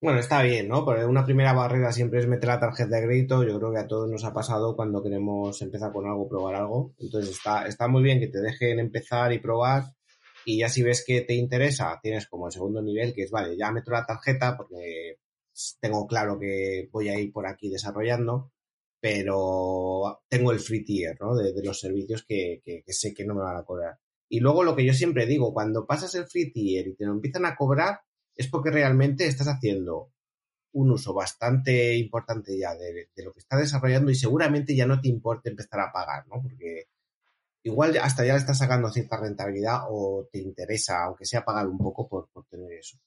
Bueno, 0.02 0.20
está 0.20 0.42
bien, 0.42 0.68
¿no? 0.68 0.84
Porque 0.84 1.06
una 1.06 1.24
primera 1.24 1.54
barrera 1.54 1.92
siempre 1.92 2.20
es 2.20 2.28
meter 2.28 2.48
la 2.48 2.60
tarjeta 2.60 2.96
de 2.96 3.06
crédito. 3.06 3.44
Yo 3.44 3.60
creo 3.60 3.72
que 3.72 3.78
a 3.80 3.88
todos 3.88 4.10
nos 4.10 4.24
ha 4.26 4.34
pasado 4.34 4.76
cuando 4.76 5.04
queremos 5.04 5.62
empezar 5.62 5.92
con 5.94 6.08
algo, 6.08 6.28
probar 6.28 6.56
algo. 6.56 6.96
Entonces 6.98 7.30
está, 7.36 7.68
está 7.68 7.88
muy 7.88 8.02
bien 8.02 8.20
que 8.20 8.28
te 8.28 8.42
dejen 8.42 8.80
empezar 8.80 9.32
y 9.32 9.38
probar. 9.40 9.94
Y 10.44 10.60
ya 10.60 10.70
si 10.70 10.82
ves 10.82 11.04
que 11.06 11.22
te 11.22 11.36
interesa, 11.36 12.00
tienes 12.02 12.28
como 12.28 12.48
el 12.48 12.52
segundo 12.52 12.82
nivel, 12.82 13.14
que 13.14 13.24
es, 13.24 13.32
vale, 13.32 13.56
ya 13.56 13.72
meto 13.72 13.92
la 13.92 14.06
tarjeta 14.06 14.58
porque 14.58 15.20
tengo 15.80 16.08
claro 16.08 16.40
que 16.40 16.90
voy 16.92 17.10
a 17.10 17.20
ir 17.20 17.32
por 17.32 17.46
aquí 17.46 17.70
desarrollando, 17.70 18.52
pero 19.00 20.24
tengo 20.28 20.52
el 20.52 20.60
free 20.60 20.84
tier, 20.84 21.16
¿no? 21.22 21.36
De, 21.36 21.54
los 21.64 21.80
servicios 21.80 22.26
que, 22.28 22.62
que, 22.66 22.82
que 22.84 22.94
sé 22.94 23.14
que 23.14 23.26
no 23.26 23.36
me 23.36 23.44
van 23.44 23.58
a 23.58 23.64
cobrar. 23.64 24.00
Y 24.30 24.40
luego 24.40 24.64
lo 24.64 24.76
que 24.76 24.86
yo 24.86 24.94
siempre 24.94 25.28
digo, 25.28 25.54
cuando 25.54 25.86
pasas 25.86 26.16
el 26.16 26.26
free 26.26 26.52
tier 26.52 26.88
y 26.88 26.96
te 26.96 27.06
lo 27.06 27.12
empiezan 27.12 27.46
a 27.46 27.56
cobrar, 27.56 28.00
es 28.36 28.48
porque 28.48 28.72
realmente 28.72 29.28
estás 29.28 29.48
haciendo 29.48 30.12
un 30.74 30.92
uso 30.92 31.14
bastante 31.14 31.98
importante 31.98 32.58
ya 32.58 32.76
de, 32.76 33.10
lo 33.24 33.34
que 33.34 33.40
está 33.40 33.58
desarrollando 33.58 34.12
y 34.12 34.16
seguramente 34.16 34.76
ya 34.76 34.86
no 34.86 35.02
te 35.02 35.10
importe 35.10 35.50
empezar 35.50 35.80
a 35.82 35.92
pagar, 35.92 36.28
¿no? 36.28 36.42
Porque 36.42 36.86
igual 37.64 37.98
hasta 38.02 38.26
ya 38.26 38.34
le 38.34 38.40
estás 38.40 38.58
sacando 38.58 38.90
cierta 38.90 39.20
rentabilidad 39.20 39.82
o 39.90 40.28
te 40.32 40.40
interesa, 40.40 41.04
aunque 41.06 41.26
sea 41.26 41.44
pagar 41.44 41.68
un 41.68 41.78
poco 41.78 42.08
por, 42.08 42.30
tener 42.50 42.72
eso. 42.74 42.98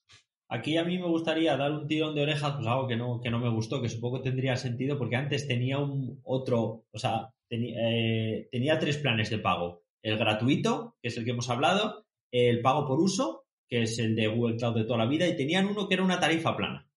Aquí 0.49 0.77
a 0.77 0.85
mí 0.85 0.99
me 0.99 1.09
gustaría 1.09 1.57
dar 1.57 1.72
un 1.72 1.87
tirón 1.87 2.14
de 2.14 2.22
orejas, 2.22 2.55
pues 2.55 2.66
algo 2.66 2.87
que 2.87 2.97
no, 2.97 3.20
que 3.20 3.31
no 3.31 3.39
me 3.39 3.49
gustó, 3.49 3.81
que 3.81 3.89
supongo 3.89 4.20
tendría 4.20 4.57
sentido, 4.57 4.99
porque 4.99 5.16
antes 5.16 5.49
tenía 5.49 5.79
un 5.79 6.20
otro, 6.22 6.85
o 6.93 6.99
sea, 6.99 7.33
eh, 7.51 8.49
tenía 8.53 8.79
tres 8.79 8.99
planes 8.99 9.31
de 9.31 9.39
pago. 9.39 9.83
El 10.03 10.18
gratuito, 10.18 10.97
que 11.01 11.09
es 11.09 11.16
el 11.16 11.25
que 11.25 11.31
hemos 11.31 11.49
hablado, 11.49 12.05
el 12.31 12.61
pago 12.61 12.87
por 12.87 13.01
uso 13.01 13.45
que 13.69 13.83
es 13.83 13.99
el 13.99 14.15
de 14.15 14.29
Google 14.29 14.57
Cloud 14.57 14.75
de 14.75 14.85
toda 14.85 14.99
la 14.99 15.07
vida, 15.07 15.27
y 15.27 15.37
tenían 15.37 15.67
uno 15.67 15.89
que 15.89 15.95
era 15.95 16.03
una 16.03 16.21
tarifa 16.21 16.57
plana. 16.57 16.89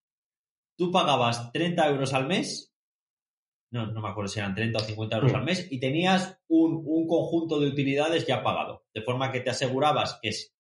Tú 0.78 0.92
pagabas 0.92 1.52
30 1.52 1.88
euros 1.90 2.14
al 2.14 2.28
mes, 2.28 2.74
no, 3.72 3.88
no 3.88 4.02
me 4.02 4.10
acuerdo 4.10 4.30
si 4.30 4.40
eran 4.40 4.56
30 4.56 4.78
o 4.78 4.82
50 4.82 5.16
euros 5.18 5.34
al 5.34 5.44
mes, 5.44 5.68
y 5.72 5.80
tenías 5.80 6.40
un, 6.48 6.86
conjunto 7.08 7.60
de 7.60 7.68
utilidades 7.68 8.26
ya 8.28 8.44
pagado, 8.44 8.86
de 8.94 9.02
forma 9.02 9.32
que 9.32 9.40
te 9.40 9.50
asegurabas 9.50 10.20
que, 10.22 10.30
es, 10.30 10.56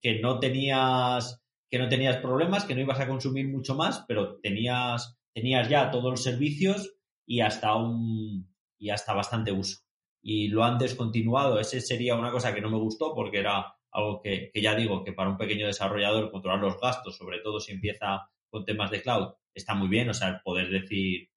que, 0.00 0.20
no 0.20 0.38
tenías, 0.38 1.42
que 1.70 1.78
no 1.78 1.88
tenías 1.88 2.18
problemas, 2.18 2.64
que 2.64 2.74
no 2.74 2.82
ibas 2.82 3.00
a 3.00 3.08
consumir 3.08 3.48
mucho 3.48 3.74
más, 3.74 4.04
pero 4.06 4.38
tenías, 4.40 5.18
tenías 5.34 5.68
ya 5.68 5.90
todos 5.90 6.10
los 6.10 6.22
servicios 6.22 6.94
y 7.26 7.40
hasta 7.40 7.74
un 7.74 8.54
y 8.78 8.90
hasta 8.90 9.14
bastante 9.14 9.52
uso. 9.52 9.80
Y 10.22 10.48
lo 10.48 10.64
han 10.64 10.78
descontinuado. 10.78 11.58
Ese 11.58 11.80
sería 11.80 12.16
una 12.16 12.30
cosa 12.30 12.54
que 12.54 12.60
no 12.60 12.70
me 12.70 12.78
gustó 12.78 13.14
porque 13.14 13.38
era 13.38 13.75
algo 13.96 14.20
que, 14.20 14.50
ya 14.54 14.74
digo 14.74 15.02
que 15.02 15.12
para 15.12 15.30
un 15.30 15.38
pequeño 15.38 15.66
desarrollador 15.66 16.30
controlar 16.30 16.60
los 16.60 16.78
gastos, 16.78 17.16
sobre 17.16 17.40
todo 17.40 17.60
si 17.60 17.72
empieza 17.72 18.28
con 18.50 18.64
temas 18.64 18.90
de 18.90 19.02
cloud, 19.02 19.32
está 19.54 19.74
muy 19.74 19.88
bien, 19.88 20.10
o 20.10 20.14
sea, 20.14 20.42
poder 20.44 20.68
decir 20.68 21.30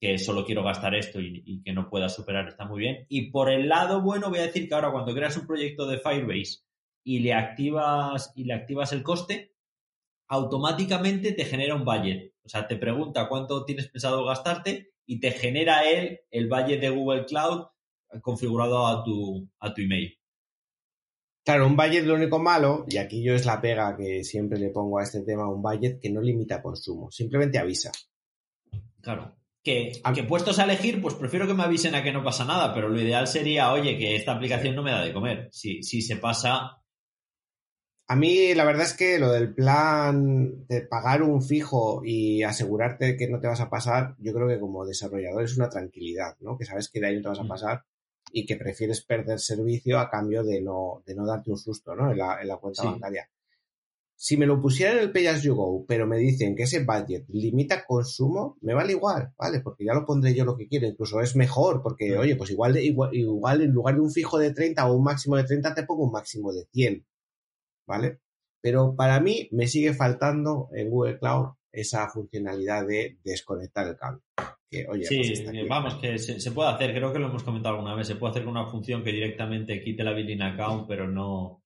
que 0.00 0.16
solo 0.16 0.44
quiero 0.44 0.62
gastar 0.62 0.94
esto 0.94 1.20
y, 1.20 1.60
que 1.64 1.72
no 1.72 1.90
pueda 1.90 2.08
superar 2.08 2.46
está 2.46 2.64
muy 2.64 2.78
bien. 2.78 3.04
Y 3.08 3.30
por 3.32 3.50
el 3.50 3.68
lado 3.68 4.00
bueno 4.00 4.30
voy 4.30 4.38
a 4.38 4.46
decir 4.46 4.68
que 4.68 4.74
ahora 4.74 4.92
cuando 4.92 5.12
creas 5.12 5.36
un 5.36 5.46
proyecto 5.46 5.88
de 5.88 5.98
Firebase 5.98 6.60
y 7.02 7.18
le 7.18 7.34
activas 7.34 8.32
y 8.36 8.44
le 8.44 8.54
activas 8.54 8.92
el 8.92 9.02
coste, 9.02 9.54
automáticamente 10.28 11.32
te 11.32 11.44
genera 11.44 11.74
un 11.74 11.84
budget. 11.84 12.32
O 12.44 12.48
sea, 12.48 12.68
te 12.68 12.76
pregunta 12.76 13.28
cuánto 13.28 13.64
tienes 13.64 13.88
pensado 13.88 14.24
gastarte 14.24 14.92
y 15.04 15.18
te 15.18 15.32
genera 15.32 15.80
él 15.90 16.20
el 16.30 16.48
budget 16.48 16.80
de 16.80 16.90
Google 16.90 17.24
Cloud 17.24 17.66
configurado 18.22 18.86
a 18.86 19.02
tu, 19.02 19.48
a 19.58 19.74
tu 19.74 19.82
email. 19.82 20.17
Claro, 21.48 21.66
un 21.66 21.78
budget 21.78 22.04
lo 22.04 22.14
único 22.14 22.38
malo, 22.38 22.84
y 22.86 22.98
aquí 22.98 23.22
yo 23.22 23.32
es 23.32 23.46
la 23.46 23.58
pega 23.58 23.96
que 23.96 24.22
siempre 24.22 24.58
le 24.58 24.68
pongo 24.68 24.98
a 24.98 25.02
este 25.02 25.22
tema, 25.22 25.48
un 25.48 25.62
budget 25.62 25.98
que 25.98 26.10
no 26.10 26.20
limita 26.20 26.60
consumo, 26.60 27.10
simplemente 27.10 27.56
avisa. 27.56 27.90
Claro. 29.00 29.34
Que, 29.64 29.92
que 30.14 30.24
puestos 30.24 30.58
a 30.58 30.64
elegir, 30.64 31.00
pues 31.00 31.14
prefiero 31.14 31.46
que 31.46 31.54
me 31.54 31.62
avisen 31.62 31.94
a 31.94 32.02
que 32.02 32.12
no 32.12 32.22
pasa 32.22 32.44
nada, 32.44 32.74
pero 32.74 32.90
lo 32.90 33.00
ideal 33.00 33.26
sería, 33.26 33.72
oye, 33.72 33.96
que 33.96 34.14
esta 34.14 34.32
aplicación 34.32 34.76
no 34.76 34.82
me 34.82 34.90
da 34.90 35.02
de 35.02 35.14
comer. 35.14 35.48
Si, 35.50 35.82
si 35.82 36.02
se 36.02 36.16
pasa. 36.16 36.82
A 38.08 38.14
mí 38.14 38.52
la 38.52 38.64
verdad 38.64 38.84
es 38.84 38.92
que 38.92 39.18
lo 39.18 39.32
del 39.32 39.54
plan 39.54 40.66
de 40.66 40.82
pagar 40.82 41.22
un 41.22 41.40
fijo 41.40 42.02
y 42.04 42.42
asegurarte 42.42 43.16
que 43.16 43.26
no 43.26 43.40
te 43.40 43.48
vas 43.48 43.62
a 43.62 43.70
pasar, 43.70 44.16
yo 44.18 44.34
creo 44.34 44.48
que 44.48 44.60
como 44.60 44.84
desarrollador 44.84 45.44
es 45.44 45.56
una 45.56 45.70
tranquilidad, 45.70 46.36
¿no? 46.40 46.58
Que 46.58 46.66
sabes 46.66 46.90
que 46.90 47.00
de 47.00 47.06
ahí 47.06 47.16
no 47.16 47.22
te 47.22 47.28
vas 47.28 47.40
a 47.40 47.44
mm. 47.44 47.48
pasar 47.48 47.84
y 48.32 48.46
que 48.46 48.56
prefieres 48.56 49.02
perder 49.02 49.40
servicio 49.40 49.98
a 49.98 50.10
cambio 50.10 50.44
de 50.44 50.60
no, 50.60 51.02
de 51.06 51.14
no 51.14 51.26
darte 51.26 51.50
un 51.50 51.58
susto 51.58 51.94
¿no? 51.94 52.10
en, 52.10 52.18
la, 52.18 52.40
en 52.40 52.48
la 52.48 52.56
cuenta 52.56 52.84
bancaria. 52.84 53.28
Si 54.20 54.36
me 54.36 54.46
lo 54.46 54.60
pusiera 54.60 54.92
en 54.92 54.98
el 54.98 55.12
Pay 55.12 55.28
As 55.28 55.42
You 55.42 55.54
Go, 55.54 55.84
pero 55.86 56.04
me 56.04 56.18
dicen 56.18 56.56
que 56.56 56.64
ese 56.64 56.84
budget 56.84 57.24
limita 57.28 57.86
consumo, 57.86 58.58
me 58.62 58.74
vale 58.74 58.92
igual, 58.94 59.32
¿vale? 59.38 59.60
Porque 59.60 59.84
ya 59.84 59.94
lo 59.94 60.04
pondré 60.04 60.34
yo 60.34 60.44
lo 60.44 60.56
que 60.56 60.66
quiero. 60.66 60.88
Incluso 60.88 61.20
es 61.20 61.36
mejor, 61.36 61.82
porque, 61.82 62.16
mm. 62.16 62.18
oye, 62.18 62.34
pues 62.34 62.50
igual, 62.50 62.76
igual, 62.78 63.14
igual 63.14 63.62
en 63.62 63.70
lugar 63.70 63.94
de 63.94 64.00
un 64.00 64.10
fijo 64.10 64.36
de 64.36 64.52
30 64.52 64.90
o 64.90 64.96
un 64.96 65.04
máximo 65.04 65.36
de 65.36 65.44
30, 65.44 65.72
te 65.72 65.84
pongo 65.84 66.02
un 66.02 66.10
máximo 66.10 66.52
de 66.52 66.66
100, 66.72 67.06
¿vale? 67.86 68.18
Pero 68.60 68.96
para 68.96 69.20
mí 69.20 69.48
me 69.52 69.68
sigue 69.68 69.94
faltando 69.94 70.68
en 70.72 70.90
Google 70.90 71.20
Cloud 71.20 71.50
esa 71.80 72.08
funcionalidad 72.08 72.86
de 72.86 73.18
desconectar 73.22 73.88
el 73.88 73.96
cable 73.96 74.22
sí, 74.70 75.42
pues 75.44 75.68
vamos, 75.68 75.94
que 75.96 76.18
se, 76.18 76.52
puede 76.52 76.70
hacer, 76.70 76.94
creo 76.94 77.12
que 77.12 77.18
lo 77.18 77.28
hemos 77.28 77.42
comentado 77.42 77.76
alguna 77.76 77.94
vez, 77.94 78.06
se 78.06 78.16
puede 78.16 78.32
hacer 78.32 78.44
con 78.44 78.56
una 78.56 78.70
función 78.70 79.02
que 79.02 79.12
directamente 79.12 79.82
quite 79.82 80.04
la 80.04 80.12
billing 80.12 80.42
account, 80.42 80.86
pero 80.86 81.08
no 81.08 81.62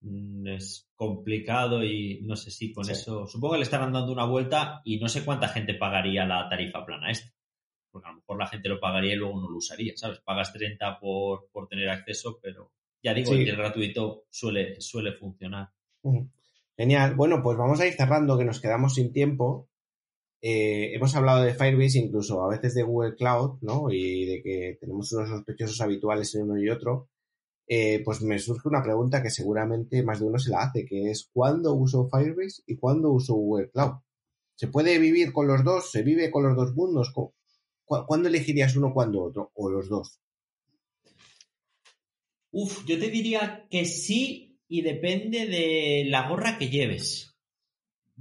mm, 0.00 0.46
es 0.48 0.88
complicado 0.94 1.82
y 1.84 2.20
no 2.22 2.36
sé 2.36 2.50
si 2.50 2.72
con 2.72 2.88
eso, 2.88 3.26
supongo 3.26 3.54
que 3.54 3.58
le 3.58 3.64
estarán 3.64 3.92
dando 3.92 4.12
una 4.12 4.24
vuelta 4.24 4.80
y 4.84 4.98
no 4.98 5.08
sé 5.08 5.24
cuánta 5.24 5.48
gente 5.48 5.74
pagaría 5.74 6.24
la 6.24 6.48
tarifa 6.48 6.84
plana 6.84 7.10
esta. 7.10 7.32
Porque 7.90 8.06
a 8.06 8.12
lo 8.12 8.18
mejor 8.18 8.38
la 8.38 8.46
gente 8.46 8.68
lo 8.68 8.78
pagaría 8.78 9.14
y 9.14 9.16
luego 9.16 9.40
no 9.40 9.50
lo 9.50 9.56
usaría, 9.56 9.94
¿sabes? 9.96 10.20
Pagas 10.20 10.52
30 10.52 11.00
por, 11.00 11.48
por 11.50 11.66
tener 11.66 11.88
acceso, 11.88 12.38
pero 12.40 12.70
ya 13.02 13.12
digo, 13.12 13.32
que 13.32 13.50
el 13.50 13.56
gratuito 13.56 14.26
suele, 14.30 14.80
suele 14.80 15.12
funcionar. 15.12 15.70
Genial. 16.76 17.14
Bueno, 17.14 17.42
pues 17.42 17.58
vamos 17.58 17.80
a 17.80 17.86
ir 17.86 17.94
cerrando, 17.94 18.38
que 18.38 18.44
nos 18.44 18.60
quedamos 18.60 18.94
sin 18.94 19.12
tiempo. 19.12 19.68
Eh, 20.42 20.94
hemos 20.94 21.14
hablado 21.14 21.42
de 21.42 21.54
Firebase, 21.54 21.98
incluso 21.98 22.42
a 22.42 22.48
veces 22.48 22.74
de 22.74 22.82
Google 22.82 23.14
Cloud, 23.14 23.58
¿no? 23.60 23.90
Y 23.90 24.24
de 24.24 24.42
que 24.42 24.78
tenemos 24.80 25.12
unos 25.12 25.28
sospechosos 25.28 25.80
habituales 25.80 26.34
en 26.34 26.42
uno 26.42 26.58
y 26.58 26.70
otro. 26.70 27.08
Eh, 27.66 28.02
pues 28.04 28.22
me 28.22 28.38
surge 28.38 28.68
una 28.68 28.82
pregunta 28.82 29.22
que 29.22 29.30
seguramente 29.30 30.02
más 30.02 30.18
de 30.18 30.26
uno 30.26 30.38
se 30.38 30.50
la 30.50 30.62
hace, 30.62 30.84
que 30.84 31.10
es 31.10 31.30
¿cuándo 31.32 31.74
uso 31.74 32.08
Firebase 32.08 32.62
y 32.66 32.76
cuándo 32.76 33.12
uso 33.12 33.34
Google 33.34 33.70
Cloud? 33.70 33.92
¿Se 34.56 34.68
puede 34.68 34.98
vivir 34.98 35.32
con 35.32 35.46
los 35.46 35.62
dos? 35.62 35.90
¿Se 35.92 36.02
vive 36.02 36.30
con 36.30 36.42
los 36.42 36.56
dos 36.56 36.74
mundos? 36.74 37.12
¿Cuándo 37.84 38.28
elegirías 38.28 38.76
uno, 38.76 38.92
cuándo 38.92 39.22
otro? 39.22 39.52
¿O 39.54 39.70
los 39.70 39.88
dos? 39.88 40.20
Uf, 42.50 42.84
yo 42.86 42.98
te 42.98 43.08
diría 43.08 43.66
que 43.70 43.84
sí 43.84 44.49
y 44.70 44.80
depende 44.80 45.44
de 45.46 46.04
la 46.06 46.26
gorra 46.28 46.56
que 46.56 46.70
lleves 46.70 47.30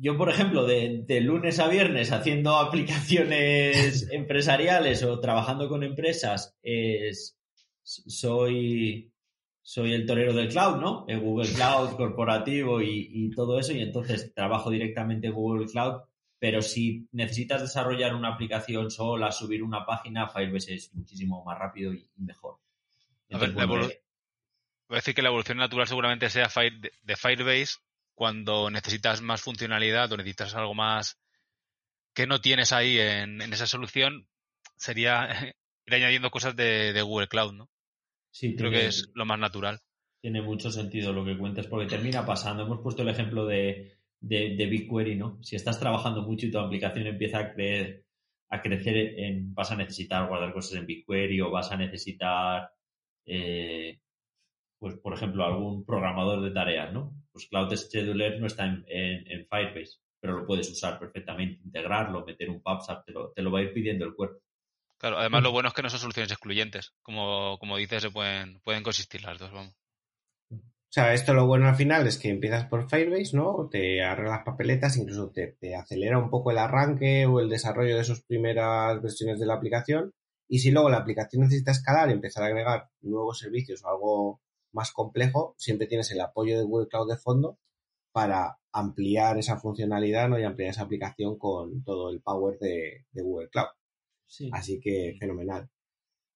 yo, 0.01 0.17
por 0.17 0.29
ejemplo, 0.29 0.65
de, 0.65 1.21
lunes 1.21 1.59
a 1.59 1.67
viernes 1.67 2.11
haciendo 2.11 2.55
aplicaciones 2.59 4.09
empresariales 4.11 5.03
o 5.03 5.19
trabajando 5.19 5.67
con 5.67 5.83
empresas, 5.83 6.55
es, 6.63 7.37
soy, 7.83 9.11
soy 9.61 9.93
el 9.93 10.05
torero 10.05 10.33
del 10.33 10.49
cloud, 10.49 10.79
¿no? 10.79 11.05
El 11.07 11.19
Google 11.19 11.51
Cloud 11.51 11.97
corporativo 11.97 12.81
y, 12.81 13.29
todo 13.35 13.59
eso, 13.59 13.73
y 13.73 13.81
entonces 13.81 14.33
trabajo 14.33 14.69
directamente 14.69 15.27
en 15.27 15.33
Google 15.33 15.67
Cloud, 15.67 16.01
pero 16.39 16.61
si 16.61 17.07
necesitas 17.11 17.61
desarrollar 17.61 18.15
una 18.15 18.33
aplicación 18.33 18.89
sola, 18.89 19.33
subir 19.33 19.61
una 19.61 19.85
página, 19.85 20.29
Firebase 20.29 20.75
es 20.75 20.93
muchísimo 20.93 21.43
más 21.43 21.59
rápido 21.59 21.93
y, 21.93 22.07
mejor. 22.17 22.55
a 23.31 23.37
ver, 23.37 23.53
voy 24.89 24.95
a 24.95 24.99
decir 24.99 25.13
que 25.15 25.21
la 25.21 25.29
evolución 25.29 25.59
natural 25.59 25.87
seguramente 25.87 26.29
sea 26.29 26.49
de 27.03 27.15
Firebase 27.15 27.77
cuando 28.15 28.69
necesitas 28.69 29.21
más 29.21 29.41
funcionalidad 29.41 30.11
o 30.11 30.17
necesitas 30.17 30.55
algo 30.55 30.73
más 30.73 31.17
que 32.13 32.27
no 32.27 32.41
tienes 32.41 32.73
ahí 32.73 32.99
en, 32.99 33.41
esa 33.41 33.65
solución, 33.65 34.27
sería 34.75 35.29
ir 35.85 35.93
añadiendo 35.93 36.29
cosas 36.31 36.55
de, 36.55 37.01
Google 37.01 37.27
Cloud, 37.27 37.53
¿no? 37.53 37.69
Sí, 38.31 38.55
creo 38.55 38.71
que 38.71 38.87
es 38.87 39.09
lo 39.13 39.25
más 39.25 39.39
natural. 39.39 39.79
Tiene 40.21 40.41
mucho 40.41 40.69
sentido 40.69 41.13
lo 41.13 41.23
que 41.23 41.37
cuentas, 41.37 41.67
porque 41.67 41.87
termina 41.87 42.25
pasando. 42.25 42.63
Hemos 42.63 42.81
puesto 42.81 43.03
el 43.03 43.09
ejemplo 43.09 43.45
de, 43.45 43.99
de, 44.19 44.65
BigQuery, 44.65 45.15
¿no? 45.15 45.41
Si 45.41 45.55
estás 45.55 45.79
trabajando 45.79 46.23
mucho 46.23 46.45
y 46.45 46.51
tu 46.51 46.59
aplicación 46.59 47.07
empieza 47.07 47.39
a, 47.39 47.53
creer, 47.53 48.03
a 48.49 48.61
crecer, 48.61 48.97
en, 49.17 49.53
vas 49.53 49.71
a 49.71 49.77
necesitar 49.77 50.27
guardar 50.27 50.51
cosas 50.51 50.77
en 50.77 50.85
BigQuery 50.85 51.39
o 51.39 51.51
vas 51.51 51.71
a 51.71 51.77
necesitar, 51.77 52.69
eh, 53.25 53.99
pues 54.79 54.95
por 54.95 55.13
ejemplo, 55.13 55.43
algún 55.43 55.85
programador 55.85 56.41
de 56.41 56.51
tareas, 56.51 56.93
¿no? 56.93 57.13
Pues 57.31 57.47
Cloud 57.47 57.75
Scheduler 57.75 58.39
no 58.39 58.47
está 58.47 58.65
en, 58.65 59.47
Firebase, 59.49 59.99
pero 60.19 60.39
lo 60.39 60.47
puedes 60.47 60.69
usar 60.69 60.97
perfectamente, 60.97 61.61
integrarlo, 61.63 62.25
meter 62.25 62.49
un 62.49 62.61
PubSub, 62.61 63.03
te 63.05 63.11
lo, 63.11 63.31
te 63.31 63.41
lo 63.41 63.51
va 63.51 63.59
a 63.59 63.63
ir 63.63 63.73
pidiendo 63.73 64.05
el 64.05 64.15
cuerpo. 64.15 64.39
Claro, 64.97 65.17
además 65.17 65.43
lo 65.43 65.51
bueno 65.51 65.69
es 65.69 65.73
que 65.73 65.81
no 65.81 65.89
son 65.89 65.99
soluciones 65.99 66.31
excluyentes. 66.31 66.93
Como, 67.01 67.57
como 67.59 67.77
dices, 67.77 68.01
se 68.01 68.11
pueden, 68.11 68.59
pueden 68.61 68.83
consistir 68.83 69.23
las 69.23 69.37
dos, 69.37 69.51
vamos. 69.51 69.75
O 70.89 70.91
sea, 70.91 71.13
esto 71.13 71.35
lo 71.35 71.45
bueno 71.45 71.67
al 71.67 71.75
final 71.75 72.07
es 72.07 72.17
que 72.17 72.29
empiezas 72.29 72.65
por 72.65 72.89
Firebase, 72.89 73.37
¿no? 73.37 73.69
Te 73.69 74.01
arreglas 74.03 74.41
papeletas, 74.43 74.97
incluso 74.97 75.29
te, 75.31 75.75
acelera 75.75 76.17
un 76.17 76.31
poco 76.31 76.49
el 76.49 76.57
arranque 76.57 77.27
o 77.27 77.39
el 77.39 77.47
desarrollo 77.47 77.95
de 77.95 78.03
sus 78.03 78.23
primeras 78.23 78.99
versiones 79.01 79.39
de 79.39 79.45
la 79.45 79.53
aplicación. 79.53 80.11
Y 80.47 80.59
si 80.59 80.71
luego 80.71 80.89
la 80.89 80.97
aplicación 80.97 81.43
necesita 81.43 81.71
escalar 81.71 82.09
y 82.09 82.13
empezar 82.13 82.43
a 82.43 82.47
agregar 82.47 82.89
nuevos 83.01 83.37
servicios 83.37 83.83
o 83.83 83.87
algo 83.87 84.41
más 84.71 84.91
complejo, 84.91 85.55
siempre 85.57 85.87
tienes 85.87 86.11
el 86.11 86.21
apoyo 86.21 86.57
de 86.57 86.63
Google 86.63 86.87
Cloud 86.87 87.09
de 87.09 87.17
fondo 87.17 87.57
para 88.11 88.59
ampliar 88.71 89.37
esa 89.37 89.57
funcionalidad 89.57 90.29
¿no? 90.29 90.39
y 90.39 90.43
ampliar 90.43 90.71
esa 90.71 90.83
aplicación 90.83 91.37
con 91.37 91.83
todo 91.83 92.09
el 92.09 92.21
power 92.21 92.57
de, 92.59 93.05
Google 93.13 93.49
Cloud. 93.49 93.67
Así 94.51 94.79
que 94.79 95.15
fenomenal. 95.19 95.69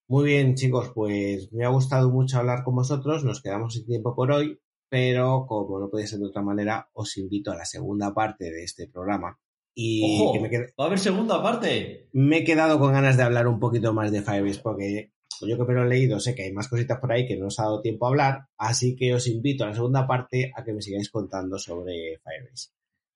Muy 0.08 0.26
bien, 0.26 0.56
chicos, 0.56 0.92
pues 0.94 1.52
me 1.54 1.66
ha 1.66 1.70
gustado 1.70 2.10
mucho 2.10 2.38
hablar 2.38 2.64
con 2.64 2.76
vosotros. 2.76 3.24
Nos 3.24 3.42
quedamos 3.42 3.74
sin 3.74 3.86
tiempo 3.86 4.16
por 4.16 4.32
hoy, 4.32 4.60
pero 4.90 5.46
como 5.48 5.80
no 5.80 5.90
puede 5.90 6.08
ser 6.08 6.20
de 6.20 6.28
otra 6.28 6.42
manera, 6.42 6.90
os 6.94 7.18
invito 7.18 7.52
a 7.52 7.56
la 7.56 7.66
segunda 7.66 8.14
parte 8.14 8.52
de 8.52 8.64
este 8.64 8.88
programa. 8.88 9.40
Y 9.76 10.22
¡Ojo! 10.22 10.40
¿Va 10.80 10.84
a 10.84 10.88
haber 10.88 11.00
segunda 11.00 11.42
parte? 11.42 12.10
Me 12.12 12.40
he 12.40 12.44
quedado 12.44 12.80
con 12.80 12.92
ganas 12.92 13.18
de 13.18 13.24
hablar 13.24 13.48
un 13.48 13.60
poquito 13.60 13.94
más 13.94 14.12
de 14.12 14.22
Firebase 14.22 14.60
porque 14.62 15.12
yo 15.42 15.58
que 15.58 15.64
me 15.64 15.74
lo 15.74 15.84
he 15.84 15.88
leído 15.88 16.20
sé 16.20 16.36
que 16.36 16.44
hay 16.44 16.54
más 16.54 16.68
cositas 16.68 17.00
por 17.00 17.12
ahí 17.12 17.28
que 17.28 17.38
no 17.38 17.48
os 17.48 17.60
ha 17.60 17.64
dado 17.64 17.82
tiempo 17.82 18.06
a 18.06 18.10
hablar, 18.10 18.48
así 18.58 18.96
que 18.96 19.14
os 19.14 19.28
invito 19.28 19.64
a 19.64 19.68
la 19.68 19.74
segunda 19.74 20.08
parte 20.08 20.52
a 20.56 20.64
que 20.64 20.74
me 20.74 20.82
sigáis 20.82 21.10
contando 21.10 21.58
sobre 21.58 22.20
Firebase. 22.24 22.70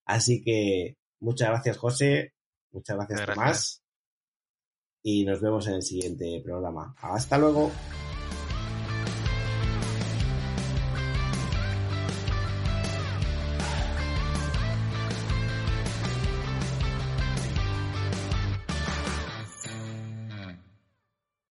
Así 0.06 0.44
que 0.44 0.98
muchas 1.20 1.50
gracias 1.50 1.78
José, 1.78 2.34
muchas 2.72 2.96
gracias, 2.96 3.22
gracias. 3.22 3.36
Tomás 3.36 3.84
y 5.04 5.24
nos 5.24 5.40
vemos 5.40 5.66
en 5.68 5.76
el 5.76 5.84
siguiente 5.84 6.42
programa. 6.44 6.94
Hasta 7.00 7.38
luego. 7.38 7.72